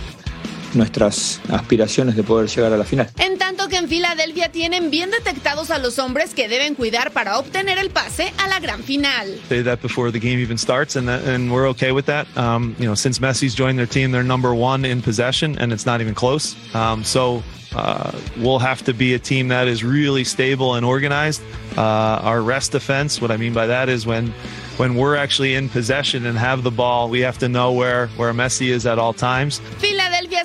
nuestras 0.73 1.41
aspiraciones 1.49 2.15
de 2.15 2.23
poder 2.23 2.49
llegar 2.49 2.73
a 2.73 2.77
la 2.77 2.83
final. 2.83 3.09
Tanto 3.45 3.69
que 3.69 3.77
en 3.77 3.87
Filadelfia 3.87 4.49
tienen 4.49 4.89
bien 4.89 5.11
detectados 5.11 5.69
a 5.69 5.77
los 5.77 5.99
hombres 5.99 6.33
que 6.33 6.47
deben 6.47 6.73
cuidar 6.73 7.11
para 7.11 7.37
obtener 7.37 7.77
el 7.77 7.91
pase 7.91 8.33
a 8.39 8.47
la 8.47 8.59
gran 8.59 8.81
final. 8.81 9.39
say 9.47 9.61
that 9.61 9.79
before 9.83 10.11
the 10.11 10.19
game 10.19 10.39
even 10.39 10.57
starts, 10.57 10.95
and 10.95 11.07
that, 11.07 11.23
and 11.27 11.51
we're 11.51 11.69
okay 11.69 11.91
with 11.91 12.07
that. 12.07 12.25
Um, 12.35 12.75
you 12.79 12.87
know, 12.87 12.95
since 12.95 13.19
Messi's 13.19 13.53
joined 13.53 13.77
their 13.77 13.85
team, 13.85 14.11
they're 14.11 14.23
number 14.23 14.55
one 14.55 14.83
in 14.83 14.99
possession, 14.99 15.59
and 15.59 15.71
it's 15.71 15.85
not 15.85 16.01
even 16.01 16.15
close. 16.15 16.55
Um, 16.73 17.03
so 17.03 17.43
uh, 17.75 18.11
we'll 18.37 18.57
have 18.57 18.81
to 18.85 18.93
be 18.95 19.13
a 19.13 19.19
team 19.19 19.49
that 19.49 19.67
is 19.67 19.83
really 19.83 20.23
stable 20.23 20.73
and 20.73 20.83
organized. 20.83 21.43
Uh, 21.77 21.81
our 22.23 22.41
rest 22.41 22.71
defense, 22.71 23.21
what 23.21 23.29
I 23.29 23.37
mean 23.37 23.53
by 23.53 23.67
that 23.67 23.89
is 23.89 24.07
when 24.07 24.33
when 24.77 24.95
we're 24.95 25.15
actually 25.15 25.55
in 25.55 25.69
possession 25.69 26.25
and 26.25 26.37
have 26.37 26.63
the 26.63 26.71
ball, 26.71 27.09
we 27.09 27.21
have 27.21 27.37
to 27.37 27.47
know 27.47 27.73
where 27.73 28.07
where 28.17 28.33
Messi 28.33 28.69
is 28.69 28.87
at 28.87 28.97
all 28.97 29.13
times. 29.13 29.61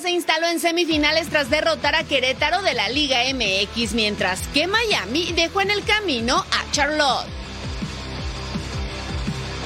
Filadelfia 0.00 0.02
se 0.02 0.10
instaló 0.10 0.46
en 0.48 0.60
semifinales 0.60 1.28
tras 1.28 1.50
derrotar 1.50 1.94
a 1.94 2.04
Querétaro 2.04 2.62
de 2.62 2.74
la 2.74 2.88
Liga 2.88 3.18
MX, 3.32 3.94
mientras 3.94 4.40
que 4.48 4.66
Miami 4.66 5.32
dejó 5.32 5.60
en 5.60 5.70
el 5.70 5.84
camino 5.84 6.36
a 6.36 6.70
Charlotte. 6.72 7.26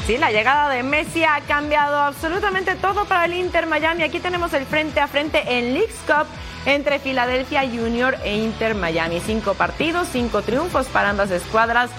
Sí, 0.07 0.19
la 0.19 0.31
llegada 0.31 0.69
de 0.71 0.83
Messi 0.83 1.25
ha 1.25 1.41
cambiado 1.47 1.99
absolutamente 1.99 2.75
todo 2.75 3.05
para 3.07 3.25
el 3.25 3.35
Inter 3.35 3.67
Miami. 3.67 4.03
Aquí 4.03 4.21
tenemos 4.21 4.53
el 4.53 4.67
frente 4.67 5.01
a 5.01 5.09
frente 5.09 5.43
en 5.59 5.75
League's 5.75 5.97
Cup 6.07 6.27
entre 6.67 6.99
Philadelphia 6.99 7.63
Junior 7.63 8.17
e 8.25 8.37
Inter 8.37 8.75
Miami. 8.75 9.21
Cinco 9.25 9.55
partidos, 9.55 10.09
cinco 10.13 10.43
triunfos 10.43 10.87
para 10.87 11.11
ambas 11.11 11.31
escuadras, 11.31 11.91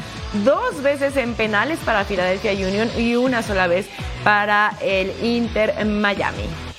dos 0.43 0.81
veces 0.83 1.17
en 1.17 1.33
penales 1.33 1.79
para 1.79 2.05
Philadelphia 2.05 2.51
Union 2.53 2.89
y 2.97 3.15
una 3.15 3.41
sola 3.41 3.67
vez 3.67 3.87
para 4.23 4.73
el 4.81 5.11
Inter 5.23 5.85
Miami. 5.85 6.74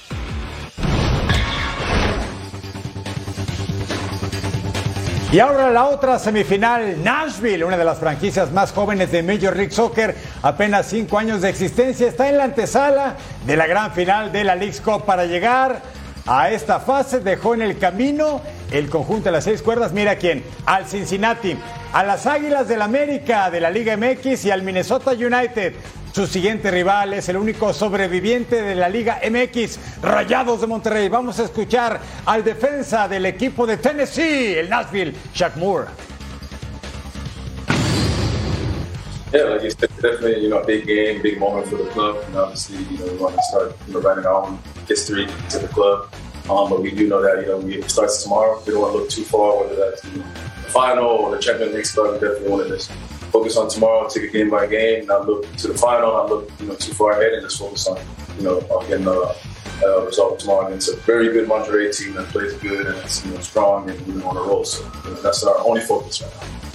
Y 5.33 5.41
ahora 5.41 5.71
la 5.71 5.87
otra 5.87 6.21
semifinal, 6.21 7.03
Nashville, 7.03 7.65
una 7.65 7.77
de 7.77 7.85
las 7.85 7.99
franquicias 7.99 8.53
más 8.53 8.71
jóvenes 8.73 9.11
de 9.11 9.25
Major 9.25 9.57
League 9.57 9.73
Soccer, 9.73 10.15
apenas 10.41 10.87
cinco 10.87 11.19
años 11.19 11.41
de 11.41 11.49
existencia, 11.49 12.07
está 12.07 12.29
en 12.29 12.37
la 12.37 12.45
antesala 12.45 13.17
de 13.45 13.57
la 13.57 13.67
gran 13.67 13.93
final 13.93 14.31
de 14.31 14.45
la 14.45 14.55
League's 14.55 14.81
Cup 14.81 15.05
para 15.05 15.25
llegar 15.27 15.83
a 16.27 16.53
esta 16.53 16.79
fase. 16.79 17.19
Dejó 17.19 17.55
en 17.55 17.63
el 17.63 17.77
camino 17.77 18.41
el 18.71 18.89
conjunto 18.89 19.25
de 19.25 19.33
las 19.33 19.45
seis 19.45 19.63
cuerdas, 19.63 19.93
mira 19.93 20.15
quién, 20.15 20.45
al 20.65 20.87
Cincinnati, 20.87 21.59
a 21.93 22.05
las 22.05 22.27
Águilas 22.27 22.69
del 22.69 22.81
América 22.81 23.51
de 23.51 23.61
la 23.61 23.71
Liga 23.71 23.97
MX 23.97 24.45
y 24.45 24.53
al 24.53 24.63
Minnesota 24.63 25.11
United. 25.11 25.75
Su 26.17 26.27
siguiente 26.27 26.71
rival 26.71 27.13
es 27.13 27.29
el 27.29 27.37
único 27.37 27.75
sobreviviente 27.75 28.63
de 28.63 28.75
la 28.75 28.89
Liga 28.89 29.21
MX, 29.23 30.01
Rayados 30.01 30.63
de 30.63 30.67
Monterrey. 30.67 31.11
Vamos 31.11 31.39
a 31.41 31.45
escuchar 31.45 32.01
al 32.25 32.43
defensa 32.43 33.07
del 33.07 33.27
equipo 33.27 33.67
de 33.67 33.77
Tennessee, 33.77 34.55
el 34.55 34.71
Nashville, 34.71 35.15
Shaq 35.35 35.57
Moore. 35.57 35.89
Yeah, 39.31 39.43
like 39.43 39.65
it's 39.65 39.75
definitely 39.75 40.41
you 40.41 40.49
know 40.49 40.61
a 40.61 40.65
big 40.65 40.87
game, 40.87 41.21
big 41.21 41.39
moment 41.39 41.67
for 41.67 41.77
the 41.77 41.91
club. 41.91 42.17
And 42.29 42.37
obviously, 42.37 42.79
you 42.91 42.97
know, 42.97 43.13
we 43.13 43.19
want 43.19 43.37
to 43.37 43.43
start 43.51 43.77
you 43.87 43.93
know 43.93 44.01
writing 44.01 44.25
our 44.25 44.47
own 44.47 44.59
history 44.89 45.27
to 45.51 45.59
the 45.59 45.69
club. 45.69 46.09
Um, 46.49 46.71
but 46.71 46.81
we 46.81 46.93
do 46.93 47.09
know 47.09 47.21
that 47.21 47.43
you 47.43 47.49
know 47.49 47.59
we, 47.59 47.83
starts 47.83 48.23
tomorrow. 48.23 48.63
We 48.67 48.73
don't 48.73 48.81
want 48.81 48.95
to 48.95 48.99
look 49.01 49.11
too 49.11 49.25
far, 49.25 49.59
whether 49.61 49.77
that's 49.77 50.03
you 50.03 50.21
know, 50.21 50.25
the 50.65 50.71
final 50.71 51.05
or 51.05 51.37
the 51.37 51.43
Champions 51.43 51.75
League 51.75 51.85
start. 51.85 52.15
We 52.15 52.21
definitely 52.21 52.49
want 52.49 52.69
to 52.69 52.75
just 52.75 52.91
focus 53.37 53.57
on 53.59 53.69
tomorrow, 53.69 54.09
take 54.09 54.25
it 54.25 54.33
game 54.33 54.49
by 54.49 54.67
game, 54.67 55.07
not 55.07 55.27
look 55.27 55.45
to 55.57 55.69
the 55.69 55.75
final, 55.75 56.13
not 56.13 56.31
look 56.31 56.51
you 56.61 56.67
know 56.67 56.75
too 56.75 56.93
far 56.93 57.13
ahead, 57.13 57.33
and 57.35 57.43
just 57.43 57.59
focus 57.59 57.87
on 57.87 57.99
you 58.39 58.45
know 58.45 58.59
on 58.75 58.89
getting 58.89 59.07
a, 59.07 59.35
result 60.07 60.41
tomorrow 60.41 60.67
against 60.69 60.89
a 60.89 60.97
very 61.05 61.29
good 61.35 61.47
Monterey 61.47 61.93
team 61.93 62.15
that 62.15 62.27
plays 62.29 62.55
good 62.55 62.87
and 62.87 62.97
is 63.05 63.25
you 63.27 63.33
know 63.33 63.41
strong 63.41 63.91
and 63.91 64.07
you 64.07 64.15
know, 64.15 64.29
on 64.29 64.37
a 64.39 64.41
roll. 64.41 64.65
So 64.65 64.83
you 65.05 65.11
know, 65.11 65.21
that's 65.21 65.45
our 65.45 65.59
only 65.67 65.83
focus 65.83 66.23
right 66.23 66.33
now. 66.35 66.66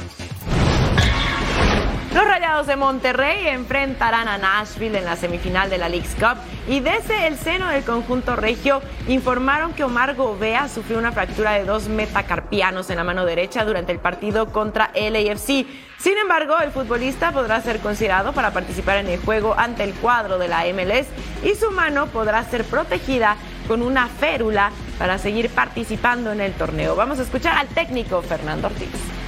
Rayados 2.14 2.68
de 2.68 2.76
Monterrey 2.76 3.48
enfrentarán 3.48 4.28
a 4.28 4.38
Nashville 4.38 4.98
en 4.98 5.06
la 5.06 5.16
semifinal 5.16 5.70
de 5.70 5.78
la 5.78 5.88
League's 5.88 6.16
Cup 6.16 6.38
y 6.68 6.82
desde 6.82 7.28
el 7.28 7.38
seno 7.38 7.68
del 7.70 7.84
conjunto 7.84 8.36
regio 8.36 8.82
informaron 9.08 9.74
que 9.74 9.84
Omar 9.84 10.16
Gobea 10.16 10.68
sufrió 10.68 10.98
una 10.98 11.14
fractura 11.14 11.54
de 11.54 11.64
dos 11.64 11.88
metacarpianos 11.88 12.90
en 12.90 12.98
la 12.98 13.04
mano 13.04 13.26
derecha 13.26 13.64
durante 13.64 13.92
el 13.92 14.00
partido 14.00 14.52
contra 14.52 14.92
LAFC. 14.94 15.66
Sin 15.98 16.18
embargo, 16.22 16.60
el 16.60 16.72
futbolista 16.72 17.32
podrá 17.32 17.62
ser 17.62 17.80
considerado 17.80 18.34
para 18.34 18.52
participar 18.52 18.98
en 18.98 19.08
el 19.08 19.20
juego 19.20 19.56
ante 19.58 19.84
el 19.84 19.94
cuadro 19.94 20.38
de 20.38 20.48
la 20.50 20.66
MLS 20.74 21.08
y 21.44 21.56
su 21.56 21.72
mano 21.72 22.08
podrá 22.08 22.44
ser 22.44 22.66
protegida 22.66 23.38
con 23.68 23.82
una 23.82 24.08
férula 24.08 24.72
para 25.00 25.18
seguir 25.18 25.50
participando 25.50 26.32
en 26.32 26.42
el 26.42 26.54
torneo. 26.54 26.96
Vamos 26.96 27.20
a 27.20 27.24
escuchar 27.24 27.58
al 27.58 27.68
técnico 27.68 28.22
Fernando 28.22 28.68
Ortiz. 28.68 29.21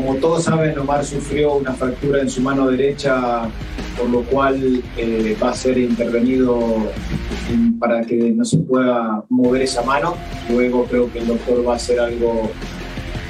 Como 0.00 0.14
todos 0.14 0.44
saben, 0.44 0.78
Omar 0.78 1.04
sufrió 1.04 1.52
una 1.56 1.74
fractura 1.74 2.22
en 2.22 2.30
su 2.30 2.40
mano 2.40 2.68
derecha, 2.68 3.42
por 3.98 4.08
lo 4.08 4.22
cual 4.22 4.82
eh, 4.96 5.36
va 5.42 5.50
a 5.50 5.54
ser 5.54 5.76
intervenido 5.76 6.58
en- 7.50 7.78
para 7.78 8.00
que 8.00 8.16
no 8.30 8.42
se 8.46 8.56
pueda 8.60 9.22
mover 9.28 9.60
esa 9.60 9.82
mano. 9.82 10.14
Luego 10.48 10.84
creo 10.86 11.12
que 11.12 11.18
el 11.18 11.26
doctor 11.26 11.68
va 11.68 11.74
a 11.74 11.76
hacer 11.76 12.00
algo 12.00 12.50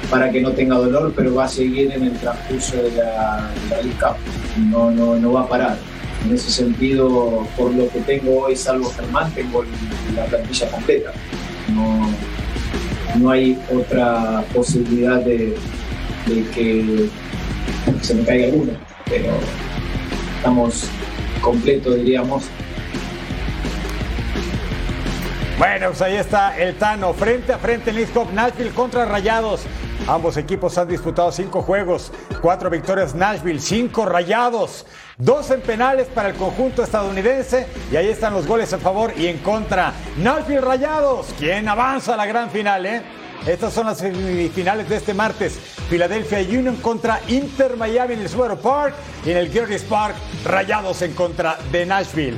para 0.09 0.31
que 0.31 0.39
no 0.39 0.51
tenga 0.51 0.75
dolor, 0.77 1.11
pero 1.13 1.35
va 1.35 1.43
a 1.43 1.49
seguir 1.49 1.91
en 1.91 2.03
el 2.03 2.13
transcurso 2.13 2.77
de 2.77 2.91
la, 2.91 3.49
de. 3.69 4.15
No, 4.69 4.91
no, 4.91 5.15
no 5.17 5.33
va 5.33 5.41
a 5.41 5.47
parar. 5.49 5.77
En 6.25 6.33
ese 6.33 6.51
sentido, 6.51 7.45
por 7.57 7.73
lo 7.73 7.89
que 7.89 7.99
tengo 7.99 8.45
hoy, 8.45 8.55
salvo 8.55 8.89
Germán, 8.95 9.29
tengo 9.33 9.65
la 10.15 10.23
plantilla 10.25 10.71
completa. 10.71 11.11
No, 11.67 12.09
no 13.19 13.29
hay 13.29 13.57
otra 13.77 14.41
posibilidad 14.53 15.19
de, 15.19 15.53
de 16.25 16.43
que 16.51 17.09
se 18.01 18.15
me 18.15 18.23
caiga 18.23 18.45
alguno, 18.45 18.73
pero 19.05 19.33
estamos 20.37 20.85
completos, 21.41 21.95
diríamos. 21.95 22.43
Bueno, 25.57 25.87
pues 25.89 26.01
ahí 26.01 26.15
está 26.15 26.57
el 26.57 26.75
Tano, 26.75 27.13
frente 27.13 27.53
a 27.53 27.59
frente 27.59 27.91
en 27.91 28.35
Nashville 28.35 28.71
contra 28.71 29.05
Rayados. 29.05 29.61
Ambos 30.07 30.35
equipos 30.37 30.75
han 30.79 30.87
disputado 30.87 31.31
cinco 31.31 31.61
juegos, 31.61 32.11
cuatro 32.41 32.71
victorias 32.71 33.13
Nashville, 33.13 33.59
cinco 33.59 34.07
Rayados, 34.07 34.87
dos 35.19 35.51
en 35.51 35.61
penales 35.61 36.07
para 36.07 36.29
el 36.29 36.35
conjunto 36.35 36.81
estadounidense 36.81 37.67
y 37.91 37.95
ahí 37.95 38.07
están 38.07 38.33
los 38.33 38.47
goles 38.47 38.73
a 38.73 38.79
favor 38.79 39.13
y 39.15 39.27
en 39.27 39.37
contra. 39.37 39.93
Nashville 40.17 40.61
Rayados, 40.61 41.27
quien 41.37 41.69
avanza 41.69 42.15
a 42.15 42.17
la 42.17 42.25
gran 42.25 42.49
final, 42.49 42.83
¿eh? 42.87 43.03
Estas 43.47 43.73
son 43.73 43.87
las 43.87 43.97
semifinales 43.97 44.87
de 44.87 44.97
este 44.97 45.15
martes. 45.15 45.59
Philadelphia 45.89 46.39
Union 46.39 46.75
contra 46.75 47.19
Inter 47.27 47.75
Miami 47.75 48.13
en 48.13 48.21
el 48.21 48.29
Subaru 48.29 48.57
Park 48.57 48.93
y 49.25 49.31
en 49.31 49.37
el 49.37 49.51
Gearless 49.51 49.83
Park, 49.83 50.15
Rayados 50.45 51.01
en 51.01 51.13
contra 51.13 51.57
de 51.71 51.85
Nashville. 51.85 52.37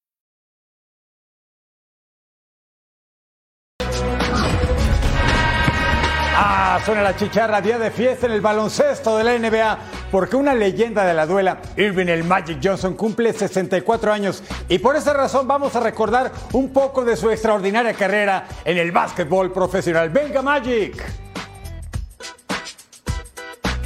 Ah, 6.43 6.79
suena 6.83 7.03
la 7.03 7.15
chicharra, 7.15 7.61
día 7.61 7.77
de 7.77 7.91
fiesta 7.91 8.25
en 8.25 8.31
el 8.31 8.41
baloncesto 8.41 9.15
de 9.15 9.23
la 9.23 9.37
NBA, 9.37 9.77
porque 10.09 10.35
una 10.35 10.55
leyenda 10.55 11.05
de 11.05 11.13
la 11.13 11.27
duela, 11.27 11.61
Irving 11.77 12.07
el 12.07 12.23
Magic 12.23 12.57
Johnson, 12.63 12.95
cumple 12.95 13.31
64 13.31 14.11
años 14.11 14.43
y 14.67 14.79
por 14.79 14.95
esa 14.95 15.13
razón 15.13 15.47
vamos 15.47 15.75
a 15.75 15.81
recordar 15.81 16.31
un 16.53 16.73
poco 16.73 17.05
de 17.05 17.15
su 17.15 17.29
extraordinaria 17.29 17.93
carrera 17.93 18.47
en 18.65 18.79
el 18.79 18.91
básquetbol 18.91 19.53
profesional. 19.53 20.09
Venga 20.09 20.41
Magic. 20.41 21.20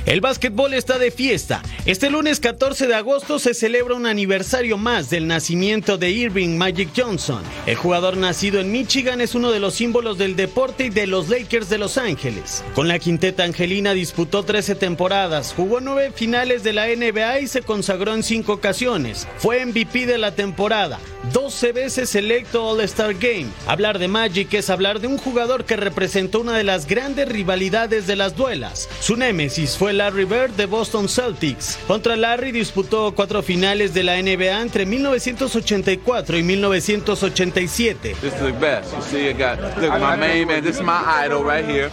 El 0.06 0.22
básquetbol 0.22 0.76
está 0.76 1.00
de 1.00 1.10
fiesta. 1.10 1.64
Este 1.88 2.12
lunes 2.12 2.40
14 2.40 2.86
de 2.86 2.94
agosto 2.94 3.40
se 3.40 3.56
celebra 3.56 3.96
un 3.96 4.06
aniversario 4.06 4.78
más 4.78 5.10
del 5.10 5.26
nacimiento 5.26 5.98
de 5.98 6.12
Irving 6.12 6.58
Magic 6.58 6.90
Johnson. 6.96 7.42
El 7.66 7.76
jugador 7.76 8.16
nacido 8.16 8.60
en 8.60 8.72
Michigan 8.72 9.20
es 9.20 9.34
uno 9.34 9.50
de 9.50 9.60
los 9.60 9.74
símbolos 9.74 10.20
del 10.20 10.36
deporte 10.36 10.86
y 10.86 10.90
de 10.92 11.08
los 11.08 11.30
Lakers 11.30 11.70
de 11.70 11.80
Los 11.80 11.98
Ángeles. 11.98 12.64
Con 12.76 12.88
la 12.88 13.00
quinteta 13.00 13.46
angelina 13.46 13.94
disputó 13.94 14.44
13 14.44 14.76
temporadas, 14.76 15.56
jugó 15.58 15.82
9 15.82 16.12
finales 16.14 16.62
de 16.62 16.74
la 16.74 16.86
NBA 16.86 17.40
y 17.40 17.48
se 17.48 17.64
consagró 17.64 18.14
en 18.14 18.22
5 18.22 18.54
ocasiones. 18.54 19.28
Fue 19.38 19.66
MVP 19.66 20.06
de 20.06 20.20
la 20.20 20.36
temporada, 20.36 21.00
12 21.34 21.72
veces 21.72 22.14
electo 22.14 22.64
All-Star 22.68 23.16
Game. 23.16 23.48
Hablar 23.66 23.98
de 23.98 24.08
Magic 24.08 24.54
es 24.54 24.70
hablar 24.70 25.00
de 25.00 25.08
un 25.08 25.18
jugador 25.18 25.66
que 25.66 25.78
representó 25.78 26.42
una 26.42 26.56
de 26.56 26.64
las 26.64 26.86
grandes 26.86 27.28
rivalidades 27.28 28.06
de 28.06 28.16
las 28.16 28.36
duelas. 28.36 28.88
Su 29.00 29.16
némesis 29.16 29.78
fue 29.78 29.95
Larry 29.96 30.26
Bird 30.26 30.52
de 30.56 30.66
Boston 30.66 31.08
Celtics. 31.08 31.80
Contra 31.88 32.16
Larry 32.16 32.52
disputó 32.52 33.14
cuatro 33.16 33.42
finales 33.42 33.94
de 33.94 34.04
la 34.04 34.18
NBA 34.22 34.62
entre 34.62 34.86
1984 34.86 36.38
y 36.38 36.44
1987. 36.44 38.16
This 38.22 38.34
is 38.34 38.40
the 38.40 38.52
best. 38.52 38.94
You 38.94 39.02
see, 39.02 39.30
I 39.30 39.34
got 39.34 39.60
look 39.78 39.92
my 40.00 40.16
main 40.18 40.48
man. 40.48 40.64
This 40.64 40.78
is 40.78 40.84
my 40.84 41.02
idol 41.26 41.44
right 41.44 41.66
here. 41.66 41.90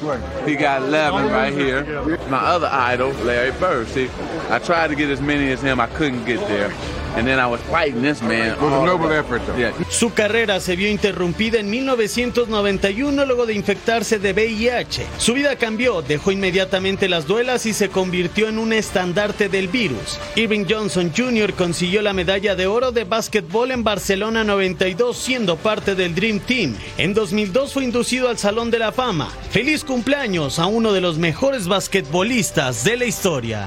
He 0.47 0.57
got 0.57 0.83
11 0.83 1.31
right 1.31 1.55
here. 1.55 1.85
My 2.29 2.39
other 2.39 2.69
idol, 2.71 3.13
Larry 3.25 3.53
Bird. 3.53 3.89
See, 3.89 4.09
I 4.51 4.59
tried 4.59 4.89
to 4.89 4.97
get 4.97 5.09
as 5.09 5.21
many 5.21 5.51
as 5.53 5.63
him. 5.63 5.81
I 5.81 5.87
couldn't 5.87 6.25
get 6.25 6.41
there. 6.49 6.73
And 7.17 7.27
then 7.27 7.39
I 7.39 7.47
was 7.47 7.61
fighting 7.71 8.03
this 8.03 8.23
man. 8.23 8.57
was 8.61 8.73
a 8.73 8.77
all 8.77 8.87
noble 8.87 9.13
effort, 9.13 9.43
though. 9.47 9.57
Yeah. 9.57 9.73
Su 9.91 10.15
carrera 10.15 10.61
se 10.61 10.77
vio 10.77 10.89
interrumpida 10.89 11.61
en 11.61 11.69
1991 11.69 13.25
luego 13.27 13.47
de 13.47 13.55
infectarse 13.55 14.19
de 14.19 14.33
VIH. 14.33 15.07
Su 15.19 15.35
vida 15.35 15.57
cambió, 15.57 16.03
dejó 16.03 16.33
inmediatamente 16.33 17.09
las 17.09 17.27
duelas 17.27 17.67
y 17.67 17.75
se 17.75 17.91
convirtió 17.91 18.49
en 18.49 18.59
un 18.59 18.73
estandarte 18.73 19.49
del 19.49 19.69
virus. 19.69 20.19
Irving 20.37 20.65
Johnson 20.69 21.13
Jr. 21.15 21.53
consiguió 21.55 22.01
la 22.03 22.13
medalla 22.13 22.55
de 22.55 22.67
oro 22.67 22.93
de 22.93 23.05
básquetbol 23.05 23.71
en 23.73 23.85
Barcelona 23.85 24.45
92 24.45 25.17
siendo 25.17 25.57
parte 25.57 25.95
del 25.95 26.15
Dream 26.15 26.41
Team. 26.41 26.77
En 26.97 27.15
2002 27.15 27.73
fue 27.75 27.85
inducido 27.85 28.29
al 28.29 28.39
Salón 28.39 28.71
de 28.71 28.79
la 28.79 28.93
Fama. 28.93 29.29
Feliz 29.51 29.85
cumpleaños 29.85 30.59
a 30.59 30.67
uno 30.67 30.93
de 30.93 31.01
los 31.01 31.19
mejores 31.19 31.69
basquetbolistas 31.69 32.85
de 32.85 32.97
la 32.97 33.05
historia. 33.05 33.67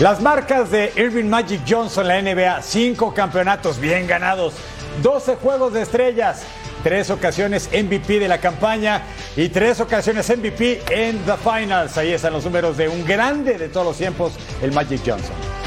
Las 0.00 0.20
marcas 0.20 0.72
de 0.72 0.92
Irving 0.96 1.26
Magic 1.26 1.60
Johnson, 1.68 2.08
la 2.08 2.20
NBA, 2.20 2.62
cinco 2.62 3.14
campeonatos 3.14 3.78
bien 3.78 4.08
ganados, 4.08 4.54
12 5.04 5.36
juegos 5.36 5.72
de 5.72 5.82
estrellas, 5.82 6.42
tres 6.82 7.10
ocasiones 7.10 7.70
MVP 7.72 8.18
de 8.18 8.26
la 8.26 8.38
campaña 8.38 9.02
y 9.36 9.50
tres 9.50 9.78
ocasiones 9.78 10.28
MVP 10.28 10.82
en 10.90 11.20
The 11.20 11.36
Finals. 11.36 11.96
Ahí 11.96 12.10
están 12.10 12.32
los 12.32 12.44
números 12.44 12.76
de 12.76 12.88
un 12.88 13.04
grande 13.04 13.56
de 13.56 13.68
todos 13.68 13.86
los 13.86 13.96
tiempos, 13.96 14.32
el 14.62 14.72
Magic 14.72 15.00
Johnson. 15.06 15.63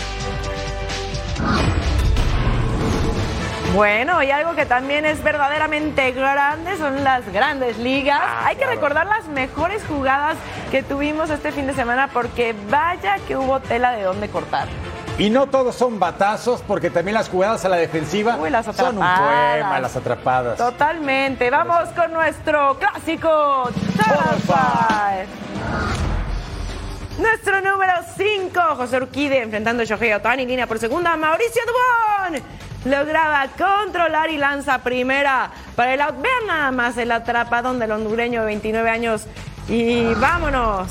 Bueno, 3.78 4.24
y 4.24 4.32
algo 4.32 4.56
que 4.56 4.66
también 4.66 5.06
es 5.06 5.22
verdaderamente 5.22 6.12
grande 6.12 6.76
son 6.78 7.04
las 7.04 7.32
grandes 7.32 7.78
ligas. 7.78 8.20
Hay 8.44 8.56
que 8.56 8.66
recordar 8.66 9.06
las 9.06 9.28
mejores 9.28 9.84
jugadas 9.88 10.36
que 10.72 10.82
tuvimos 10.82 11.30
este 11.30 11.52
fin 11.52 11.68
de 11.68 11.76
semana 11.76 12.10
porque 12.12 12.56
vaya 12.72 13.20
que 13.28 13.38
hubo 13.38 13.60
tela 13.60 13.92
de 13.92 14.02
dónde 14.02 14.30
cortar. 14.30 14.68
Y 15.20 15.30
no 15.30 15.46
todos 15.46 15.76
son 15.76 16.00
batazos, 16.00 16.64
porque 16.68 16.90
también 16.90 17.14
las 17.14 17.30
jugadas 17.30 17.66
a 17.66 17.70
la 17.70 17.76
defensiva 17.76 18.36
Uy, 18.38 18.50
las 18.50 18.66
son 18.66 18.98
un 18.98 19.04
poema, 19.04 19.80
las 19.80 19.96
atrapadas. 19.96 20.58
Totalmente. 20.58 21.52
Vamos 21.52 21.90
con 21.90 22.12
nuestro 22.12 22.80
clásico. 22.80 23.70
Nuestro 27.20 27.62
número 27.62 27.94
5, 28.16 28.60
José 28.76 28.98
Urquide 28.98 29.44
enfrentando 29.44 29.84
a 29.84 29.86
Shohei 29.86 30.14
Otani, 30.14 30.48
línea 30.48 30.66
por 30.66 30.80
segunda, 30.80 31.16
Mauricio 31.16 31.62
Dubón. 31.68 32.42
Lograba 32.88 33.46
controlar 33.58 34.30
y 34.30 34.38
lanza 34.38 34.78
primera 34.80 35.52
para 35.76 35.94
el 35.94 36.00
out. 36.00 36.22
Vean 36.22 36.48
nada 36.48 36.72
más 36.72 36.98
el 36.98 37.12
atrapadón 37.12 37.80
del 37.80 37.92
hondureño 37.92 38.40
de 38.40 38.46
29 38.46 38.90
años. 38.90 39.28
Y 39.68 40.14
vámonos. 40.14 40.88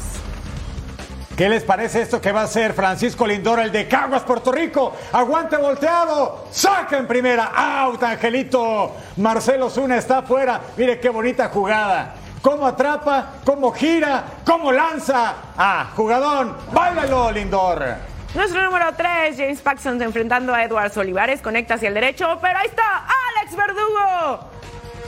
¿Qué 1.38 1.48
les 1.48 1.64
parece 1.64 2.02
esto 2.02 2.20
que 2.20 2.32
va 2.32 2.42
a 2.42 2.46
ser 2.48 2.74
Francisco 2.74 3.26
Lindor, 3.26 3.60
el 3.60 3.72
de 3.72 3.88
Caguas, 3.88 4.24
Puerto 4.24 4.52
Rico? 4.52 4.94
Aguante 5.12 5.56
volteado, 5.56 6.46
saca 6.50 6.98
en 6.98 7.06
primera, 7.06 7.52
out, 7.54 8.02
Angelito. 8.02 8.94
Marcelo 9.16 9.70
Zuna 9.70 9.96
está 9.96 10.18
afuera, 10.18 10.60
mire 10.76 11.00
qué 11.00 11.08
bonita 11.08 11.48
jugada. 11.48 12.14
Cómo 12.42 12.66
atrapa, 12.66 13.36
cómo 13.44 13.72
gira, 13.72 14.22
cómo 14.44 14.70
lanza. 14.70 15.34
Ah, 15.56 15.92
jugadón, 15.96 16.56
bailalo, 16.72 17.30
Lindor. 17.32 18.15
Nuestro 18.36 18.62
número 18.62 18.92
3, 18.94 19.34
James 19.34 19.62
Paxson 19.62 20.02
enfrentando 20.02 20.54
a 20.54 20.62
Edwards 20.62 20.94
Olivares, 20.98 21.40
conecta 21.40 21.74
hacia 21.74 21.88
el 21.88 21.94
derecho, 21.94 22.38
pero 22.42 22.58
ahí 22.58 22.66
está 22.66 23.06
Alex 23.40 23.56
Verdugo. 23.56 24.50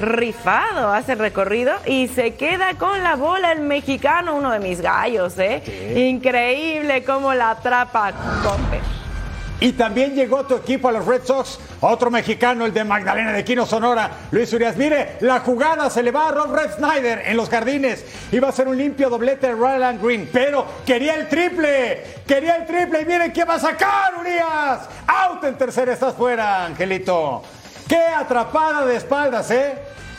Rifado, 0.00 0.90
hace 0.90 1.12
el 1.12 1.18
recorrido 1.18 1.74
y 1.84 2.08
se 2.08 2.36
queda 2.36 2.72
con 2.78 3.02
la 3.02 3.16
bola 3.16 3.52
el 3.52 3.60
mexicano, 3.60 4.34
uno 4.34 4.50
de 4.50 4.60
mis 4.60 4.80
gallos, 4.80 5.38
¿eh? 5.38 5.62
Increíble 6.08 7.04
cómo 7.04 7.34
la 7.34 7.50
atrapa 7.50 8.12
Compe. 8.42 8.97
Y 9.60 9.72
también 9.72 10.14
llegó 10.14 10.44
tu 10.44 10.54
equipo 10.54 10.88
a 10.88 10.92
los 10.92 11.04
Red 11.04 11.24
Sox, 11.24 11.58
otro 11.80 12.10
mexicano, 12.10 12.64
el 12.64 12.72
de 12.72 12.84
Magdalena 12.84 13.32
de 13.32 13.44
Quino, 13.44 13.66
Sonora, 13.66 14.10
Luis 14.30 14.52
Urias. 14.52 14.76
Mire, 14.76 15.16
la 15.20 15.40
jugada 15.40 15.90
se 15.90 16.02
le 16.02 16.12
va 16.12 16.28
a 16.28 16.32
Rob 16.32 16.54
Red 16.54 16.76
Snyder 16.76 17.22
en 17.26 17.36
los 17.36 17.48
jardines. 17.48 18.04
Iba 18.30 18.48
a 18.48 18.52
ser 18.52 18.68
un 18.68 18.76
limpio 18.76 19.10
doblete 19.10 19.48
de 19.48 19.54
Ryland 19.54 20.00
Green, 20.00 20.28
pero 20.32 20.64
quería 20.86 21.16
el 21.16 21.28
triple, 21.28 22.04
quería 22.24 22.54
el 22.56 22.66
triple. 22.66 23.00
Y 23.02 23.04
miren 23.04 23.32
quién 23.32 23.48
va 23.48 23.54
a 23.54 23.60
sacar, 23.60 24.14
Urias. 24.20 24.88
Out 25.06 25.42
en 25.42 25.58
tercera, 25.58 25.92
estás 25.92 26.14
fuera, 26.14 26.64
Angelito. 26.64 27.42
Qué 27.88 27.98
atrapada 27.98 28.86
de 28.86 28.96
espaldas, 28.96 29.50
¿eh? 29.50 29.76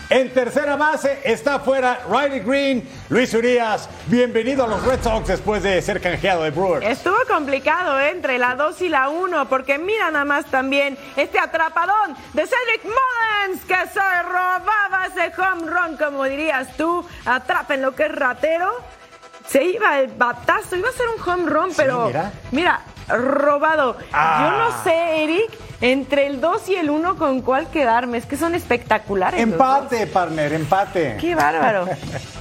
En 0.09 0.33
tercera 0.33 0.75
base 0.75 1.19
está 1.23 1.59
fuera 1.59 1.99
Riley 2.09 2.39
Green, 2.39 2.89
Luis 3.09 3.31
Urias. 3.35 3.87
Bienvenido 4.07 4.63
a 4.63 4.67
los 4.67 4.83
Red 4.83 5.03
Sox 5.03 5.27
después 5.27 5.61
de 5.61 5.79
ser 5.83 6.01
canjeado 6.01 6.41
de 6.41 6.49
Brewers. 6.49 6.83
Estuvo 6.83 7.15
complicado 7.27 7.99
¿eh? 7.99 8.09
entre 8.09 8.39
la 8.39 8.55
2 8.55 8.81
y 8.81 8.89
la 8.89 9.09
1, 9.09 9.47
porque 9.47 9.77
mira 9.77 10.09
nada 10.09 10.25
más 10.25 10.47
también 10.47 10.97
este 11.15 11.37
atrapadón 11.37 12.15
de 12.33 12.41
Cedric 12.41 12.85
Mullins 12.85 13.63
que 13.65 13.75
se 13.93 14.23
robaba 14.23 15.05
ese 15.05 15.31
home 15.39 15.69
run, 15.69 15.95
como 15.95 16.23
dirías 16.23 16.75
tú. 16.75 17.05
Atrapen 17.25 17.83
lo 17.83 17.93
que 17.93 18.07
es 18.07 18.11
ratero. 18.11 18.67
Se 19.45 19.63
iba 19.63 19.99
el 19.99 20.07
batazo, 20.07 20.75
iba 20.75 20.89
a 20.89 20.93
ser 20.93 21.05
un 21.07 21.29
home 21.29 21.49
run, 21.51 21.69
pero 21.77 22.07
mira. 22.07 22.31
mira, 22.49 22.81
robado. 23.09 23.97
Ah. 24.13 24.49
Yo 24.49 24.57
no 24.57 24.83
sé, 24.83 25.23
Eric, 25.23 25.51
entre 25.81 26.27
el 26.27 26.41
2 26.41 26.69
y 26.69 26.75
el 26.75 26.89
1 26.89 27.15
con 27.17 27.41
cuál 27.41 27.67
quedarme. 27.69 28.17
Es 28.17 28.25
que 28.25 28.37
son 28.37 28.55
espectaculares. 28.55 29.39
Empate, 29.39 30.07
partner, 30.07 30.53
empate. 30.53 31.17
Qué 31.19 31.35
bárbaro. 31.35 31.87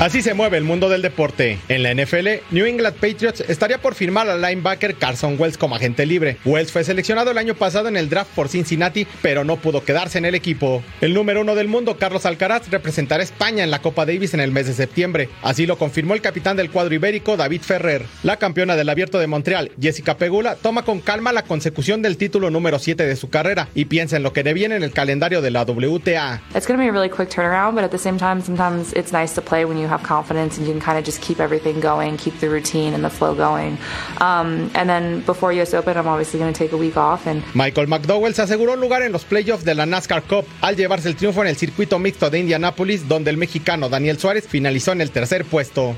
Así 0.00 0.22
se 0.22 0.32
mueve 0.32 0.56
el 0.56 0.62
mundo 0.62 0.88
del 0.88 1.02
deporte. 1.02 1.58
En 1.68 1.82
la 1.82 1.92
NFL, 1.92 2.28
New 2.52 2.66
England 2.66 2.94
Patriots 2.98 3.40
estaría 3.48 3.78
por 3.78 3.96
firmar 3.96 4.30
al 4.30 4.40
linebacker 4.40 4.94
Carson 4.94 5.34
Wells 5.36 5.58
como 5.58 5.74
agente 5.74 6.06
libre. 6.06 6.36
Wells 6.44 6.70
fue 6.70 6.84
seleccionado 6.84 7.32
el 7.32 7.38
año 7.38 7.56
pasado 7.56 7.88
en 7.88 7.96
el 7.96 8.08
draft 8.08 8.30
por 8.36 8.48
Cincinnati, 8.48 9.08
pero 9.22 9.42
no 9.42 9.56
pudo 9.56 9.82
quedarse 9.82 10.18
en 10.18 10.24
el 10.24 10.36
equipo. 10.36 10.84
El 11.00 11.14
número 11.14 11.40
uno 11.40 11.56
del 11.56 11.66
mundo, 11.66 11.96
Carlos 11.98 12.26
Alcaraz, 12.26 12.70
representará 12.70 13.22
a 13.22 13.24
España 13.24 13.64
en 13.64 13.72
la 13.72 13.82
Copa 13.82 14.06
Davis 14.06 14.34
en 14.34 14.40
el 14.40 14.52
mes 14.52 14.68
de 14.68 14.74
septiembre. 14.74 15.30
Así 15.42 15.66
lo 15.66 15.76
confirmó 15.76 16.14
el 16.14 16.20
capitán 16.20 16.56
del 16.56 16.70
cuadro 16.70 16.94
ibérico, 16.94 17.36
David 17.36 17.62
Ferrer. 17.62 18.04
La 18.22 18.36
campeona 18.36 18.76
del 18.76 18.90
Abierto 18.90 19.18
de 19.18 19.26
Montreal, 19.26 19.72
Jessica 19.80 20.16
Pegula, 20.16 20.54
toma 20.54 20.84
con 20.84 21.00
calma 21.00 21.32
la 21.32 21.42
consecución 21.42 22.02
del 22.02 22.16
título 22.18 22.50
número 22.50 22.78
7 22.78 23.04
de 23.04 23.16
su 23.16 23.30
carrera 23.30 23.66
y 23.74 23.86
piensa 23.86 24.16
en 24.16 24.22
lo 24.22 24.32
que 24.32 24.44
le 24.44 24.54
viene 24.54 24.76
en 24.76 24.84
el 24.84 24.92
calendario 24.92 25.42
de 25.42 25.50
la 25.50 25.64
WTA. 25.64 26.40
It's 26.54 26.68
going 26.68 26.78
to 26.78 26.84
be 26.84 26.88
a 26.88 26.92
really 26.92 27.10
quick 27.10 27.30
turnaround, 27.30 27.74
but 27.74 27.82
at 27.82 27.90
the 27.90 27.98
same 27.98 28.16
time, 28.16 28.40
sometimes 28.40 28.92
it's 28.92 29.12
nice 29.12 29.34
to 29.34 29.42
play 29.42 29.64
when 29.64 29.87
have 29.88 30.02
confidence 30.02 30.58
and 30.58 30.66
you 30.66 30.72
can 30.72 30.80
kind 30.80 30.98
of 30.98 31.04
just 31.04 31.20
keep 31.20 31.40
everything 31.40 31.80
going, 31.80 32.16
keep 32.16 32.38
the 32.40 32.48
routine 32.48 32.94
and 32.94 33.04
the 33.04 33.10
flow 33.10 33.34
going. 33.34 33.78
Um, 34.20 34.70
and 34.74 34.88
then 34.88 35.20
before 35.22 35.52
US 35.52 35.74
Open, 35.74 35.96
I'm 35.96 36.06
obviously 36.06 36.38
going 36.38 36.52
to 36.52 36.58
take 36.58 36.72
a 36.72 36.76
week 36.76 36.96
off 36.96 37.26
and 37.26 37.42
Michael 37.54 37.86
McDowell 37.86 38.34
se 38.34 38.42
aseguró 38.42 38.74
un 38.74 38.80
lugar 38.80 39.02
en 39.02 39.12
los 39.12 39.24
playoffs 39.24 39.64
de 39.64 39.74
la 39.74 39.86
NASCAR 39.86 40.22
Cup 40.22 40.46
al 40.60 40.76
llevarse 40.76 41.08
el 41.08 41.16
triunfo 41.16 41.42
en 41.42 41.48
el 41.48 41.56
circuito 41.56 41.98
mixto 41.98 42.30
de 42.30 42.38
Indianápolis, 42.38 43.08
donde 43.08 43.30
el 43.30 43.36
mexicano 43.36 43.88
Daniel 43.88 44.18
Suárez 44.18 44.46
finalizó 44.46 44.92
en 44.92 45.00
el 45.00 45.10
tercer 45.10 45.44
puesto. 45.44 45.96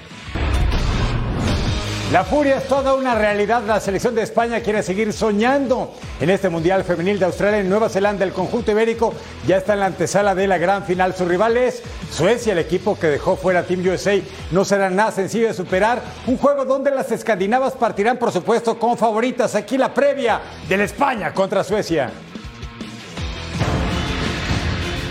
La 2.12 2.24
furia 2.24 2.56
es 2.56 2.66
toda 2.66 2.94
una 2.94 3.14
realidad. 3.14 3.62
La 3.64 3.78
selección 3.78 4.16
de 4.16 4.22
España 4.22 4.58
quiere 4.58 4.82
seguir 4.82 5.12
soñando 5.12 5.92
en 6.20 6.28
este 6.28 6.48
Mundial 6.48 6.82
Femenil 6.82 7.20
de 7.20 7.24
Australia 7.24 7.60
en 7.60 7.68
Nueva 7.68 7.88
Zelanda. 7.88 8.24
El 8.24 8.32
conjunto 8.32 8.72
ibérico 8.72 9.14
ya 9.46 9.58
está 9.58 9.74
en 9.74 9.80
la 9.80 9.86
antesala 9.86 10.34
de 10.34 10.48
la 10.48 10.58
gran 10.58 10.84
final. 10.84 11.14
Su 11.14 11.24
rival 11.24 11.56
es 11.56 11.84
Suecia, 12.10 12.52
el 12.52 12.58
equipo 12.58 12.98
que 12.98 13.06
dejó 13.06 13.36
fuera 13.36 13.62
Team 13.62 13.86
USA. 13.86 14.20
No 14.50 14.64
será 14.64 14.90
nada 14.90 15.12
sencillo 15.12 15.46
de 15.46 15.54
superar. 15.54 16.02
Un 16.26 16.36
juego 16.36 16.64
donde 16.64 16.90
las 16.90 17.12
escandinavas 17.12 17.74
partirán, 17.74 18.16
por 18.16 18.32
supuesto, 18.32 18.76
con 18.76 18.98
favoritas. 18.98 19.54
Aquí 19.54 19.78
la 19.78 19.94
previa 19.94 20.40
de 20.68 20.82
España 20.82 21.32
contra 21.32 21.62
Suecia. 21.62 22.10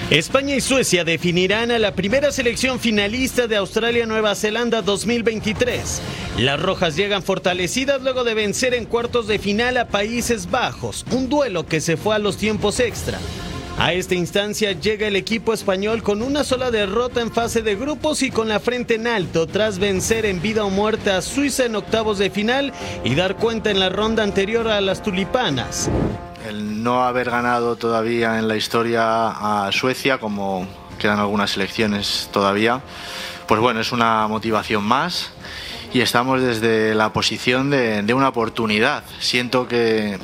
España 0.10 0.56
y 0.56 0.62
Suecia 0.62 1.04
definirán 1.04 1.70
a 1.70 1.78
la 1.78 1.94
primera 1.94 2.32
selección 2.32 2.80
finalista 2.80 3.46
de 3.46 3.58
Australia-Nueva 3.58 4.34
Zelanda 4.34 4.82
2023. 4.82 6.02
Las 6.40 6.60
rojas 6.60 6.96
llegan 6.96 7.22
fortalecidas 7.22 8.02
luego 8.02 8.24
de 8.24 8.34
vencer 8.34 8.74
en 8.74 8.86
cuartos 8.86 9.28
de 9.28 9.38
final 9.38 9.78
a 9.78 9.88
Países 9.88 10.50
Bajos, 10.50 11.06
un 11.12 11.30
duelo 11.30 11.68
que 11.68 11.80
se 11.80 11.96
fue 11.96 12.16
a 12.16 12.20
los 12.20 12.38
tiempos 12.38 12.80
extra. 12.80 13.20
A 13.78 13.94
esta 13.94 14.16
instancia 14.16 14.72
llega 14.72 15.08
el 15.08 15.16
equipo 15.16 15.54
español 15.54 16.02
con 16.02 16.24
una 16.24 16.44
sola 16.44 16.72
derrota 16.72 17.22
en 17.22 17.32
fase 17.32 17.62
de 17.62 17.76
grupos 17.76 18.24
y 18.24 18.32
con 18.32 18.48
la 18.50 18.60
frente 18.60 18.96
en 18.96 19.06
alto 19.06 19.46
tras 19.46 19.78
vencer 19.78 20.26
en 20.26 20.42
vida 20.42 20.66
o 20.66 20.72
muerte 20.72 21.12
a 21.12 21.22
Suiza 21.22 21.66
en 21.66 21.76
octavos 21.76 22.18
de 22.18 22.32
final 22.32 22.74
y 23.04 23.14
dar 23.14 23.36
cuenta 23.36 23.70
en 23.70 23.80
la 23.80 23.90
ronda 23.90 24.24
anterior 24.24 24.70
a 24.70 24.82
las 24.82 25.04
tulipanas. 25.04 25.88
El 26.48 26.84
no 26.84 27.04
haber 27.04 27.30
ganado 27.30 27.76
todavía 27.76 28.40
en 28.40 28.48
la 28.48 28.56
historia 28.56 29.30
a 29.66 29.72
Suecia, 29.72 30.18
como 30.18 30.68
quedan 30.98 31.20
algunas 31.20 31.52
selecciones 31.52 32.30
todavía, 32.32 32.82
pues 33.48 33.62
bueno, 33.62 33.80
es 33.80 33.92
una 33.92 34.28
motivación 34.28 34.84
más 34.84 35.32
y 35.94 36.02
estamos 36.02 36.42
desde 36.42 36.94
la 36.94 37.14
posición 37.14 37.70
de, 37.70 38.04
de 38.04 38.14
una 38.14 38.30
oportunidad. 38.30 39.04
Siento 39.20 39.68
que, 39.68 40.20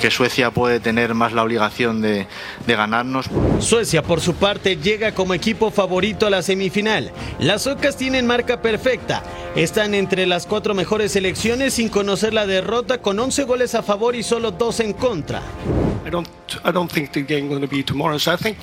que 0.00 0.10
Suecia 0.10 0.50
puede 0.50 0.80
tener 0.80 1.14
más 1.14 1.32
la 1.32 1.42
obligación 1.42 2.00
de, 2.00 2.26
de 2.66 2.74
ganarnos. 2.74 3.26
Suecia, 3.60 4.02
por 4.02 4.20
su 4.20 4.34
parte, 4.34 4.76
llega 4.76 5.12
como 5.12 5.34
equipo 5.34 5.70
favorito 5.70 6.26
a 6.26 6.30
la 6.30 6.42
semifinal. 6.42 7.12
Las 7.38 7.66
ocas 7.66 7.96
tienen 7.96 8.26
marca 8.26 8.62
perfecta. 8.62 9.22
Están 9.54 9.94
entre 9.94 10.26
las 10.26 10.46
cuatro 10.46 10.74
mejores 10.74 11.12
selecciones 11.12 11.74
sin 11.74 11.88
conocer 11.90 12.32
la 12.32 12.46
derrota, 12.46 12.98
con 12.98 13.18
11 13.18 13.44
goles 13.44 13.74
a 13.74 13.82
favor 13.82 14.16
y 14.16 14.22
solo 14.22 14.50
dos 14.50 14.80
en 14.80 14.94
contra. 14.94 15.42
I 16.06 16.10
don't 16.10 16.28
I 16.64 16.72
don't 16.72 16.90
think 16.90 17.12
the 17.12 17.22
game 17.22 17.48
going 17.48 17.60
to 17.60 17.68
be 17.68 17.82
tomorrow. 17.82 18.18
So 18.18 18.32
I 18.32 18.36
think 18.36 18.56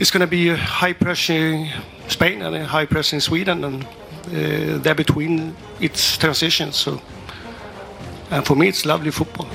it's 0.00 0.10
going 0.10 0.20
to 0.20 0.30
be 0.30 0.54
high 0.54 0.94
pressure 0.94 1.66
Spain 2.08 2.42
and 2.42 2.66
high 2.66 2.86
pressure 2.86 3.20
Sweden, 3.20 3.64
and 3.64 3.84
uh, 3.84 4.82
there 4.82 4.94
between 4.94 5.54
it's 5.80 6.18
transition. 6.18 6.72
So 6.72 7.00
and 8.30 8.44
for 8.44 8.56
me, 8.56 8.68
it's 8.68 8.84
lovely 8.84 9.12
football. 9.12 9.46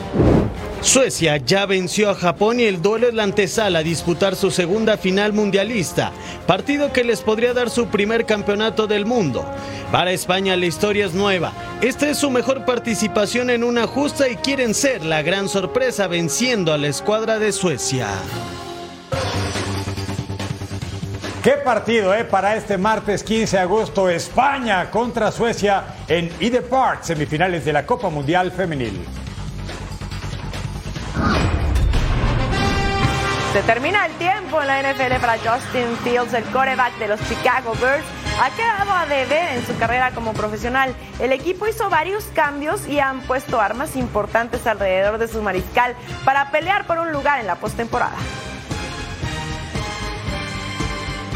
Suecia 0.81 1.37
ya 1.37 1.65
venció 1.65 2.09
a 2.09 2.15
Japón 2.15 2.59
y 2.59 2.63
el 2.63 2.81
duelo 2.81 3.07
es 3.07 3.13
la 3.13 3.23
antesala 3.23 3.79
a 3.79 3.83
disputar 3.83 4.35
su 4.35 4.51
segunda 4.51 4.97
final 4.97 5.33
mundialista, 5.33 6.11
partido 6.45 6.93
que 6.93 7.03
les 7.03 7.21
podría 7.21 7.53
dar 7.53 7.69
su 7.69 7.87
primer 7.87 8.25
campeonato 8.25 8.87
del 8.87 9.05
mundo. 9.05 9.43
Para 9.91 10.11
España 10.11 10.55
la 10.55 10.67
historia 10.67 11.05
es 11.05 11.13
nueva. 11.13 11.51
Esta 11.81 12.09
es 12.09 12.17
su 12.17 12.29
mejor 12.29 12.63
participación 12.63 13.49
en 13.49 13.63
una 13.63 13.87
justa 13.87 14.29
y 14.29 14.35
quieren 14.35 14.73
ser 14.73 15.03
la 15.03 15.23
gran 15.23 15.49
sorpresa 15.49 16.07
venciendo 16.07 16.71
a 16.73 16.77
la 16.77 16.87
escuadra 16.87 17.39
de 17.39 17.51
Suecia. 17.51 18.07
Qué 21.43 21.53
partido, 21.53 22.13
eh, 22.13 22.25
para 22.25 22.55
este 22.55 22.77
martes 22.77 23.23
15 23.23 23.55
de 23.55 23.63
agosto, 23.63 24.09
España 24.09 24.91
contra 24.91 25.31
Suecia 25.31 25.95
en 26.07 26.29
Ede 26.39 26.61
Park, 26.61 27.03
semifinales 27.03 27.63
de 27.65 27.73
la 27.73 27.85
Copa 27.85 28.09
Mundial 28.09 28.51
Femenil. 28.51 28.99
Se 33.57 33.63
termina 33.63 34.05
el 34.05 34.13
tiempo 34.19 34.61
en 34.61 34.67
la 34.67 34.83
NFL 34.83 35.19
para 35.19 35.39
Justin 35.39 35.97
Fields, 36.03 36.31
el 36.35 36.43
quarterback 36.43 36.95
de 36.99 37.07
los 37.07 37.19
Chicago 37.27 37.73
Bears. 37.81 38.05
Ha 38.39 38.51
quedado 38.51 38.91
a 38.91 39.07
deber 39.07 39.57
en 39.57 39.65
su 39.65 39.75
carrera 39.79 40.11
como 40.11 40.33
profesional. 40.33 40.93
El 41.19 41.31
equipo 41.31 41.65
hizo 41.65 41.89
varios 41.89 42.25
cambios 42.35 42.87
y 42.87 42.99
han 42.99 43.21
puesto 43.21 43.59
armas 43.59 43.95
importantes 43.95 44.67
alrededor 44.67 45.17
de 45.17 45.27
su 45.27 45.41
mariscal 45.41 45.95
para 46.23 46.51
pelear 46.51 46.85
por 46.85 46.99
un 46.99 47.11
lugar 47.11 47.39
en 47.39 47.47
la 47.47 47.55
postemporada. 47.55 48.13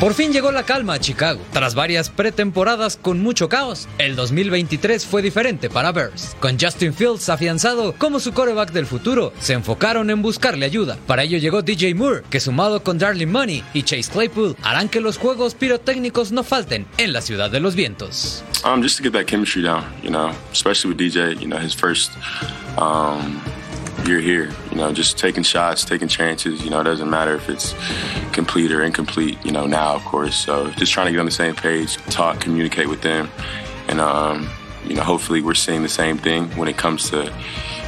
Por 0.01 0.15
fin 0.15 0.33
llegó 0.33 0.51
la 0.51 0.63
calma 0.63 0.95
a 0.95 0.99
Chicago. 0.99 1.39
Tras 1.53 1.75
varias 1.75 2.09
pretemporadas 2.09 2.97
con 2.99 3.21
mucho 3.21 3.49
caos, 3.49 3.87
el 3.99 4.15
2023 4.15 5.05
fue 5.05 5.21
diferente 5.21 5.69
para 5.69 5.91
Bears. 5.91 6.35
Con 6.39 6.57
Justin 6.59 6.91
Fields 6.91 7.29
afianzado 7.29 7.93
como 7.99 8.19
su 8.19 8.33
coreback 8.33 8.71
del 8.71 8.87
futuro, 8.87 9.31
se 9.39 9.53
enfocaron 9.53 10.09
en 10.09 10.23
buscarle 10.23 10.65
ayuda. 10.65 10.97
Para 11.05 11.21
ello 11.21 11.37
llegó 11.37 11.61
DJ 11.61 11.93
Moore, 11.93 12.23
que 12.31 12.39
sumado 12.39 12.81
con 12.81 12.97
Darling 12.97 13.27
Money 13.27 13.63
y 13.75 13.83
Chase 13.83 14.11
Claypool 14.11 14.55
harán 14.63 14.89
que 14.89 15.01
los 15.01 15.19
juegos 15.19 15.53
pirotécnicos 15.53 16.31
no 16.31 16.43
falten 16.43 16.87
en 16.97 17.13
la 17.13 17.21
ciudad 17.21 17.51
de 17.51 17.59
los 17.59 17.75
vientos. 17.75 18.43
Um, 18.65 18.81
just 18.81 18.97
to 18.97 19.03
get 19.03 19.13
that 19.13 19.27
chemistry 19.27 19.61
down, 19.61 19.83
you 20.01 20.09
know, 20.09 20.31
especially 20.51 20.95
with 20.95 20.99
DJ, 20.99 21.39
you 21.39 21.47
know, 21.47 21.59
his 21.59 21.75
first 21.75 22.11
um, 22.79 23.39
year 24.05 24.19
here, 24.19 24.51
you 24.71 24.77
know, 24.77 24.93
just 24.93 25.17
taking 25.17 25.43
shots, 25.43 25.85
taking 25.85 26.07
chances, 26.07 26.63
you 26.63 26.69
know, 26.69 26.81
it 26.81 26.85
doesn't 26.85 27.09
matter 27.09 27.35
if 27.35 27.49
it's 27.49 27.75
complete 28.31 28.71
or 28.71 28.83
incomplete, 28.83 29.37
you 29.45 29.51
know, 29.51 29.65
now, 29.65 29.95
of 29.95 30.03
course. 30.05 30.35
So 30.35 30.69
just 30.71 30.91
trying 30.91 31.07
to 31.07 31.11
get 31.11 31.19
on 31.19 31.25
the 31.25 31.31
same 31.31 31.55
page, 31.55 31.97
talk, 32.07 32.39
communicate 32.39 32.89
with 32.89 33.01
them. 33.01 33.29
And, 33.87 33.99
um, 33.99 34.49
you 34.85 34.95
know, 34.95 35.03
hopefully 35.03 35.41
we're 35.41 35.53
seeing 35.53 35.83
the 35.83 35.89
same 35.89 36.17
thing 36.17 36.49
when 36.57 36.67
it 36.67 36.77
comes 36.77 37.09
to, 37.11 37.33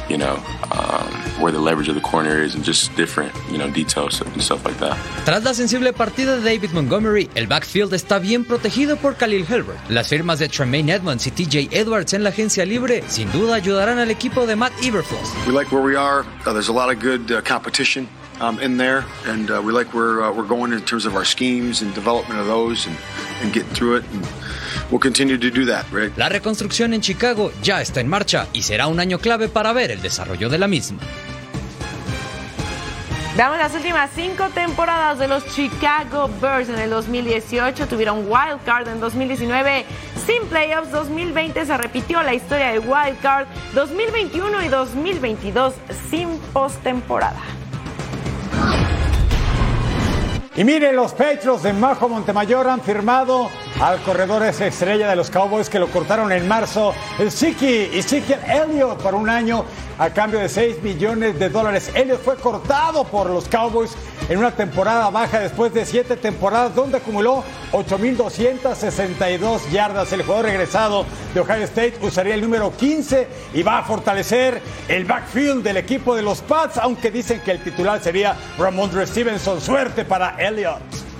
you 0.08 0.18
know, 0.18 0.36
um, 0.72 1.08
where 1.40 1.52
the 1.52 1.58
leverage 1.58 1.88
of 1.88 1.94
the 1.94 2.00
corner 2.00 2.42
is 2.42 2.54
and 2.54 2.64
just 2.64 2.94
different, 2.96 3.32
you 3.50 3.58
know, 3.58 3.70
details 3.70 4.20
and 4.20 4.42
stuff 4.42 4.64
like 4.64 4.78
that. 4.78 4.96
Tras 5.24 5.42
la 5.44 5.54
sensible 5.54 5.92
partida 5.92 6.36
de 6.36 6.42
David 6.42 6.70
Montgomery, 6.72 7.30
el 7.34 7.46
backfield 7.46 7.92
está 7.94 8.18
bien 8.18 8.44
protegido 8.44 8.96
por 8.96 9.16
Khalil 9.16 9.46
Herbert. 9.48 9.78
Las 9.88 10.08
firmas 10.08 10.38
de 10.38 10.48
Tremaine 10.48 10.90
Edmonds 10.90 11.26
y 11.26 11.30
TJ 11.30 11.68
Edwards 11.72 12.12
en 12.12 12.22
la 12.22 12.30
agencia 12.30 12.64
libre 12.64 13.02
sin 13.08 13.30
duda 13.32 13.56
ayudarán 13.56 13.98
al 13.98 14.10
equipo 14.10 14.46
de 14.46 14.56
Matt 14.56 14.72
Eberflus. 14.82 15.32
We 15.46 15.52
like 15.52 15.70
where 15.74 15.84
we 15.84 15.96
are. 15.96 16.24
Uh, 16.46 16.52
there's 16.52 16.68
a 16.68 16.72
lot 16.72 16.90
of 16.90 17.00
good 17.00 17.30
uh, 17.30 17.40
competition 17.42 18.08
um, 18.40 18.58
in 18.60 18.76
there, 18.76 19.04
and 19.26 19.50
uh, 19.50 19.62
we 19.64 19.72
like 19.72 19.94
where 19.94 20.22
uh, 20.22 20.32
we're 20.32 20.46
going 20.46 20.72
in 20.72 20.82
terms 20.84 21.06
of 21.06 21.14
our 21.14 21.24
schemes 21.24 21.82
and 21.82 21.94
development 21.94 22.40
of 22.40 22.46
those 22.46 22.86
and, 22.86 22.96
and 23.42 23.52
getting 23.52 23.72
through 23.74 23.96
it. 23.96 24.04
And 24.12 24.24
we'll 24.90 25.00
continue 25.00 25.38
to 25.38 25.50
do 25.50 25.66
that, 25.66 25.84
right? 25.92 26.16
La 26.16 26.28
reconstrucción 26.28 26.94
en 26.94 27.00
Chicago 27.00 27.52
ya 27.62 27.80
está 27.80 28.00
en 28.00 28.08
marcha 28.08 28.46
y 28.52 28.62
será 28.62 28.86
un 28.86 29.00
año 29.00 29.18
clave 29.18 29.48
para 29.48 29.72
ver 29.72 29.90
el 29.90 30.02
desarrollo 30.02 30.48
de 30.48 30.58
la 30.58 30.68
misma. 30.68 31.00
Damos 33.36 33.58
las 33.58 33.74
últimas 33.74 34.10
cinco 34.14 34.48
temporadas 34.54 35.18
de 35.18 35.26
los 35.26 35.44
Chicago 35.52 36.30
Bears 36.40 36.68
en 36.68 36.78
el 36.78 36.88
2018. 36.90 37.88
Tuvieron 37.88 38.18
wild 38.28 38.62
card 38.64 38.86
en 38.86 39.00
2019 39.00 39.84
sin 40.24 40.46
playoffs. 40.46 40.92
2020 40.92 41.66
se 41.66 41.76
repitió 41.76 42.22
la 42.22 42.32
historia 42.32 42.68
de 42.68 42.78
wild 42.78 43.20
card. 43.20 43.48
2021 43.74 44.62
y 44.62 44.68
2022 44.68 45.74
sin 46.08 46.38
postemporada. 46.52 47.42
Y 50.54 50.62
miren, 50.62 50.94
los 50.94 51.12
Patriots 51.12 51.64
de 51.64 51.72
Majo 51.72 52.08
Montemayor 52.08 52.68
han 52.68 52.80
firmado 52.82 53.50
al 53.80 54.02
corredor 54.02 54.42
esa 54.44 54.66
estrella 54.66 55.08
de 55.08 55.16
los 55.16 55.30
Cowboys 55.30 55.68
que 55.68 55.78
lo 55.78 55.88
cortaron 55.88 56.30
en 56.32 56.46
marzo, 56.46 56.94
el 57.18 57.30
Siki 57.30 57.90
Ezekiel 57.92 58.40
Elliott 58.46 59.02
por 59.02 59.14
un 59.14 59.28
año 59.28 59.64
a 59.98 60.10
cambio 60.10 60.40
de 60.40 60.48
6 60.48 60.82
millones 60.82 61.38
de 61.38 61.48
dólares. 61.48 61.90
Elliott 61.94 62.22
fue 62.22 62.36
cortado 62.36 63.04
por 63.04 63.30
los 63.30 63.48
Cowboys 63.48 63.92
en 64.28 64.38
una 64.38 64.52
temporada 64.52 65.10
baja 65.10 65.40
después 65.40 65.72
de 65.74 65.84
7 65.84 66.16
temporadas 66.16 66.74
donde 66.74 66.98
acumuló 66.98 67.44
8.262 67.72 69.70
yardas. 69.70 70.12
El 70.12 70.22
jugador 70.22 70.46
regresado 70.46 71.04
de 71.32 71.40
Ohio 71.40 71.64
State 71.64 71.98
usaría 72.00 72.34
el 72.34 72.40
número 72.40 72.76
15 72.76 73.28
y 73.54 73.62
va 73.62 73.78
a 73.78 73.84
fortalecer 73.84 74.62
el 74.88 75.04
backfield 75.04 75.62
del 75.62 75.76
equipo 75.76 76.14
de 76.14 76.22
los 76.22 76.40
Pats, 76.42 76.78
aunque 76.78 77.10
dicen 77.10 77.40
que 77.40 77.50
el 77.50 77.62
titular 77.62 78.02
sería 78.02 78.36
Ramondre 78.58 79.06
Stevenson. 79.06 79.60
Suerte 79.60 80.04
para 80.04 80.36
Elliott. 80.38 81.13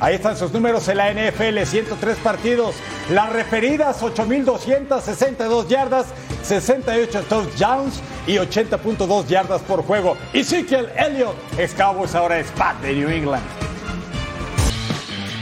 Ahí 0.00 0.14
están 0.14 0.34
sus 0.34 0.50
números 0.50 0.88
en 0.88 0.96
la 0.96 1.12
NFL, 1.12 1.62
103 1.62 2.16
partidos, 2.18 2.74
las 3.10 3.30
referidas 3.30 4.02
8.262 4.02 5.68
yardas, 5.68 6.06
68 6.42 7.24
touchdowns 7.28 8.00
y 8.26 8.36
80.2 8.36 9.26
yardas 9.26 9.60
por 9.60 9.84
juego. 9.84 10.16
Ezekiel 10.32 10.88
Elliott 10.96 11.36
Cowboys, 11.76 12.14
ahora 12.14 12.38
es 12.38 12.50
Pat 12.52 12.80
de 12.80 12.94
New 12.94 13.10
England. 13.10 13.44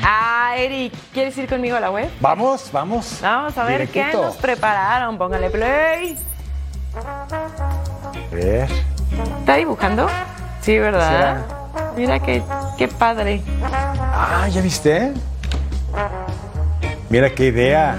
Ah, 0.02 0.54
Eric, 0.56 0.92
¿quieres 1.12 1.38
ir 1.38 1.48
conmigo 1.48 1.76
a 1.76 1.80
la 1.80 1.90
web? 1.92 2.10
Vamos, 2.20 2.70
vamos. 2.72 3.18
Vamos 3.22 3.56
a 3.56 3.64
ver 3.64 3.88
qué 3.88 4.12
nos 4.12 4.36
prepararon. 4.36 5.18
Póngale 5.18 5.50
play. 5.50 6.16
A 6.96 8.34
ver. 8.34 8.68
¿Está 9.40 9.54
dibujando? 9.54 10.08
Sí, 10.62 10.78
¿verdad? 10.78 11.44
Mira 11.96 12.18
qué, 12.20 12.42
qué 12.76 12.88
padre. 12.88 13.42
Ah, 14.20 14.48
¿ya 14.48 14.60
viste? 14.60 15.12
Mira 17.08 17.30
qué 17.30 17.46
idea. 17.46 17.96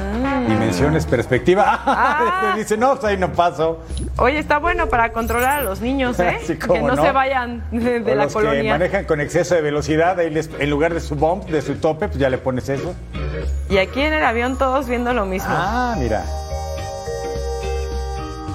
Dimensiones, 0.47 1.05
perspectiva. 1.05 1.79
Ah. 1.85 2.53
Dice, 2.57 2.75
no, 2.77 2.91
pues 2.95 3.05
ahí 3.05 3.17
no 3.17 3.31
paso. 3.31 3.79
Oye, 4.17 4.39
está 4.39 4.59
bueno 4.59 4.87
para 4.87 5.11
controlar 5.13 5.59
a 5.59 5.61
los 5.61 5.79
niños, 5.81 6.19
¿eh? 6.19 6.39
Sí, 6.45 6.57
que 6.57 6.79
no, 6.81 6.95
no. 6.95 7.01
se 7.03 7.11
vayan 7.11 7.63
de, 7.71 7.99
de 8.01 8.11
O 8.11 8.15
la 8.15 8.23
los 8.25 8.35
que 8.35 8.63
manejan 8.63 9.05
con 9.05 9.21
exceso 9.21 9.55
de 9.55 9.61
velocidad, 9.61 10.19
ahí 10.19 10.29
les- 10.29 10.49
en 10.59 10.69
lugar 10.69 10.93
de 10.93 10.99
su 10.99 11.15
bump, 11.15 11.45
de 11.45 11.61
su 11.61 11.75
tope, 11.75 12.07
pues 12.07 12.19
ya 12.19 12.29
le 12.29 12.37
pones 12.37 12.67
eso. 12.69 12.93
Y 13.69 13.77
aquí 13.77 14.01
en 14.01 14.13
el 14.13 14.23
avión 14.23 14.57
todos 14.57 14.87
viendo 14.87 15.13
lo 15.13 15.25
mismo. 15.25 15.49
Ah, 15.51 15.95
mira. 15.97 16.23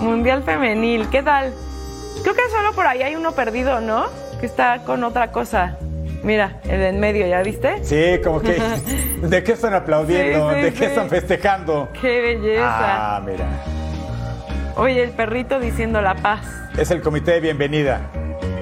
Mundial 0.00 0.42
femenil, 0.42 1.08
¿qué 1.08 1.22
tal? 1.22 1.52
Creo 2.22 2.34
que 2.34 2.42
solo 2.50 2.72
por 2.72 2.86
ahí 2.86 3.02
hay 3.02 3.16
uno 3.16 3.32
perdido, 3.32 3.80
¿no? 3.80 4.06
Que 4.40 4.46
está 4.46 4.80
con 4.84 5.02
otra 5.04 5.30
cosa. 5.32 5.76
Mira, 6.24 6.58
el 6.64 6.80
en 6.82 7.00
medio, 7.00 7.26
¿ya 7.26 7.42
viste? 7.42 7.84
Sí, 7.84 8.18
como 8.24 8.40
que. 8.40 8.54
¿De 9.22 9.44
qué 9.44 9.52
están 9.52 9.74
aplaudiendo? 9.74 10.50
Sí, 10.50 10.56
sí, 10.56 10.62
¿De 10.62 10.72
qué 10.72 10.78
sí. 10.78 10.84
están 10.84 11.08
festejando? 11.10 11.88
¡Qué 12.00 12.20
belleza! 12.22 13.16
Ah, 13.16 13.20
mira. 13.24 13.44
Oye, 14.76 15.02
el 15.02 15.10
perrito 15.10 15.60
diciendo 15.60 16.00
la 16.00 16.14
paz. 16.14 16.40
Es 16.78 16.90
el 16.90 17.02
comité 17.02 17.32
de 17.32 17.40
bienvenida. 17.40 18.00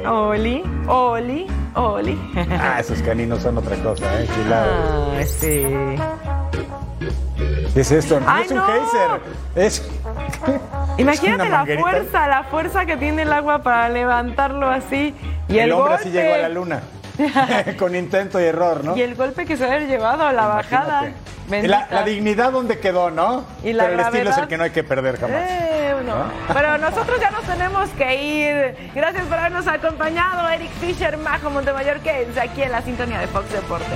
Oli, 0.04 0.64
Oli, 0.88 1.46
Oli. 1.74 2.18
Ah, 2.50 2.80
esos 2.80 3.00
caninos 3.02 3.42
son 3.42 3.56
otra 3.58 3.76
cosa, 3.76 4.20
¿eh? 4.20 4.26
Cuidado. 4.26 5.12
Ah, 5.16 5.24
sí. 5.24 5.64
¿Qué 7.72 7.80
es 7.80 7.92
esto? 7.92 8.18
No 8.20 8.26
¡Ay, 8.28 8.44
es 8.44 8.50
un 8.50 8.56
no! 8.58 8.66
geyser. 8.66 9.20
Es. 9.54 9.90
Imagínate 10.98 11.48
la 11.48 11.64
fuerza, 11.64 12.26
la 12.26 12.42
fuerza 12.42 12.84
que 12.86 12.96
tiene 12.96 13.22
el 13.22 13.32
agua 13.32 13.62
para 13.62 13.88
levantarlo 13.88 14.68
así. 14.68 15.14
Y 15.48 15.58
el, 15.58 15.66
el 15.66 15.72
hombre 15.72 15.92
golpe. 15.94 16.08
así 16.08 16.10
llegó 16.10 16.34
a 16.34 16.38
la 16.38 16.48
luna. 16.48 16.82
Con 17.78 17.94
intento 17.94 18.40
y 18.40 18.44
error, 18.44 18.84
¿no? 18.84 18.96
Y 18.96 19.02
el 19.02 19.14
golpe 19.14 19.44
que 19.44 19.56
se 19.56 19.64
ha 19.64 19.78
llevado 19.78 20.24
a 20.24 20.32
la 20.32 20.46
bajada. 20.46 21.08
Y 21.08 21.14
Bendita. 21.50 21.86
La, 21.90 22.00
la 22.00 22.04
dignidad 22.04 22.52
donde 22.52 22.78
quedó, 22.78 23.10
¿no? 23.10 23.44
Y 23.62 23.72
la 23.72 23.84
Pero 23.84 23.94
el 23.94 24.00
estilo 24.00 24.30
es 24.30 24.38
el 24.38 24.48
que 24.48 24.56
no 24.56 24.64
hay 24.64 24.70
que 24.70 24.84
perder 24.84 25.18
jamás. 25.18 25.42
Eh, 25.44 25.94
no. 26.06 26.24
Pero 26.52 26.78
nosotros 26.78 27.20
ya 27.20 27.30
nos 27.30 27.42
tenemos 27.42 27.88
que 27.90 28.14
ir. 28.14 28.90
Gracias 28.94 29.24
por 29.26 29.38
habernos 29.38 29.66
acompañado. 29.66 30.48
Eric 30.48 30.70
Fisher, 30.80 31.16
Majo 31.16 31.50
Montemayor, 31.50 32.00
quédense 32.00 32.40
aquí 32.40 32.62
en 32.62 32.72
la 32.72 32.82
sintonía 32.82 33.20
de 33.20 33.26
Fox 33.26 33.52
Deportes. 33.52 33.88